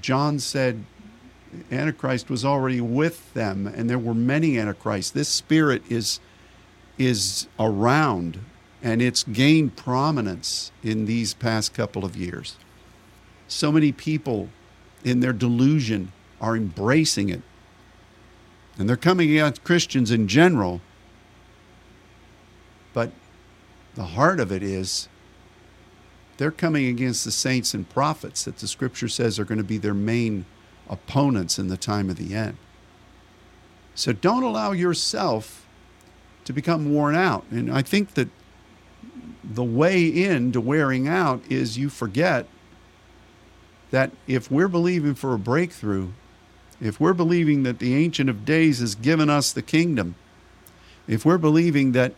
John 0.00 0.38
said 0.38 0.84
Antichrist 1.70 2.28
was 2.28 2.44
already 2.44 2.80
with 2.80 3.32
them, 3.34 3.66
and 3.66 3.88
there 3.88 3.98
were 3.98 4.14
many 4.14 4.58
Antichrists. 4.58 5.10
This 5.10 5.28
spirit 5.28 5.82
is 5.88 6.20
is 6.98 7.46
around, 7.60 8.38
and 8.82 9.02
it's 9.02 9.22
gained 9.22 9.76
prominence 9.76 10.72
in 10.82 11.04
these 11.04 11.34
past 11.34 11.74
couple 11.74 12.04
of 12.04 12.16
years. 12.16 12.56
So 13.48 13.70
many 13.70 13.92
people, 13.92 14.48
in 15.04 15.20
their 15.20 15.34
delusion, 15.34 16.12
are 16.40 16.56
embracing 16.56 17.28
it, 17.28 17.42
and 18.78 18.88
they're 18.88 18.96
coming 18.96 19.30
against 19.30 19.64
Christians 19.64 20.10
in 20.10 20.26
general. 20.26 20.80
But 22.92 23.12
the 23.94 24.04
heart 24.04 24.40
of 24.40 24.50
it 24.50 24.62
is 24.62 25.08
they're 26.38 26.50
coming 26.50 26.86
against 26.86 27.24
the 27.24 27.30
saints 27.30 27.74
and 27.74 27.88
prophets 27.88 28.44
that 28.44 28.58
the 28.58 28.68
scripture 28.68 29.08
says 29.08 29.38
are 29.38 29.44
going 29.44 29.58
to 29.58 29.64
be 29.64 29.78
their 29.78 29.94
main 29.94 30.44
opponents 30.88 31.58
in 31.58 31.68
the 31.68 31.76
time 31.76 32.10
of 32.10 32.16
the 32.16 32.34
end. 32.34 32.56
So 33.94 34.12
don't 34.12 34.42
allow 34.42 34.72
yourself 34.72 35.66
to 36.44 36.52
become 36.52 36.92
worn 36.92 37.14
out. 37.14 37.44
And 37.50 37.72
I 37.72 37.82
think 37.82 38.14
that 38.14 38.28
the 39.42 39.64
way 39.64 40.06
into 40.06 40.60
wearing 40.60 41.08
out 41.08 41.42
is 41.48 41.78
you 41.78 41.88
forget 41.88 42.46
that 43.90 44.10
if 44.26 44.50
we're 44.50 44.68
believing 44.68 45.14
for 45.14 45.34
a 45.34 45.38
breakthrough, 45.38 46.10
if 46.80 47.00
we're 47.00 47.14
believing 47.14 47.62
that 47.62 47.78
the 47.78 47.94
Ancient 47.94 48.28
of 48.28 48.44
Days 48.44 48.80
has 48.80 48.94
given 48.94 49.30
us 49.30 49.52
the 49.52 49.62
kingdom, 49.62 50.14
if 51.08 51.24
we're 51.24 51.38
believing 51.38 51.92
that 51.92 52.14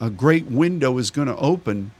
a 0.00 0.10
great 0.10 0.46
window 0.46 0.98
is 0.98 1.10
going 1.10 1.28
to 1.28 1.36
open 1.36 1.92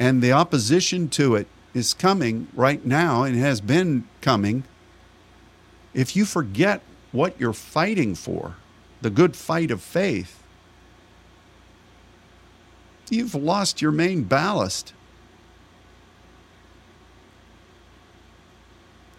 and 0.00 0.22
the 0.22 0.32
opposition 0.32 1.10
to 1.10 1.34
it 1.36 1.46
is 1.74 1.92
coming 1.92 2.48
right 2.54 2.84
now 2.84 3.22
and 3.22 3.36
has 3.36 3.60
been 3.60 4.08
coming, 4.22 4.64
if 5.92 6.16
you 6.16 6.24
forget 6.24 6.80
what 7.12 7.38
you're 7.38 7.52
fighting 7.52 8.14
for, 8.14 8.56
the 9.02 9.10
good 9.10 9.36
fight 9.36 9.70
of 9.70 9.82
faith, 9.82 10.42
you've 13.10 13.34
lost 13.34 13.82
your 13.82 13.92
main 13.92 14.24
ballast. 14.24 14.94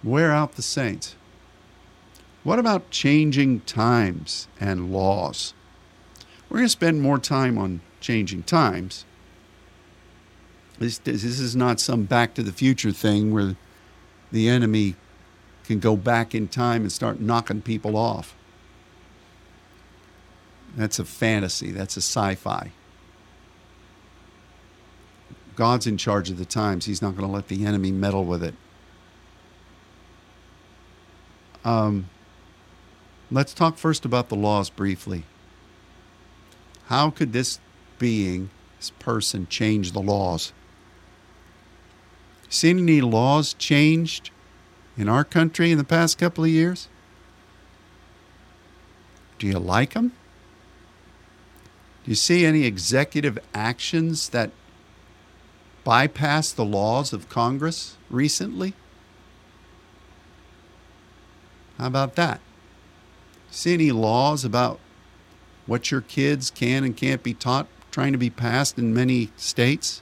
Wear 0.03 0.31
out 0.31 0.53
the 0.53 0.63
saints. 0.63 1.15
What 2.43 2.57
about 2.57 2.89
changing 2.89 3.61
times 3.61 4.47
and 4.59 4.91
laws? 4.91 5.53
We're 6.49 6.57
going 6.57 6.65
to 6.65 6.69
spend 6.69 7.01
more 7.01 7.19
time 7.19 7.59
on 7.59 7.81
changing 7.99 8.43
times. 8.43 9.05
This, 10.81 10.97
this 10.97 11.23
is 11.23 11.55
not 11.55 11.79
some 11.79 12.05
back 12.05 12.33
to 12.33 12.41
the 12.41 12.51
future 12.51 12.91
thing 12.91 13.31
where 13.31 13.55
the 14.31 14.49
enemy 14.49 14.95
can 15.63 15.77
go 15.77 15.95
back 15.95 16.33
in 16.33 16.47
time 16.47 16.81
and 16.81 16.91
start 16.91 17.19
knocking 17.19 17.61
people 17.61 17.95
off. 17.95 18.35
That's 20.75 20.97
a 20.97 21.05
fantasy, 21.05 21.69
that's 21.69 21.97
a 21.97 22.01
sci 22.01 22.33
fi. 22.33 22.71
God's 25.55 25.85
in 25.85 25.97
charge 25.97 26.31
of 26.31 26.39
the 26.39 26.45
times. 26.45 26.85
He's 26.85 27.01
not 27.01 27.15
going 27.15 27.29
to 27.29 27.31
let 27.31 27.47
the 27.47 27.63
enemy 27.63 27.91
meddle 27.91 28.25
with 28.25 28.43
it. 28.43 28.55
Um, 31.63 32.09
let's 33.29 33.53
talk 33.53 33.77
first 33.77 34.03
about 34.03 34.29
the 34.29 34.35
laws 34.35 34.71
briefly. 34.71 35.25
How 36.85 37.11
could 37.11 37.33
this 37.33 37.59
being, 37.99 38.49
this 38.79 38.89
person, 38.97 39.45
change 39.47 39.91
the 39.91 40.01
laws? 40.01 40.53
Seen 42.51 42.79
any 42.79 42.99
laws 42.99 43.53
changed 43.53 44.29
in 44.97 45.07
our 45.07 45.23
country 45.23 45.71
in 45.71 45.77
the 45.77 45.85
past 45.85 46.17
couple 46.17 46.43
of 46.43 46.49
years? 46.49 46.89
Do 49.39 49.47
you 49.47 49.57
like 49.57 49.93
them? 49.93 50.11
Do 52.03 52.11
you 52.11 52.15
see 52.15 52.45
any 52.45 52.65
executive 52.65 53.39
actions 53.53 54.27
that 54.29 54.51
bypass 55.85 56.51
the 56.51 56.65
laws 56.65 57.13
of 57.13 57.29
Congress 57.29 57.95
recently? 58.09 58.73
How 61.77 61.87
about 61.87 62.15
that? 62.15 62.41
See 63.49 63.73
any 63.75 63.93
laws 63.93 64.43
about 64.43 64.81
what 65.67 65.89
your 65.89 66.01
kids 66.01 66.51
can 66.51 66.83
and 66.83 66.97
can't 66.97 67.23
be 67.23 67.33
taught 67.33 67.67
trying 67.91 68.11
to 68.11 68.17
be 68.17 68.29
passed 68.29 68.77
in 68.77 68.93
many 68.93 69.31
states? 69.37 70.01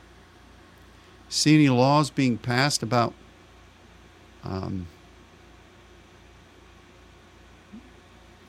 See 1.29 1.55
any 1.55 1.69
laws 1.69 2.09
being 2.09 2.37
passed 2.37 2.81
about 2.81 3.13
um, 4.43 4.87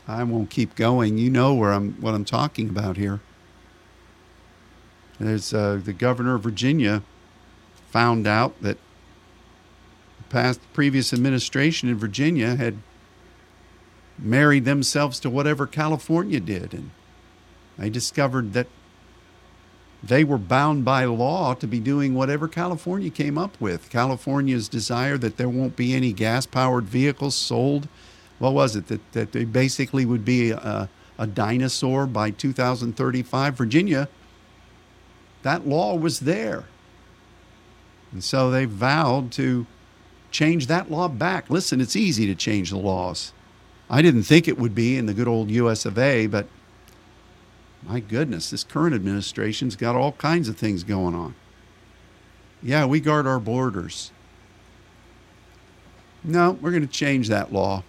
I 0.09 0.25
won't 0.25 0.51
keep 0.51 0.75
going. 0.75 1.19
You 1.19 1.31
know 1.31 1.55
where 1.55 1.73
I'm 1.73 1.93
what 2.01 2.15
I'm 2.15 2.25
talking 2.25 2.69
about 2.69 2.97
here. 2.97 3.21
There's 5.19 5.53
uh, 5.53 5.81
the 5.85 5.93
governor 5.93 6.35
of 6.37 6.43
Virginia 6.43 7.03
found 7.91 8.27
out 8.27 8.61
that 8.63 8.79
the 10.17 10.25
past 10.31 10.61
previous 10.73 11.13
administration 11.13 11.89
in 11.89 11.97
Virginia 11.97 12.57
had 12.57 12.79
married 14.19 14.65
themselves 14.65 15.21
to 15.21 15.31
whatever 15.31 15.67
California 15.67 16.41
did, 16.41 16.73
and 16.73 16.91
they 17.79 17.91
discovered 17.91 18.53
that 18.55 18.67
they 20.03 20.25
were 20.25 20.39
bound 20.39 20.85
by 20.85 21.05
law 21.05 21.55
to 21.55 21.67
be 21.67 21.79
doing 21.79 22.15
whatever 22.15 22.49
California 22.49 23.11
came 23.11 23.37
up 23.37 23.61
with. 23.61 23.91
California's 23.91 24.69
desire 24.69 25.19
that 25.19 25.37
there 25.37 25.49
won't 25.49 25.77
be 25.77 25.95
any 25.95 26.13
gas 26.13 26.47
powered 26.47 26.85
vehicles 26.85 27.35
sold. 27.35 27.87
What 28.39 28.55
was 28.55 28.77
it? 28.77 28.87
That, 28.89 29.13
that 29.13 29.33
they 29.33 29.45
basically 29.45 30.07
would 30.07 30.25
be 30.25 30.53
a, 30.53 30.89
a 31.19 31.27
dinosaur 31.27 32.07
by 32.07 32.31
2035. 32.31 33.55
Virginia, 33.55 34.09
that 35.43 35.67
law 35.67 35.95
was 35.95 36.21
there. 36.21 36.65
And 38.13 38.25
so 38.25 38.51
they 38.51 38.65
vowed 38.65 39.31
to 39.33 39.67
change 40.31 40.67
that 40.69 40.91
law 40.91 41.09
back. 41.09 41.51
Listen, 41.51 41.81
it's 41.81 41.97
easy 41.97 42.27
to 42.27 42.35
change 42.35 42.71
the 42.71 42.79
laws. 42.79 43.33
I 43.91 44.03
didn't 44.03 44.23
think 44.23 44.49
it 44.49 44.59
would 44.59 44.75
be 44.75 44.97
in 44.97 45.07
the 45.07 45.15
good 45.15 45.29
old 45.29 45.51
US 45.51 45.85
of 45.85 45.99
A, 45.99 46.27
but 46.27 46.47
my 47.83 48.01
goodness, 48.01 48.51
this 48.51 48.65
current 48.65 48.95
administration's 48.95 49.77
got 49.77 49.97
all 49.97 50.13
kinds 50.13 50.49
of 50.49 50.57
things 50.57 50.85
going 50.85 51.15
on. 51.15 51.35
Yeah, 52.63 52.85
we 52.85 53.01
guard 53.01 53.27
our 53.27 53.41
borders. 53.41 54.13
No, 56.23 56.53
we're 56.53 56.71
going 56.71 56.87
to 56.87 56.93
change 56.93 57.29
that 57.29 57.53
law. 57.53 57.83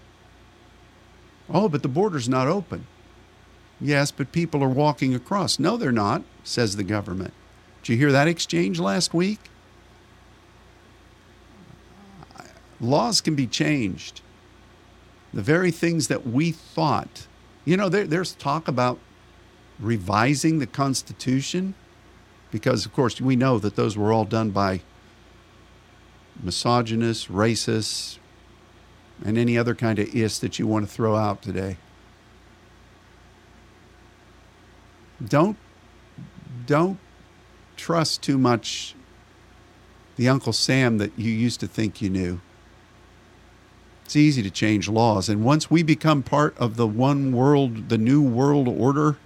Oh, 1.50 1.68
but 1.68 1.82
the 1.82 1.90
border's 1.90 2.30
not 2.30 2.48
open. 2.48 2.88
Yes, 3.82 4.12
but 4.12 4.32
people 4.32 4.64
are 4.64 4.70
walking 4.70 5.14
across. 5.14 5.60
No, 5.60 5.76
they're 5.76 5.92
not, 5.92 6.24
says 6.44 6.76
the 6.76 6.84
government. 6.84 7.34
Did 7.84 7.94
you 7.94 7.98
hear 7.98 8.12
that 8.12 8.28
exchange 8.28 8.80
last 8.80 9.14
week? 9.14 9.40
Laws 12.80 13.22
can 13.22 13.36
be 13.36 13.48
changed. 13.48 14.22
The 15.34 15.42
very 15.42 15.72
things 15.72 16.08
that 16.08 16.26
we 16.26 16.52
thought, 16.52 17.28
you 17.66 17.76
know, 17.76 17.90
there, 17.90 18.08
there's 18.08 18.34
talk 18.34 18.68
about 18.68 19.00
revising 19.82 20.60
the 20.60 20.68
Constitution, 20.68 21.74
because 22.52 22.86
of 22.86 22.94
course 22.94 23.20
we 23.20 23.36
know 23.36 23.60
that 23.60 23.76
those 23.76 23.98
were 23.98 24.14
all 24.14 24.26
done 24.26 24.52
by 24.52 24.82
misogynists, 26.42 27.28
racists, 27.28 28.18
and 29.24 29.38
any 29.38 29.58
other 29.58 29.76
kind 29.76 30.00
of 30.00 30.14
is 30.16 30.40
that 30.40 30.60
you 30.60 30.68
want 30.68 30.88
to 30.88 30.92
throw 30.92 31.16
out 31.16 31.42
today. 31.42 31.78
Don't 35.24 35.58
don't 36.66 37.00
trust 37.76 38.22
too 38.22 38.38
much 38.38 38.96
the 40.16 40.30
Uncle 40.30 40.54
Sam 40.54 40.98
that 41.00 41.12
you 41.18 41.32
used 41.32 41.60
to 41.60 41.68
think 41.68 42.02
you 42.02 42.10
knew. 42.10 42.42
It's 44.06 44.16
easy 44.16 44.44
to 44.44 44.52
change 44.52 44.90
laws. 44.90 45.30
And 45.30 45.44
once 45.44 45.72
we 45.72 45.84
become 45.84 46.22
part 46.22 46.58
of 46.58 46.76
the 46.76 46.88
one 46.88 47.32
world, 47.32 47.90
the 47.90 47.98
new 47.98 48.22
world 48.22 48.68
order, 48.68 49.18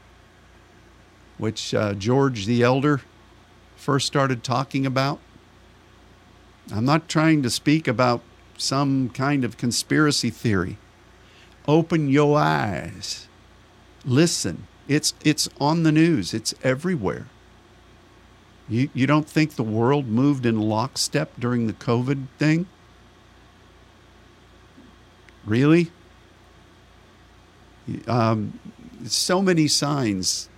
which 1.37 1.73
uh, 1.73 1.93
George 1.93 2.45
the 2.45 2.61
Elder 2.63 3.01
first 3.75 4.07
started 4.07 4.43
talking 4.43 4.85
about, 4.85 5.19
I'm 6.73 6.85
not 6.85 7.07
trying 7.07 7.43
to 7.43 7.49
speak 7.49 7.87
about 7.87 8.21
some 8.57 9.09
kind 9.09 9.43
of 9.43 9.57
conspiracy 9.57 10.29
theory. 10.29 10.77
Open 11.67 12.09
your 12.09 12.39
eyes. 12.39 13.27
Listen. 14.03 14.67
It's, 14.87 15.15
it's 15.23 15.49
on 15.59 15.81
the 15.81 15.91
news, 15.91 16.31
it's 16.31 16.53
everywhere. 16.63 17.25
You, 18.69 18.89
you 18.93 19.07
don't 19.07 19.27
think 19.27 19.55
the 19.55 19.63
world 19.63 20.07
moved 20.07 20.45
in 20.45 20.59
lockstep 20.59 21.31
during 21.39 21.65
the 21.65 21.73
COVID 21.73 22.27
thing? 22.37 22.67
Really? 25.43 25.91
Um, 28.07 28.59
so 29.05 29.41
many 29.41 29.67
signs 29.67 30.49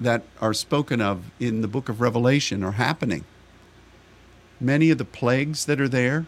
that 0.00 0.24
are 0.40 0.54
spoken 0.54 1.00
of 1.00 1.30
in 1.38 1.60
the 1.60 1.68
book 1.68 1.88
of 1.88 2.00
Revelation 2.00 2.62
are 2.64 2.72
happening. 2.72 3.24
Many 4.60 4.90
of 4.90 4.98
the 4.98 5.04
plagues 5.04 5.66
that 5.66 5.80
are 5.80 5.88
there, 5.88 6.26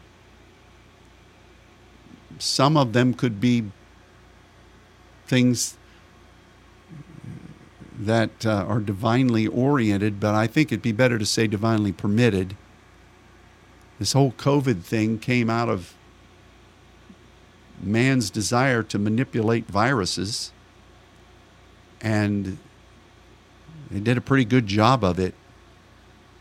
some 2.39 2.77
of 2.77 2.93
them 2.93 3.15
could 3.15 3.41
be 3.41 3.65
things 5.27 5.77
that 7.99 8.45
uh, 8.45 8.65
are 8.69 8.81
divinely 8.81 9.47
oriented, 9.47 10.21
but 10.21 10.35
I 10.35 10.47
think 10.47 10.71
it'd 10.71 10.83
be 10.83 10.93
better 10.93 11.19
to 11.19 11.27
say 11.27 11.47
divinely 11.47 11.93
permitted. 11.93 12.57
This 13.99 14.13
whole 14.13 14.33
COVID 14.33 14.83
thing 14.83 15.19
came 15.19 15.49
out 15.49 15.69
of 15.69 15.95
man's 17.81 18.31
desire 18.31 18.83
to 18.83 18.99
manipulate 18.99 19.67
viruses, 19.67 20.53
and 22.01 22.59
they 23.91 24.01
did 24.01 24.19
a 24.19 24.23
pretty 24.23 24.45
good 24.45 24.67
job 24.67 25.05
of 25.05 25.19
it. 25.19 25.35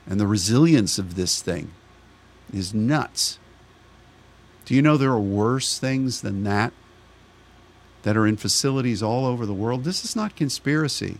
And 0.07 0.19
the 0.19 0.27
resilience 0.27 0.99
of 0.99 1.15
this 1.15 1.41
thing 1.41 1.71
is 2.53 2.73
nuts. 2.73 3.39
Do 4.65 4.75
you 4.75 4.81
know 4.81 4.97
there 4.97 5.11
are 5.11 5.19
worse 5.19 5.77
things 5.77 6.21
than 6.21 6.43
that 6.43 6.73
that 8.03 8.17
are 8.17 8.27
in 8.27 8.37
facilities 8.37 9.01
all 9.01 9.25
over 9.25 9.45
the 9.45 9.53
world? 9.53 9.83
This 9.83 10.05
is 10.05 10.15
not 10.15 10.35
conspiracy. 10.35 11.17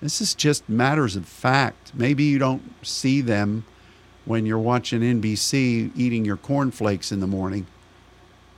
This 0.00 0.20
is 0.20 0.34
just 0.34 0.68
matters 0.68 1.16
of 1.16 1.26
fact. 1.26 1.92
Maybe 1.94 2.24
you 2.24 2.38
don't 2.38 2.74
see 2.84 3.20
them 3.20 3.64
when 4.24 4.46
you're 4.46 4.58
watching 4.58 5.00
NBC 5.00 5.90
eating 5.96 6.24
your 6.24 6.36
cornflakes 6.36 7.12
in 7.12 7.20
the 7.20 7.26
morning, 7.26 7.66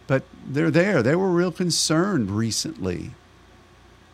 but 0.07 0.25
they're 0.45 0.71
there. 0.71 1.03
They 1.03 1.17
were 1.17 1.31
real 1.31 1.53
concerned 1.53 2.31
recently. 2.31 3.13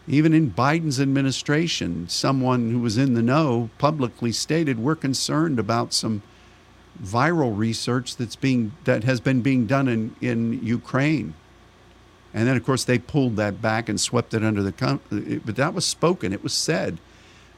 Even 0.08 0.34
in 0.34 0.50
Biden's 0.50 1.00
administration, 1.00 2.08
someone 2.08 2.70
who 2.70 2.80
was 2.80 2.98
in 2.98 3.14
the 3.14 3.22
know 3.22 3.70
publicly 3.78 4.32
stated, 4.32 4.78
"We're 4.78 4.96
concerned 4.96 5.58
about 5.58 5.94
some 5.94 6.22
viral 7.02 7.56
research 7.56 8.16
that's 8.16 8.36
being 8.36 8.72
that 8.84 9.04
has 9.04 9.20
been 9.20 9.42
being 9.42 9.66
done 9.66 9.88
in 9.88 10.16
in 10.20 10.60
Ukraine." 10.64 11.34
And 12.34 12.48
then, 12.48 12.56
of 12.56 12.64
course, 12.64 12.84
they 12.84 12.98
pulled 12.98 13.36
that 13.36 13.60
back 13.60 13.88
and 13.88 14.00
swept 14.00 14.34
it 14.34 14.42
under 14.42 14.62
the. 14.62 15.40
But 15.44 15.56
that 15.56 15.74
was 15.74 15.84
spoken. 15.84 16.32
It 16.32 16.42
was 16.42 16.54
said. 16.54 16.98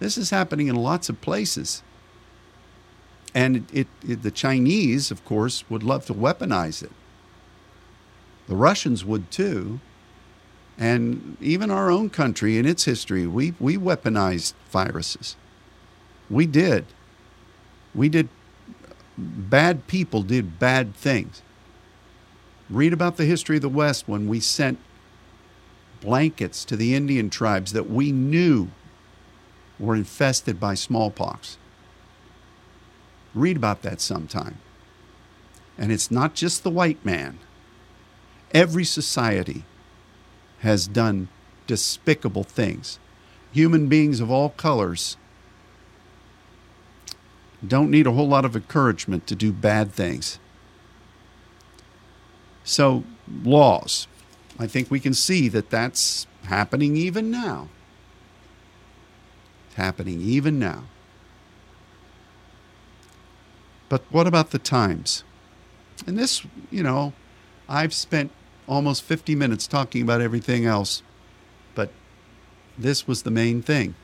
This 0.01 0.19
is 0.19 0.31
happening 0.31 0.67
in 0.67 0.75
lots 0.75 1.09
of 1.09 1.21
places. 1.21 1.83
And 3.35 3.57
it, 3.57 3.63
it, 3.73 3.87
it, 4.07 4.23
the 4.23 4.31
Chinese, 4.31 5.11
of 5.11 5.25
course, 5.25 5.65
would 5.71 5.83
love 5.83 6.05
to 6.07 6.15
weaponize 6.15 6.83
it. 6.83 6.93
The 8.49 8.57
Russians 8.57 9.05
would 9.05 9.31
too. 9.31 9.81
And 10.79 11.37
even 11.41 11.71
our 11.71 11.91
own 11.91 12.11
country 12.11 12.59
in 12.59 12.67
its 12.67 12.85
history, 12.85 13.27
we, 13.27 13.55
we 13.61 13.77
weaponized 13.77 14.55
viruses. 14.71 15.37
We 16.29 16.47
did. 16.47 16.87
We 17.95 18.09
did. 18.09 18.29
Bad 19.17 19.87
people 19.87 20.23
did 20.23 20.59
bad 20.59 20.95
things. 20.97 21.43
Read 22.69 22.93
about 22.93 23.17
the 23.17 23.25
history 23.25 23.57
of 23.57 23.63
the 23.63 23.69
West 23.69 24.09
when 24.09 24.27
we 24.27 24.41
sent 24.41 24.79
blankets 26.01 26.65
to 26.65 26.77
the 26.77 26.95
Indian 26.95 27.31
tribes 27.31 27.73
that 27.73 27.89
we 27.89 28.11
knew 28.11 28.69
were 29.79 29.95
infested 29.95 30.59
by 30.59 30.75
smallpox. 30.75 31.57
Read 33.35 33.57
about 33.57 33.83
that 33.83 34.01
sometime. 34.01 34.59
And 35.79 35.93
it's 35.93 36.11
not 36.11 36.35
just 36.35 36.63
the 36.63 36.71
white 36.71 37.05
man. 37.05 37.39
Every 38.53 38.85
society 38.85 39.65
has 40.65 40.89
done 40.89 41.29
despicable 41.69 42.45
things. 42.45 42.99
Human 43.53 43.89
beings 43.89 44.21
of 44.21 44.31
all 44.31 44.51
colors 44.51 45.17
don't 47.67 47.91
need 47.91 48.07
a 48.07 48.13
whole 48.13 48.29
lot 48.29 48.45
of 48.45 48.57
encouragement 48.57 49.27
to 49.29 49.37
do 49.37 49.53
bad 49.53 49.93
things. 49.93 50.39
So, 52.65 53.05
laws. 53.45 54.09
I 54.59 54.67
think 54.67 54.91
we 54.91 55.01
can 55.01 55.15
see 55.15 55.49
that 55.49 55.71
that's 55.71 56.27
happening 56.45 56.97
even 56.97 57.31
now 57.31 57.69
It's 59.69 59.77
happening 59.77 60.21
even 60.23 60.59
now. 60.59 60.85
But 63.89 64.05
what 64.11 64.27
about 64.27 64.51
the 64.51 64.59
times? 64.59 65.25
And 66.07 66.19
this, 66.19 66.47
you 66.71 66.83
know, 66.83 67.13
I've 67.69 67.95
spent 67.95 68.33
almost 68.67 69.03
50 69.03 69.35
minutes 69.35 69.67
talking 69.67 70.03
about 70.03 70.21
everything 70.21 70.65
else, 70.65 71.03
but 71.75 71.91
this 72.79 73.07
was 73.07 73.23
the 73.23 73.31
main 73.31 73.63
thing. 73.63 73.95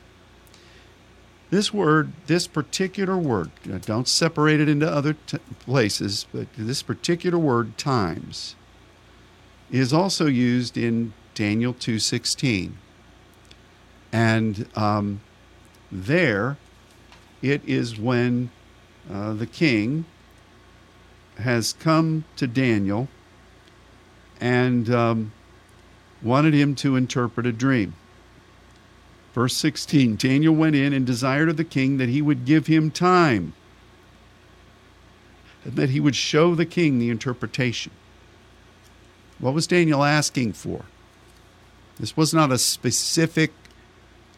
This 1.49 1.73
word, 1.73 2.13
this 2.27 2.47
particular 2.47 3.17
word, 3.17 3.51
don't 3.81 4.07
separate 4.07 4.61
it 4.61 4.69
into 4.69 4.89
other 4.89 5.13
t- 5.27 5.37
places, 5.59 6.25
but 6.31 6.47
this 6.57 6.81
particular 6.81 7.37
word, 7.37 7.77
times, 7.77 8.55
is 9.69 9.91
also 9.91 10.27
used 10.27 10.77
in 10.77 11.13
Daniel 11.35 11.73
2:16. 11.73 12.73
And 14.13 14.67
um, 14.75 15.21
there, 15.91 16.57
it 17.41 17.61
is 17.65 17.99
when 17.99 18.49
uh, 19.11 19.33
the 19.33 19.47
king 19.47 20.05
has 21.37 21.73
come 21.73 22.23
to 22.37 22.47
Daniel 22.47 23.09
and 24.41 24.89
um, 24.89 25.31
wanted 26.21 26.53
him 26.53 26.75
to 26.75 26.97
interpret 26.97 27.45
a 27.45 27.51
dream. 27.53 27.93
Verse 29.33 29.55
16 29.55 30.17
Daniel 30.17 30.53
went 30.53 30.75
in 30.75 30.91
and 30.91 31.05
desired 31.05 31.47
of 31.47 31.55
the 31.55 31.63
king 31.63 31.97
that 31.97 32.09
he 32.09 32.21
would 32.21 32.43
give 32.43 32.67
him 32.67 32.91
time, 32.91 33.53
and 35.63 35.77
that 35.77 35.91
he 35.91 36.01
would 36.01 36.15
show 36.15 36.55
the 36.55 36.65
king 36.65 36.99
the 36.99 37.09
interpretation. 37.09 37.93
What 39.39 39.53
was 39.53 39.67
Daniel 39.67 40.03
asking 40.03 40.53
for? 40.53 40.83
This 41.97 42.17
was 42.17 42.33
not 42.33 42.51
a 42.51 42.57
specific 42.57 43.53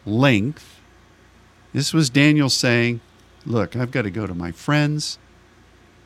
length 0.06 0.74
this 1.74 1.92
was 1.92 2.08
Daniel 2.08 2.48
saying, 2.48 3.00
Look, 3.44 3.74
I've 3.74 3.90
got 3.90 4.02
to 4.02 4.10
go 4.10 4.28
to 4.28 4.34
my 4.34 4.52
friends 4.52 5.18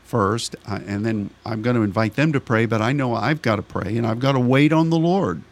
first, 0.09 0.57
uh, 0.67 0.81
and 0.87 1.05
then 1.05 1.31
I'm 1.45 1.61
going 1.61 1.77
to 1.77 1.83
invite 1.83 2.15
them 2.15 2.33
to 2.33 2.41
pray, 2.41 2.65
but 2.65 2.81
I 2.81 2.93
know 2.93 3.15
I've 3.15 3.43
got 3.43 3.57
to 3.57 3.63
pray 3.63 3.97
and 3.97 4.07
I've 4.07 4.19
got 4.19 4.33
to 4.33 4.41
wait 4.41 4.73
on 4.73 4.89
the 4.89 4.99
Lord 4.99 5.43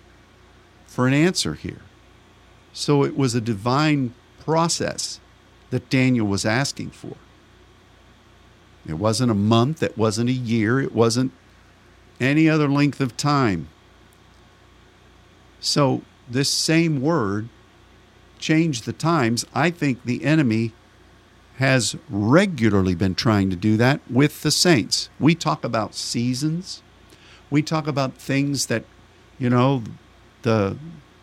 for 0.86 1.06
an 1.06 1.12
answer 1.12 1.54
here. 1.54 1.82
So 2.72 3.04
it 3.04 3.16
was 3.16 3.34
a 3.34 3.40
divine 3.40 4.14
process 4.40 5.20
that 5.70 5.90
Daniel 5.90 6.26
was 6.26 6.46
asking 6.46 6.90
for. 6.90 7.16
It 8.88 8.94
wasn't 8.94 9.30
a 9.30 9.34
month, 9.34 9.82
it 9.82 9.98
wasn't 9.98 10.30
a 10.30 10.32
year, 10.32 10.80
it 10.80 10.94
wasn't 10.94 11.32
any 12.18 12.48
other 12.48 12.68
length 12.68 13.00
of 13.00 13.16
time. 13.16 13.68
So, 15.60 16.02
this 16.28 16.50
same 16.50 17.00
word 17.00 17.48
change 18.38 18.82
the 18.82 18.92
times, 18.92 19.44
I 19.54 19.70
think 19.70 20.04
the 20.04 20.24
enemy 20.24 20.72
has 21.56 21.96
regularly 22.10 22.94
been 22.94 23.14
trying 23.14 23.50
to 23.50 23.56
do 23.56 23.76
that 23.76 24.00
with 24.10 24.42
the 24.42 24.50
saints. 24.50 25.08
We 25.18 25.34
talk 25.34 25.64
about 25.64 25.94
seasons. 25.94 26.82
We 27.50 27.62
talk 27.62 27.86
about 27.86 28.14
things 28.14 28.66
that, 28.66 28.84
you 29.38 29.50
know, 29.50 29.82
the 30.42 30.76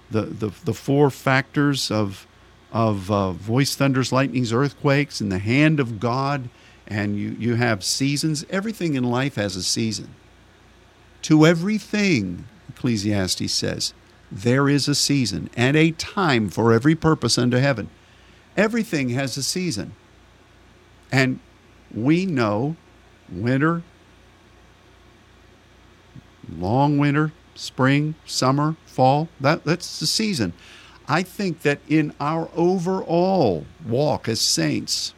the 0.10 0.22
the, 0.22 0.52
the 0.66 0.74
four 0.74 1.10
factors 1.10 1.92
of 1.92 2.28
of 2.72 3.12
uh, 3.12 3.32
voice, 3.34 3.76
thunders, 3.76 4.12
lightnings, 4.12 4.52
earthquakes, 4.52 5.22
and 5.22 5.32
the 5.32 5.40
hand 5.40 5.80
of 5.80 6.00
God, 6.00 6.50
and 6.88 7.18
you 7.18 7.36
you 7.38 7.56
have 7.56 7.84
seasons. 7.84 8.46
Everything 8.50 8.96
in 8.96 9.04
life 9.04 9.36
has 9.36 9.56
a 9.56 9.64
season. 9.64 10.16
To 11.24 11.46
everything, 11.46 12.46
Ecclesiastes 12.70 13.52
says, 13.52 13.94
there 14.32 14.68
is 14.68 14.88
a 14.88 14.96
season 14.96 15.50
and 15.56 15.78
a 15.78 15.92
time 15.92 16.50
for 16.50 16.74
every 16.74 16.96
purpose 16.96 17.38
under 17.38 17.60
heaven. 17.60 17.90
Everything 18.58 19.10
has 19.10 19.38
a 19.38 19.44
season. 19.44 19.94
And 21.14 21.40
we 21.94 22.26
know 22.26 22.76
winter, 23.32 23.84
long 26.58 26.98
winter, 26.98 27.32
spring, 27.54 28.16
summer, 28.26 28.78
fall, 28.88 29.30
that, 29.40 29.64
that's 29.64 30.00
the 30.00 30.08
season. 30.08 30.54
I 31.08 31.22
think 31.22 31.62
that 31.62 31.82
in 31.88 32.16
our 32.20 32.50
overall 32.56 33.68
walk 33.86 34.28
as 34.28 34.42
saints, 34.42 35.14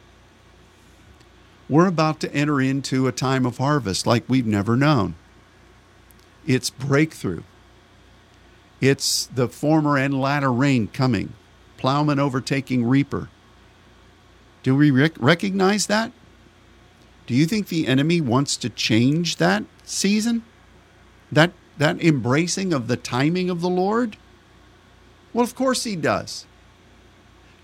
we're 1.66 1.86
about 1.86 2.20
to 2.20 2.34
enter 2.34 2.60
into 2.60 3.08
a 3.08 3.12
time 3.12 3.46
of 3.46 3.56
harvest 3.56 4.06
like 4.06 4.24
we've 4.28 4.46
never 4.46 4.76
known. 4.76 5.14
It's 6.46 6.68
breakthrough. 6.68 7.42
It's 8.82 9.26
the 9.28 9.48
former 9.48 9.96
and 9.96 10.20
latter 10.20 10.52
rain 10.52 10.88
coming, 10.88 11.32
plowman 11.78 12.18
overtaking 12.18 12.84
reaper. 12.84 13.30
Do 14.66 14.74
we 14.74 14.90
rec- 14.90 15.20
recognize 15.20 15.86
that? 15.86 16.10
Do 17.28 17.34
you 17.34 17.46
think 17.46 17.68
the 17.68 17.86
enemy 17.86 18.20
wants 18.20 18.56
to 18.56 18.68
change 18.68 19.36
that 19.36 19.62
season? 19.84 20.42
That 21.30 21.52
that 21.78 22.02
embracing 22.02 22.72
of 22.72 22.88
the 22.88 22.96
timing 22.96 23.48
of 23.48 23.60
the 23.60 23.68
Lord? 23.68 24.16
Well, 25.32 25.44
of 25.44 25.54
course 25.54 25.84
he 25.84 25.94
does. 25.94 26.46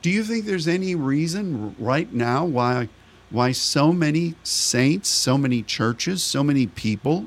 Do 0.01 0.11
you 0.11 0.23
think 0.23 0.45
there's 0.45 0.69
any 0.69 0.95
reason 0.95 1.75
right 1.77 2.13
now 2.13 2.45
why 2.45 2.89
why 3.31 3.51
so 3.51 3.93
many 3.93 4.37
saints, 4.45 5.09
so 5.09 5.37
many 5.37 5.65
churches, 5.65 6.23
so 6.23 6.45
many 6.45 6.69
people 6.69 7.27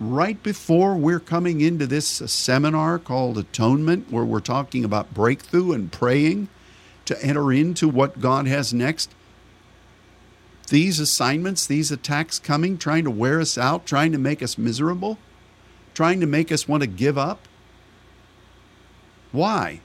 right 0.00 0.42
before 0.42 0.96
we're 0.96 1.20
coming 1.20 1.60
into 1.60 1.86
this 1.86 2.08
seminar 2.08 2.98
called 2.98 3.38
Atonement, 3.38 4.10
where 4.10 4.24
we're 4.24 4.40
talking 4.40 4.84
about 4.84 5.14
breakthrough 5.14 5.70
and 5.70 5.92
praying 5.92 6.48
to 7.04 7.22
enter 7.24 7.52
into 7.52 7.88
what 7.88 8.20
God 8.20 8.46
has 8.46 8.72
next. 8.72 9.14
These 10.68 11.00
assignments, 11.00 11.66
these 11.66 11.90
attacks 11.90 12.38
coming, 12.38 12.78
trying 12.78 13.04
to 13.04 13.10
wear 13.10 13.40
us 13.40 13.58
out, 13.58 13.86
trying 13.86 14.12
to 14.12 14.18
make 14.18 14.42
us 14.42 14.56
miserable, 14.56 15.18
trying 15.94 16.20
to 16.20 16.26
make 16.26 16.52
us 16.52 16.68
want 16.68 16.82
to 16.82 16.86
give 16.86 17.18
up. 17.18 17.48
Why? 19.32 19.80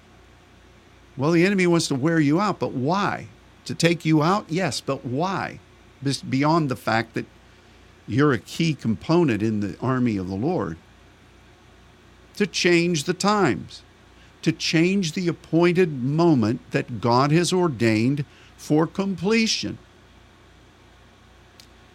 Well, 1.18 1.32
the 1.32 1.46
enemy 1.46 1.66
wants 1.66 1.88
to 1.88 1.96
wear 1.96 2.20
you 2.20 2.40
out, 2.40 2.60
but 2.60 2.74
why? 2.74 3.28
To 3.66 3.74
take 3.74 4.06
you 4.06 4.22
out? 4.22 4.46
Yes, 4.50 4.82
but 4.82 5.06
why? 5.06 5.60
Beyond 6.30 6.70
the 6.70 6.76
fact 6.76 7.16
that 7.16 7.26
you're 8.08 8.34
a 8.34 8.40
key 8.40 8.76
component 8.76 9.42
in 9.42 9.62
the 9.62 9.78
army 9.82 10.18
of 10.18 10.28
the 10.28 10.36
Lord. 10.36 10.78
To 12.36 12.46
change 12.46 13.06
the 13.06 13.14
times, 13.14 13.82
to 14.46 14.52
change 14.52 15.14
the 15.14 15.28
appointed 15.28 15.92
moment 15.92 16.62
that 16.70 17.02
God 17.02 17.32
has 17.32 17.52
ordained 17.52 18.26
for 18.56 18.86
completion. 18.86 19.80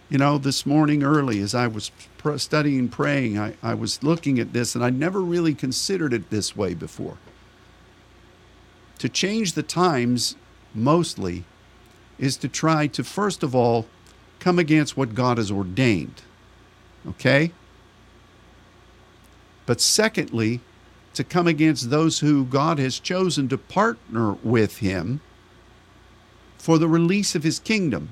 You 0.08 0.18
know, 0.18 0.36
this 0.36 0.66
morning 0.66 1.04
early, 1.04 1.38
as 1.38 1.54
I 1.54 1.68
was 1.68 1.92
studying 2.38 2.88
praying, 2.88 3.38
I, 3.38 3.54
I 3.62 3.74
was 3.74 4.02
looking 4.02 4.40
at 4.40 4.52
this 4.52 4.74
and 4.74 4.84
I 4.84 4.90
never 4.90 5.20
really 5.20 5.54
considered 5.54 6.12
it 6.12 6.30
this 6.30 6.56
way 6.56 6.74
before. 6.74 7.18
To 8.98 9.08
change 9.08 9.52
the 9.52 9.62
times, 9.62 10.34
mostly, 10.74 11.44
is 12.18 12.36
to 12.38 12.48
try 12.48 12.88
to, 12.88 13.04
first 13.04 13.44
of 13.44 13.54
all, 13.54 13.86
come 14.40 14.58
against 14.58 14.96
what 14.96 15.14
God 15.14 15.38
has 15.38 15.52
ordained. 15.52 16.22
Okay? 17.06 17.52
But 19.66 19.80
secondly, 19.80 20.62
to 21.14 21.24
come 21.24 21.46
against 21.46 21.90
those 21.90 22.20
who 22.20 22.44
God 22.44 22.78
has 22.78 22.98
chosen 22.98 23.48
to 23.48 23.58
partner 23.58 24.32
with 24.42 24.78
Him 24.78 25.20
for 26.58 26.78
the 26.78 26.88
release 26.88 27.34
of 27.34 27.42
His 27.42 27.58
kingdom. 27.58 28.10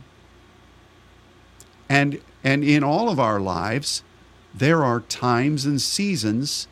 And, 1.89 2.21
and 2.43 2.65
in 2.65 2.83
all 2.83 3.09
of 3.09 3.21
our 3.21 3.41
lives, 3.41 4.03
there 4.55 4.85
are 4.85 5.01
times 5.01 5.65
and 5.65 5.81
seasons 5.81 6.67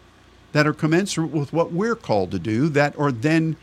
that 0.52 0.66
are 0.66 0.72
commensurate 0.72 1.30
with 1.30 1.52
what 1.52 1.72
we're 1.72 1.96
called 1.96 2.30
to 2.32 2.38
do 2.38 2.68
that 2.70 2.98
are 2.98 3.12
then 3.12 3.56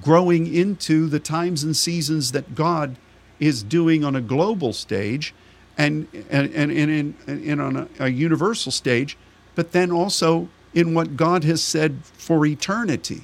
growing 0.00 0.52
into 0.52 1.08
the 1.08 1.20
times 1.20 1.62
and 1.62 1.76
seasons 1.76 2.32
that 2.32 2.54
God 2.54 2.96
is 3.38 3.62
doing 3.62 4.04
on 4.04 4.14
a 4.14 4.20
global 4.20 4.72
stage 4.72 5.34
and, 5.78 6.06
and, 6.28 6.52
and, 6.54 6.70
in, 6.70 7.14
in 7.26 7.58
on 7.58 7.76
a, 7.76 7.88
a 7.98 8.08
universal 8.08 8.70
stage, 8.70 9.16
but 9.54 9.72
then 9.72 9.90
also 9.90 10.48
in 10.74 10.94
what 10.94 11.16
God 11.16 11.44
has 11.44 11.62
said 11.62 11.98
for 12.04 12.44
eternity. 12.46 13.22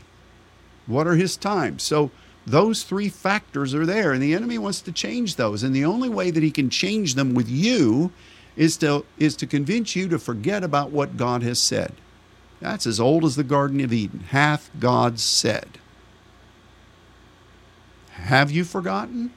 What 0.86 1.06
are 1.06 1.16
his 1.16 1.36
times? 1.36 1.82
So 1.82 2.10
those 2.46 2.84
three 2.84 3.08
factors 3.08 3.74
are 3.74 3.86
there, 3.86 4.12
and 4.12 4.22
the 4.22 4.34
enemy 4.34 4.58
wants 4.58 4.80
to 4.82 4.92
change 4.92 5.36
those. 5.36 5.62
And 5.62 5.74
the 5.74 5.84
only 5.84 6.08
way 6.08 6.30
that 6.30 6.42
he 6.42 6.50
can 6.50 6.70
change 6.70 7.14
them 7.14 7.34
with 7.34 7.48
you 7.48 8.12
is 8.56 8.76
to, 8.78 9.04
is 9.18 9.36
to 9.36 9.46
convince 9.46 9.96
you 9.96 10.08
to 10.08 10.18
forget 10.18 10.62
about 10.62 10.90
what 10.90 11.16
God 11.16 11.42
has 11.42 11.60
said. 11.60 11.92
That's 12.60 12.86
as 12.86 13.00
old 13.00 13.24
as 13.24 13.36
the 13.36 13.44
Garden 13.44 13.80
of 13.80 13.92
Eden. 13.92 14.20
Hath 14.30 14.70
God 14.78 15.20
said? 15.20 15.78
Have 18.12 18.50
you 18.50 18.64
forgotten? 18.64 19.32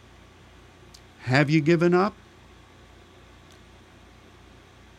Have 1.23 1.49
you 1.49 1.61
given 1.61 1.93
up? 1.93 2.13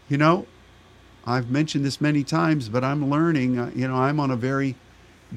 You 0.08 0.18
know, 0.18 0.46
I've 1.30 1.50
mentioned 1.50 1.84
this 1.84 2.00
many 2.00 2.24
times, 2.24 2.68
but 2.68 2.84
I'm 2.84 3.08
learning, 3.08 3.58
uh, 3.58 3.70
you 3.74 3.88
know, 3.88 3.96
I'm 3.96 4.18
on 4.20 4.30
a 4.30 4.36
very 4.36 4.76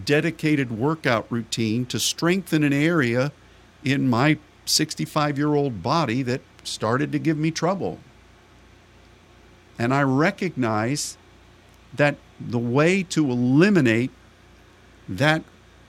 dedicated 0.06 0.72
workout 0.72 1.32
routine 1.32 1.86
to 1.88 2.00
strengthen 2.00 2.64
an 2.64 2.74
area 2.74 3.32
in 3.84 4.10
my 4.10 4.38
65 4.66 5.38
year 5.38 5.54
old 5.54 5.84
body 5.84 6.24
that 6.24 6.42
started 6.64 7.12
to 7.12 7.20
give 7.20 7.38
me 7.38 7.52
trouble. 7.52 8.00
And 9.78 9.94
I 9.94 10.04
recognize 10.04 11.18
that 11.94 12.16
the 12.40 12.60
way 12.60 13.04
to 13.04 13.30
eliminate 13.30 14.12
that 15.08 15.44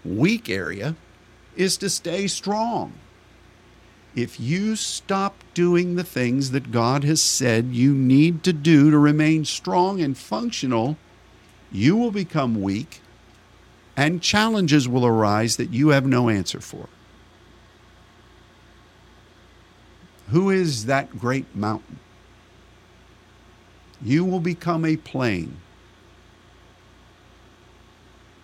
weak 0.04 0.50
area 0.50 0.96
is 1.56 1.76
to 1.78 1.88
stay 1.88 2.26
strong 2.26 2.92
if 4.16 4.38
you 4.38 4.76
stop 4.76 5.42
doing 5.54 5.96
the 5.96 6.04
things 6.04 6.52
that 6.52 6.70
God 6.70 7.02
has 7.04 7.20
said 7.20 7.66
you 7.66 7.92
need 7.94 8.44
to 8.44 8.52
do 8.52 8.90
to 8.90 8.98
remain 8.98 9.44
strong 9.44 10.00
and 10.00 10.16
functional, 10.16 10.96
you 11.72 11.96
will 11.96 12.12
become 12.12 12.62
weak 12.62 13.00
and 13.96 14.22
challenges 14.22 14.88
will 14.88 15.04
arise 15.04 15.56
that 15.56 15.72
you 15.72 15.88
have 15.88 16.06
no 16.06 16.28
answer 16.28 16.60
for. 16.60 16.88
Who 20.30 20.50
is 20.50 20.86
that 20.86 21.18
great 21.18 21.54
mountain? 21.54 21.98
You 24.02 24.24
will 24.24 24.40
become 24.40 24.84
a 24.84 24.96
plain 24.96 25.58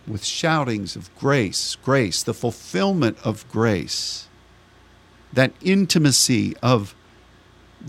with 0.07 0.25
shoutings 0.25 0.95
of 0.95 1.15
grace, 1.15 1.75
grace, 1.83 2.23
the 2.23 2.33
fulfillment 2.33 3.17
of 3.23 3.49
grace 3.49 4.27
that 5.33 5.53
intimacy 5.61 6.55
of 6.61 6.95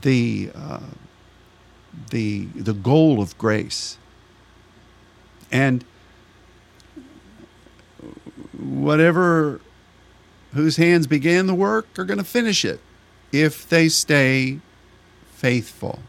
the 0.00 0.50
uh, 0.54 0.80
the 2.10 2.46
the 2.54 2.72
goal 2.72 3.20
of 3.20 3.36
grace. 3.38 3.98
And 5.50 5.84
whatever 8.58 9.60
whose 10.54 10.76
hands 10.76 11.06
began 11.06 11.46
the 11.46 11.54
work 11.54 11.86
are 11.98 12.04
going 12.04 12.18
to 12.18 12.24
finish 12.24 12.64
it 12.64 12.80
if 13.32 13.68
they 13.68 13.88
stay 13.88 14.60
faithful. 15.30 16.00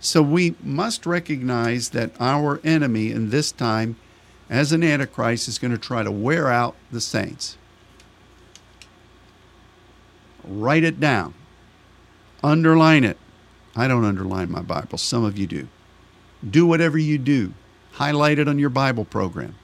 So 0.00 0.22
we 0.22 0.54
must 0.62 1.06
recognize 1.06 1.90
that 1.90 2.12
our 2.20 2.60
enemy 2.62 3.10
in 3.10 3.30
this 3.30 3.50
time 3.50 3.96
as 4.50 4.72
an 4.72 4.84
antichrist 4.84 5.48
is 5.48 5.58
going 5.58 5.72
to 5.72 5.78
try 5.78 6.02
to 6.02 6.10
wear 6.10 6.48
out 6.48 6.76
the 6.92 7.00
saints 7.00 7.56
Write 10.46 10.84
it 10.84 11.00
down. 11.00 11.34
Underline 12.42 13.04
it. 13.04 13.18
I 13.76 13.88
don't 13.88 14.04
underline 14.04 14.50
my 14.50 14.62
Bible. 14.62 14.98
Some 14.98 15.24
of 15.24 15.38
you 15.38 15.46
do. 15.46 15.68
Do 16.48 16.66
whatever 16.66 16.98
you 16.98 17.18
do. 17.18 17.54
Highlight 17.92 18.38
it 18.38 18.48
on 18.48 18.58
your 18.58 18.70
Bible 18.70 19.04
program. 19.04 19.54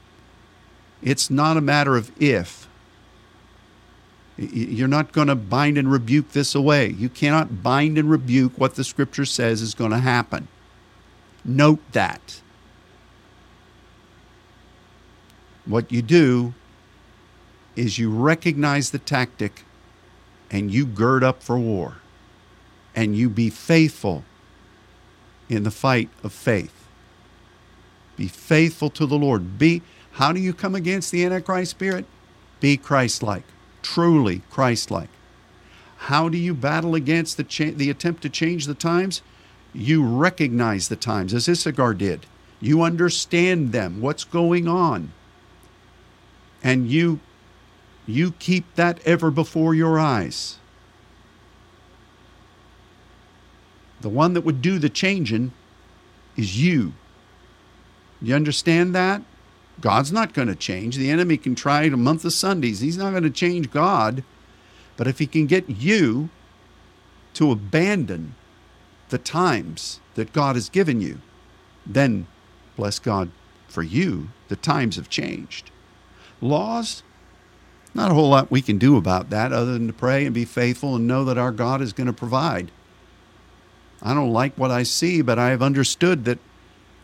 It's 1.02 1.30
not 1.30 1.56
a 1.56 1.60
matter 1.60 1.96
of 1.96 2.10
if. 2.20 2.68
You're 4.36 4.88
not 4.88 5.12
going 5.12 5.28
to 5.28 5.34
bind 5.34 5.76
and 5.76 5.92
rebuke 5.92 6.30
this 6.30 6.54
away. 6.54 6.88
You 6.88 7.08
cannot 7.10 7.62
bind 7.62 7.98
and 7.98 8.10
rebuke 8.10 8.52
what 8.56 8.74
the 8.74 8.84
scripture 8.84 9.26
says 9.26 9.60
is 9.60 9.74
going 9.74 9.90
to 9.90 9.98
happen. 9.98 10.48
Note 11.44 11.80
that. 11.92 12.40
What 15.66 15.92
you 15.92 16.00
do 16.00 16.54
is 17.76 17.98
you 17.98 18.10
recognize 18.10 18.90
the 18.90 18.98
tactic 18.98 19.64
and 20.50 20.70
you 20.72 20.84
gird 20.86 21.22
up 21.22 21.42
for 21.42 21.58
war 21.58 21.96
and 22.94 23.16
you 23.16 23.28
be 23.28 23.50
faithful 23.50 24.24
in 25.48 25.62
the 25.62 25.70
fight 25.70 26.08
of 26.22 26.32
faith. 26.32 26.86
Be 28.16 28.28
faithful 28.28 28.90
to 28.90 29.06
the 29.06 29.18
Lord. 29.18 29.58
Be 29.58 29.82
how 30.12 30.32
do 30.32 30.40
you 30.40 30.52
come 30.52 30.74
against 30.74 31.12
the 31.12 31.24
Antichrist 31.24 31.70
spirit? 31.70 32.04
Be 32.58 32.76
Christ-like, 32.76 33.44
truly 33.82 34.42
Christ-like. 34.50 35.08
How 35.96 36.28
do 36.28 36.36
you 36.36 36.54
battle 36.54 36.94
against 36.94 37.36
the 37.36 37.44
cha- 37.44 37.72
the 37.74 37.90
attempt 37.90 38.22
to 38.22 38.28
change 38.28 38.66
the 38.66 38.74
times? 38.74 39.22
You 39.72 40.04
recognize 40.04 40.88
the 40.88 40.96
times, 40.96 41.32
as 41.32 41.48
Issachar 41.48 41.94
did. 41.94 42.26
You 42.60 42.82
understand 42.82 43.72
them, 43.72 44.00
what's 44.00 44.24
going 44.24 44.66
on, 44.66 45.12
and 46.62 46.90
you 46.90 47.20
you 48.10 48.32
keep 48.32 48.74
that 48.74 49.00
ever 49.06 49.30
before 49.30 49.74
your 49.74 49.98
eyes. 49.98 50.58
The 54.00 54.08
one 54.08 54.34
that 54.34 54.42
would 54.42 54.62
do 54.62 54.78
the 54.78 54.88
changing 54.88 55.52
is 56.36 56.62
you. 56.62 56.94
You 58.22 58.34
understand 58.34 58.94
that? 58.94 59.22
God's 59.80 60.12
not 60.12 60.34
going 60.34 60.48
to 60.48 60.54
change. 60.54 60.96
The 60.96 61.10
enemy 61.10 61.36
can 61.36 61.54
try 61.54 61.84
a 61.84 61.96
month 61.96 62.24
of 62.24 62.32
Sundays. 62.32 62.80
He's 62.80 62.98
not 62.98 63.10
going 63.10 63.22
to 63.22 63.30
change 63.30 63.70
God. 63.70 64.22
But 64.96 65.06
if 65.06 65.18
he 65.18 65.26
can 65.26 65.46
get 65.46 65.68
you 65.68 66.28
to 67.34 67.50
abandon 67.50 68.34
the 69.08 69.18
times 69.18 70.00
that 70.14 70.32
God 70.32 70.56
has 70.56 70.68
given 70.68 71.00
you, 71.00 71.20
then 71.86 72.26
bless 72.76 72.98
God 72.98 73.30
for 73.68 73.82
you, 73.82 74.28
the 74.48 74.56
times 74.56 74.96
have 74.96 75.08
changed. 75.08 75.70
Laws, 76.40 77.02
not 77.94 78.10
a 78.10 78.14
whole 78.14 78.28
lot 78.28 78.50
we 78.50 78.62
can 78.62 78.78
do 78.78 78.96
about 78.96 79.30
that 79.30 79.52
other 79.52 79.72
than 79.72 79.86
to 79.86 79.92
pray 79.92 80.24
and 80.24 80.34
be 80.34 80.44
faithful 80.44 80.96
and 80.96 81.06
know 81.06 81.24
that 81.24 81.38
our 81.38 81.52
God 81.52 81.80
is 81.82 81.92
going 81.92 82.06
to 82.06 82.12
provide. 82.12 82.70
I 84.02 84.14
don't 84.14 84.32
like 84.32 84.56
what 84.56 84.70
I 84.70 84.82
see, 84.84 85.22
but 85.22 85.38
I 85.38 85.50
have 85.50 85.62
understood 85.62 86.24
that, 86.24 86.38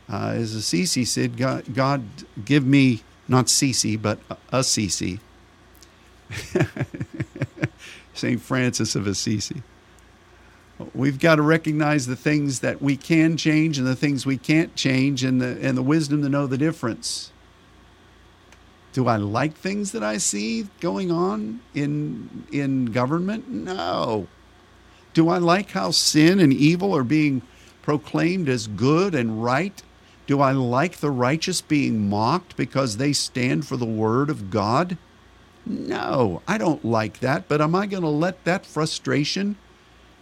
uh, 0.08 0.32
as 0.34 0.54
Assisi 0.54 1.04
said, 1.04 1.36
God, 1.36 1.74
God 1.74 2.04
give 2.44 2.64
me, 2.64 3.02
not 3.28 3.46
Cece, 3.46 4.00
but 4.00 4.18
Assisi. 4.50 5.20
St. 8.14 8.40
Francis 8.40 8.96
of 8.96 9.06
Assisi. 9.06 9.62
We've 10.94 11.18
got 11.18 11.36
to 11.36 11.42
recognize 11.42 12.06
the 12.06 12.16
things 12.16 12.60
that 12.60 12.82
we 12.82 12.96
can 12.96 13.36
change 13.36 13.78
and 13.78 13.86
the 13.86 13.96
things 13.96 14.26
we 14.26 14.36
can't 14.36 14.74
change 14.74 15.24
and 15.24 15.40
the, 15.40 15.58
and 15.60 15.76
the 15.76 15.82
wisdom 15.82 16.22
to 16.22 16.28
know 16.28 16.46
the 16.46 16.58
difference. 16.58 17.32
Do 18.96 19.08
I 19.08 19.16
like 19.16 19.54
things 19.54 19.92
that 19.92 20.02
I 20.02 20.16
see 20.16 20.68
going 20.80 21.12
on 21.12 21.60
in, 21.74 22.46
in 22.50 22.86
government? 22.86 23.46
No. 23.46 24.26
Do 25.12 25.28
I 25.28 25.36
like 25.36 25.72
how 25.72 25.90
sin 25.90 26.40
and 26.40 26.50
evil 26.50 26.96
are 26.96 27.04
being 27.04 27.42
proclaimed 27.82 28.48
as 28.48 28.66
good 28.66 29.14
and 29.14 29.44
right? 29.44 29.82
Do 30.26 30.40
I 30.40 30.52
like 30.52 30.96
the 30.96 31.10
righteous 31.10 31.60
being 31.60 32.08
mocked 32.08 32.56
because 32.56 32.96
they 32.96 33.12
stand 33.12 33.66
for 33.66 33.76
the 33.76 33.84
word 33.84 34.30
of 34.30 34.48
God? 34.48 34.96
No, 35.66 36.40
I 36.48 36.56
don't 36.56 36.82
like 36.82 37.20
that, 37.20 37.48
but 37.48 37.60
am 37.60 37.74
I 37.74 37.84
going 37.84 38.02
to 38.02 38.08
let 38.08 38.44
that 38.44 38.64
frustration 38.64 39.56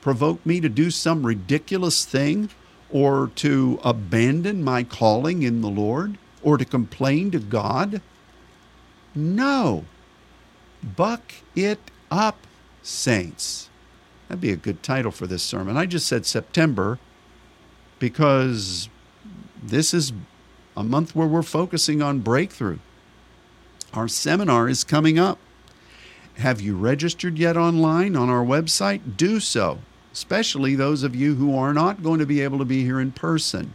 provoke 0.01 0.45
me 0.45 0.61
to 0.61 0.69
do 0.69 0.91
some 0.91 1.25
ridiculous 1.25 2.05
thing 2.05 2.51
or 2.91 3.31
to 3.37 3.79
abandon 3.85 4.65
my 4.65 4.83
calling 4.83 5.45
in 5.45 5.61
the 5.61 5.71
Lord 5.71 6.19
or 6.43 6.59
to 6.59 6.65
complain 6.65 7.31
to 7.31 7.39
God? 7.39 8.03
No. 9.15 9.85
Buck 10.83 11.35
it 11.55 11.79
up, 12.11 12.47
saints. 12.83 13.69
That'd 14.29 14.41
be 14.41 14.51
a 14.51 14.57
good 14.57 14.83
title 14.83 15.11
for 15.11 15.27
this 15.27 15.43
sermon. 15.43 15.77
I 15.77 15.87
just 15.87 16.07
said 16.07 16.27
September 16.27 16.99
because 17.99 18.89
this 19.63 19.95
is 19.95 20.13
a 20.77 20.83
month 20.83 21.15
where 21.15 21.29
we're 21.29 21.43
focusing 21.43 22.03
on 22.03 22.21
breakthrough. 22.21 22.79
Our 23.93 24.09
seminar 24.09 24.69
is 24.69 24.83
coming 24.83 25.19
up. 25.19 25.39
Have 26.39 26.61
you 26.61 26.77
registered 26.77 27.39
yet 27.39 27.57
online 27.57 28.17
on 28.17 28.29
our 28.29 28.45
website? 28.45 29.17
Do 29.17 29.39
so, 29.39 29.79
especially 30.13 30.75
those 30.75 31.05
of 31.05 31.15
you 31.15 31.37
who 31.37 31.57
are 31.57 31.73
not 31.73 32.03
going 32.03 32.19
to 32.19 32.27
be 32.27 32.41
able 32.41 32.59
to 32.59 32.65
be 32.65 32.83
here 32.83 32.99
in 32.99 33.13
person. 33.13 33.73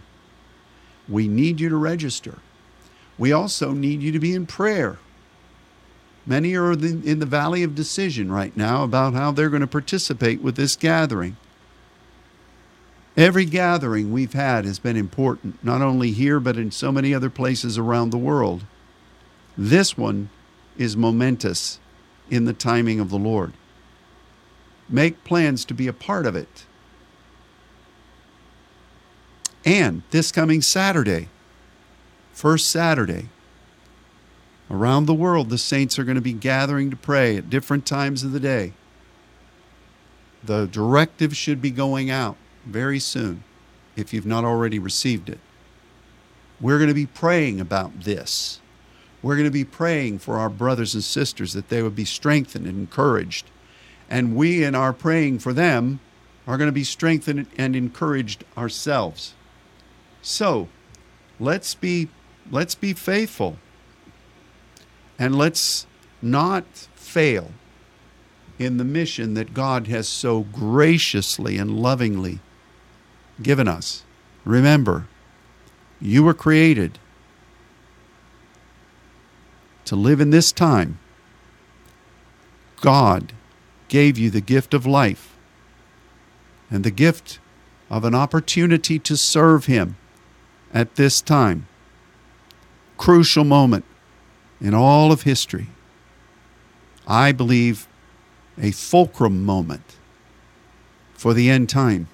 We 1.08 1.28
need 1.28 1.62
you 1.62 1.70
to 1.70 1.78
register. 1.78 2.40
We 3.18 3.32
also 3.32 3.72
need 3.72 4.02
you 4.02 4.12
to 4.12 4.20
be 4.20 4.34
in 4.34 4.46
prayer. 4.46 5.00
Many 6.30 6.56
are 6.56 6.74
in 6.74 7.18
the 7.18 7.26
valley 7.26 7.64
of 7.64 7.74
decision 7.74 8.32
right 8.32 8.56
now 8.56 8.84
about 8.84 9.16
how 9.16 9.32
they're 9.32 9.50
going 9.50 9.62
to 9.62 9.68
participate 9.68 10.44
with 10.44 10.58
this 10.58 10.76
gathering. 10.76 11.38
Every 13.18 13.46
gathering 13.46 14.12
we've 14.12 14.34
had 14.34 14.64
has 14.64 14.78
been 14.78 14.96
important, 14.96 15.62
not 15.64 15.82
only 15.82 16.12
here, 16.12 16.40
but 16.40 16.56
in 16.56 16.70
so 16.70 16.92
many 16.92 17.16
other 17.16 17.32
places 17.32 17.80
around 17.80 18.12
the 18.12 18.20
world. 18.20 18.64
This 19.58 19.98
one 19.98 20.30
is 20.78 20.96
momentous 20.96 21.80
in 22.30 22.46
the 22.46 22.54
timing 22.54 23.00
of 23.00 23.10
the 23.10 23.18
Lord. 23.18 23.54
Make 24.88 25.24
plans 25.24 25.66
to 25.66 25.74
be 25.74 25.88
a 25.88 25.94
part 25.94 26.28
of 26.28 26.36
it. 26.36 26.68
And 29.66 30.04
this 30.12 30.32
coming 30.32 30.62
Saturday, 30.62 31.30
first 32.34 32.70
Saturday, 32.70 33.30
Around 34.70 35.06
the 35.06 35.16
world, 35.16 35.50
the 35.50 35.58
saints 35.58 35.98
are 35.98 36.04
going 36.04 36.16
to 36.16 36.22
be 36.22 36.34
gathering 36.34 36.92
to 36.92 36.96
pray 36.96 37.38
at 37.38 37.50
different 37.50 37.86
times 37.86 38.24
of 38.24 38.32
the 38.32 38.40
day. 38.40 38.74
The 40.44 40.68
directive 40.68 41.36
should 41.36 41.62
be 41.62 41.72
going 41.72 42.10
out 42.12 42.38
very 42.66 43.00
soon 43.00 43.44
if 43.96 44.14
you've 44.14 44.26
not 44.26 44.46
already 44.46 44.78
received 44.78 45.28
it. 45.28 45.40
We're 46.62 46.78
going 46.78 46.90
to 46.90 46.94
be 46.94 47.08
praying 47.08 47.60
about 47.60 48.02
this. 48.02 48.60
We're 49.22 49.36
going 49.36 49.48
to 49.48 49.52
be 49.52 49.66
praying 49.66 50.20
for 50.20 50.38
our 50.38 50.50
brothers 50.50 50.94
and 50.94 51.04
sisters 51.04 51.54
that 51.54 51.70
they 51.70 51.82
would 51.82 51.96
be 51.96 52.06
strengthened 52.06 52.68
and 52.68 52.78
encouraged. 52.78 53.50
And 54.10 54.36
we, 54.36 54.64
in 54.64 54.76
our 54.76 54.94
praying 54.94 55.40
for 55.40 55.52
them, 55.52 56.00
are 56.48 56.58
going 56.58 56.68
to 56.68 56.74
be 56.74 56.84
strengthened 56.84 57.48
and 57.58 57.76
encouraged 57.76 58.44
ourselves. 58.58 59.34
So, 60.22 60.68
let's 61.40 61.76
be 61.76 62.10
let's 62.52 62.76
be 62.76 62.94
faithful 62.94 63.58
and 65.20 65.38
let's 65.38 65.86
not 66.22 66.66
fail 66.96 67.52
in 68.58 68.78
the 68.78 68.86
mission 68.86 69.34
that 69.34 69.54
God 69.54 69.88
has 69.88 70.08
so 70.08 70.42
graciously 70.42 71.58
and 71.58 71.80
lovingly 71.80 72.40
given 73.42 73.68
us. 73.68 74.04
Remember, 74.46 75.08
you 76.00 76.24
were 76.24 76.34
created 76.34 76.98
to 79.86 79.96
live 79.96 80.22
in 80.22 80.30
this 80.30 80.52
time. 80.54 81.00
God 82.82 83.34
gave 83.90 84.18
you 84.18 84.30
the 84.30 84.42
gift 84.42 84.74
of 84.74 84.86
life 84.86 85.36
and 86.72 86.84
the 86.84 86.92
gift 86.92 87.40
of 87.90 88.06
an 88.06 88.16
opportunity 88.16 89.00
to 89.00 89.18
serve 89.18 89.66
Him 89.66 89.98
at 90.74 90.96
this 90.96 91.22
time. 91.22 91.68
Crucial 92.98 93.44
moment 93.44 93.86
in 94.62 94.74
all 94.74 95.12
of 95.12 95.24
history. 95.24 95.68
I 97.08 97.32
believe 97.32 97.88
a 98.62 98.72
fulcrum 98.72 99.44
moment 99.44 99.98
for 101.14 101.34
the 101.34 101.50
end 101.50 101.70
time. 101.70 102.08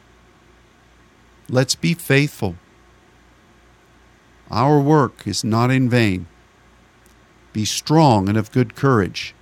Let's 1.49 1.75
be 1.75 1.93
faithful. 1.93 2.55
Our 4.49 4.79
work 4.79 5.27
is 5.27 5.43
not 5.43 5.71
in 5.71 5.89
vain. 5.89 6.27
Be 7.51 7.65
strong 7.65 8.29
and 8.29 8.37
of 8.37 8.51
good 8.51 8.75
courage. 8.75 9.33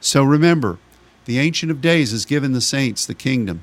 So 0.00 0.22
remember, 0.22 0.78
the 1.24 1.38
Ancient 1.38 1.70
of 1.70 1.80
Days 1.80 2.10
has 2.10 2.24
given 2.26 2.52
the 2.52 2.60
saints 2.60 3.06
the 3.06 3.14
kingdom. 3.14 3.62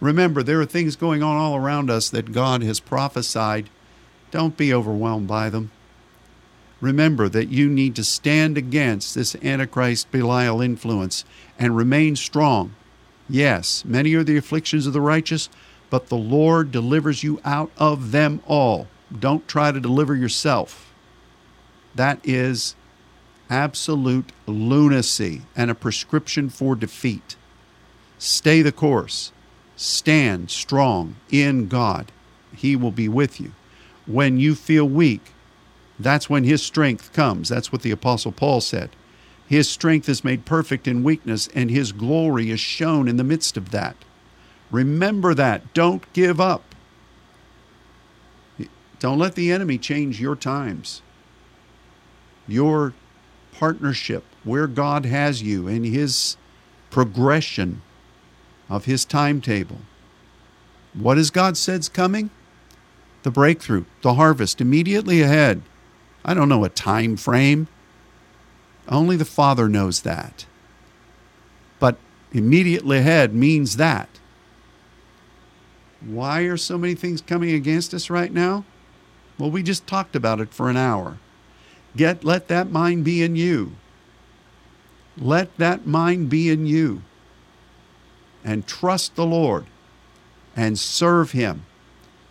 Remember, 0.00 0.42
there 0.42 0.60
are 0.60 0.66
things 0.66 0.96
going 0.96 1.22
on 1.22 1.36
all 1.36 1.56
around 1.56 1.90
us 1.90 2.08
that 2.10 2.32
God 2.32 2.62
has 2.62 2.80
prophesied. 2.80 3.70
Don't 4.30 4.56
be 4.56 4.72
overwhelmed 4.72 5.28
by 5.28 5.50
them 5.50 5.70
remember 6.80 7.28
that 7.28 7.48
you 7.48 7.68
need 7.68 7.94
to 7.96 8.04
stand 8.04 8.56
against 8.56 9.14
this 9.14 9.36
Antichrist 9.36 10.10
Belial 10.10 10.60
influence 10.60 11.24
and 11.58 11.76
remain 11.76 12.16
strong. 12.16 12.74
Yes, 13.28 13.84
many 13.84 14.14
are 14.14 14.24
the 14.24 14.36
afflictions 14.36 14.86
of 14.86 14.92
the 14.92 15.00
righteous, 15.00 15.48
but 15.90 16.08
the 16.08 16.16
Lord 16.16 16.72
delivers 16.72 17.22
you 17.22 17.40
out 17.44 17.70
of 17.76 18.12
them 18.12 18.42
all. 18.46 18.88
Don't 19.16 19.46
try 19.46 19.72
to 19.72 19.80
deliver 19.80 20.14
yourself. 20.14 20.92
That 21.94 22.20
is 22.24 22.76
absolute 23.48 24.30
lunacy 24.46 25.42
and 25.56 25.70
a 25.70 25.74
prescription 25.74 26.48
for 26.48 26.76
defeat. 26.76 27.36
Stay 28.18 28.62
the 28.62 28.72
course. 28.72 29.32
Stand 29.76 30.50
strong 30.50 31.16
in 31.30 31.66
God. 31.68 32.12
He 32.54 32.76
will 32.76 32.92
be 32.92 33.08
with 33.08 33.40
you. 33.40 33.52
When 34.06 34.38
you 34.38 34.54
feel 34.54 34.88
weak, 34.88 35.32
that's 36.04 36.30
when 36.30 36.44
his 36.44 36.62
strength 36.62 37.12
comes. 37.12 37.48
That's 37.48 37.72
what 37.72 37.82
the 37.82 37.90
Apostle 37.90 38.32
Paul 38.32 38.60
said. 38.60 38.90
His 39.46 39.68
strength 39.68 40.08
is 40.08 40.24
made 40.24 40.44
perfect 40.44 40.86
in 40.86 41.02
weakness, 41.02 41.48
and 41.54 41.70
his 41.70 41.92
glory 41.92 42.50
is 42.50 42.60
shown 42.60 43.08
in 43.08 43.16
the 43.16 43.24
midst 43.24 43.56
of 43.56 43.70
that. 43.70 43.96
Remember 44.70 45.34
that. 45.34 45.74
Don't 45.74 46.10
give 46.12 46.40
up. 46.40 46.62
Don't 49.00 49.18
let 49.18 49.34
the 49.34 49.50
enemy 49.50 49.78
change 49.78 50.20
your 50.20 50.36
times, 50.36 51.00
your 52.46 52.92
partnership, 53.52 54.24
where 54.44 54.66
God 54.66 55.06
has 55.06 55.42
you 55.42 55.66
in 55.66 55.84
His 55.84 56.36
progression 56.90 57.80
of 58.68 58.84
His 58.84 59.06
timetable. 59.06 59.78
What 60.92 61.16
has 61.16 61.30
God 61.30 61.56
said's 61.56 61.88
coming? 61.88 62.30
The 63.22 63.30
breakthrough, 63.30 63.84
the 64.02 64.14
harvest, 64.14 64.60
immediately 64.60 65.22
ahead. 65.22 65.62
I 66.24 66.34
don't 66.34 66.48
know 66.48 66.64
a 66.64 66.68
time 66.68 67.16
frame. 67.16 67.68
Only 68.88 69.16
the 69.16 69.24
Father 69.24 69.68
knows 69.68 70.02
that. 70.02 70.46
But 71.78 71.96
immediately 72.32 72.98
ahead 72.98 73.34
means 73.34 73.76
that. 73.76 74.08
Why 76.00 76.42
are 76.42 76.56
so 76.56 76.78
many 76.78 76.94
things 76.94 77.20
coming 77.20 77.50
against 77.50 77.92
us 77.94 78.10
right 78.10 78.32
now? 78.32 78.64
Well, 79.38 79.50
we 79.50 79.62
just 79.62 79.86
talked 79.86 80.16
about 80.16 80.40
it 80.40 80.52
for 80.52 80.68
an 80.68 80.76
hour. 80.76 81.18
Get 81.96 82.24
let 82.24 82.48
that 82.48 82.70
mind 82.70 83.04
be 83.04 83.22
in 83.22 83.36
you. 83.36 83.76
Let 85.18 85.56
that 85.58 85.86
mind 85.86 86.28
be 86.28 86.50
in 86.50 86.66
you. 86.66 87.02
And 88.44 88.66
trust 88.66 89.16
the 89.16 89.26
Lord 89.26 89.66
and 90.56 90.78
serve 90.78 91.32
him 91.32 91.66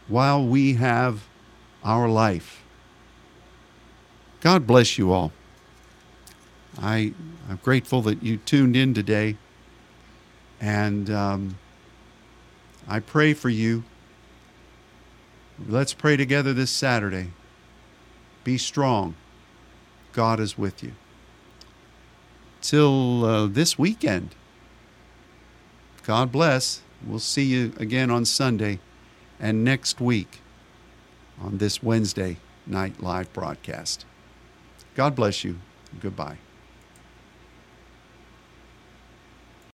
while 0.08 0.46
we 0.46 0.74
have 0.76 1.28
our 1.84 2.10
life. 2.10 2.59
God 4.42 4.66
bless 4.66 4.98
you 4.98 5.12
all. 5.12 5.32
I, 6.82 7.14
I'm 7.50 7.60
grateful 7.62 8.02
that 8.04 8.24
you 8.24 8.38
tuned 8.38 8.76
in 8.76 8.94
today. 8.94 9.36
And 10.62 11.10
um, 11.10 11.58
I 12.88 13.00
pray 13.00 13.34
for 13.34 13.50
you. 13.50 13.84
Let's 15.68 15.94
pray 15.94 16.16
together 16.16 16.54
this 16.54 16.72
Saturday. 16.72 17.32
Be 18.44 18.58
strong. 18.58 19.16
God 20.14 20.40
is 20.40 20.58
with 20.58 20.84
you. 20.84 20.94
Till 22.62 23.26
uh, 23.26 23.48
this 23.48 23.78
weekend. 23.78 24.36
God 26.04 26.32
bless. 26.32 26.82
We'll 27.06 27.20
see 27.20 27.44
you 27.44 27.74
again 27.78 28.10
on 28.10 28.26
Sunday 28.26 28.80
and 29.40 29.64
next 29.64 30.02
week 30.02 30.40
on 31.42 31.58
this 31.58 31.84
Wednesday 31.84 32.38
night 32.66 33.02
live 33.02 33.32
broadcast. 33.34 34.06
God 35.00 35.16
bless 35.16 35.46
you. 35.46 35.56
Goodbye. 36.02 36.49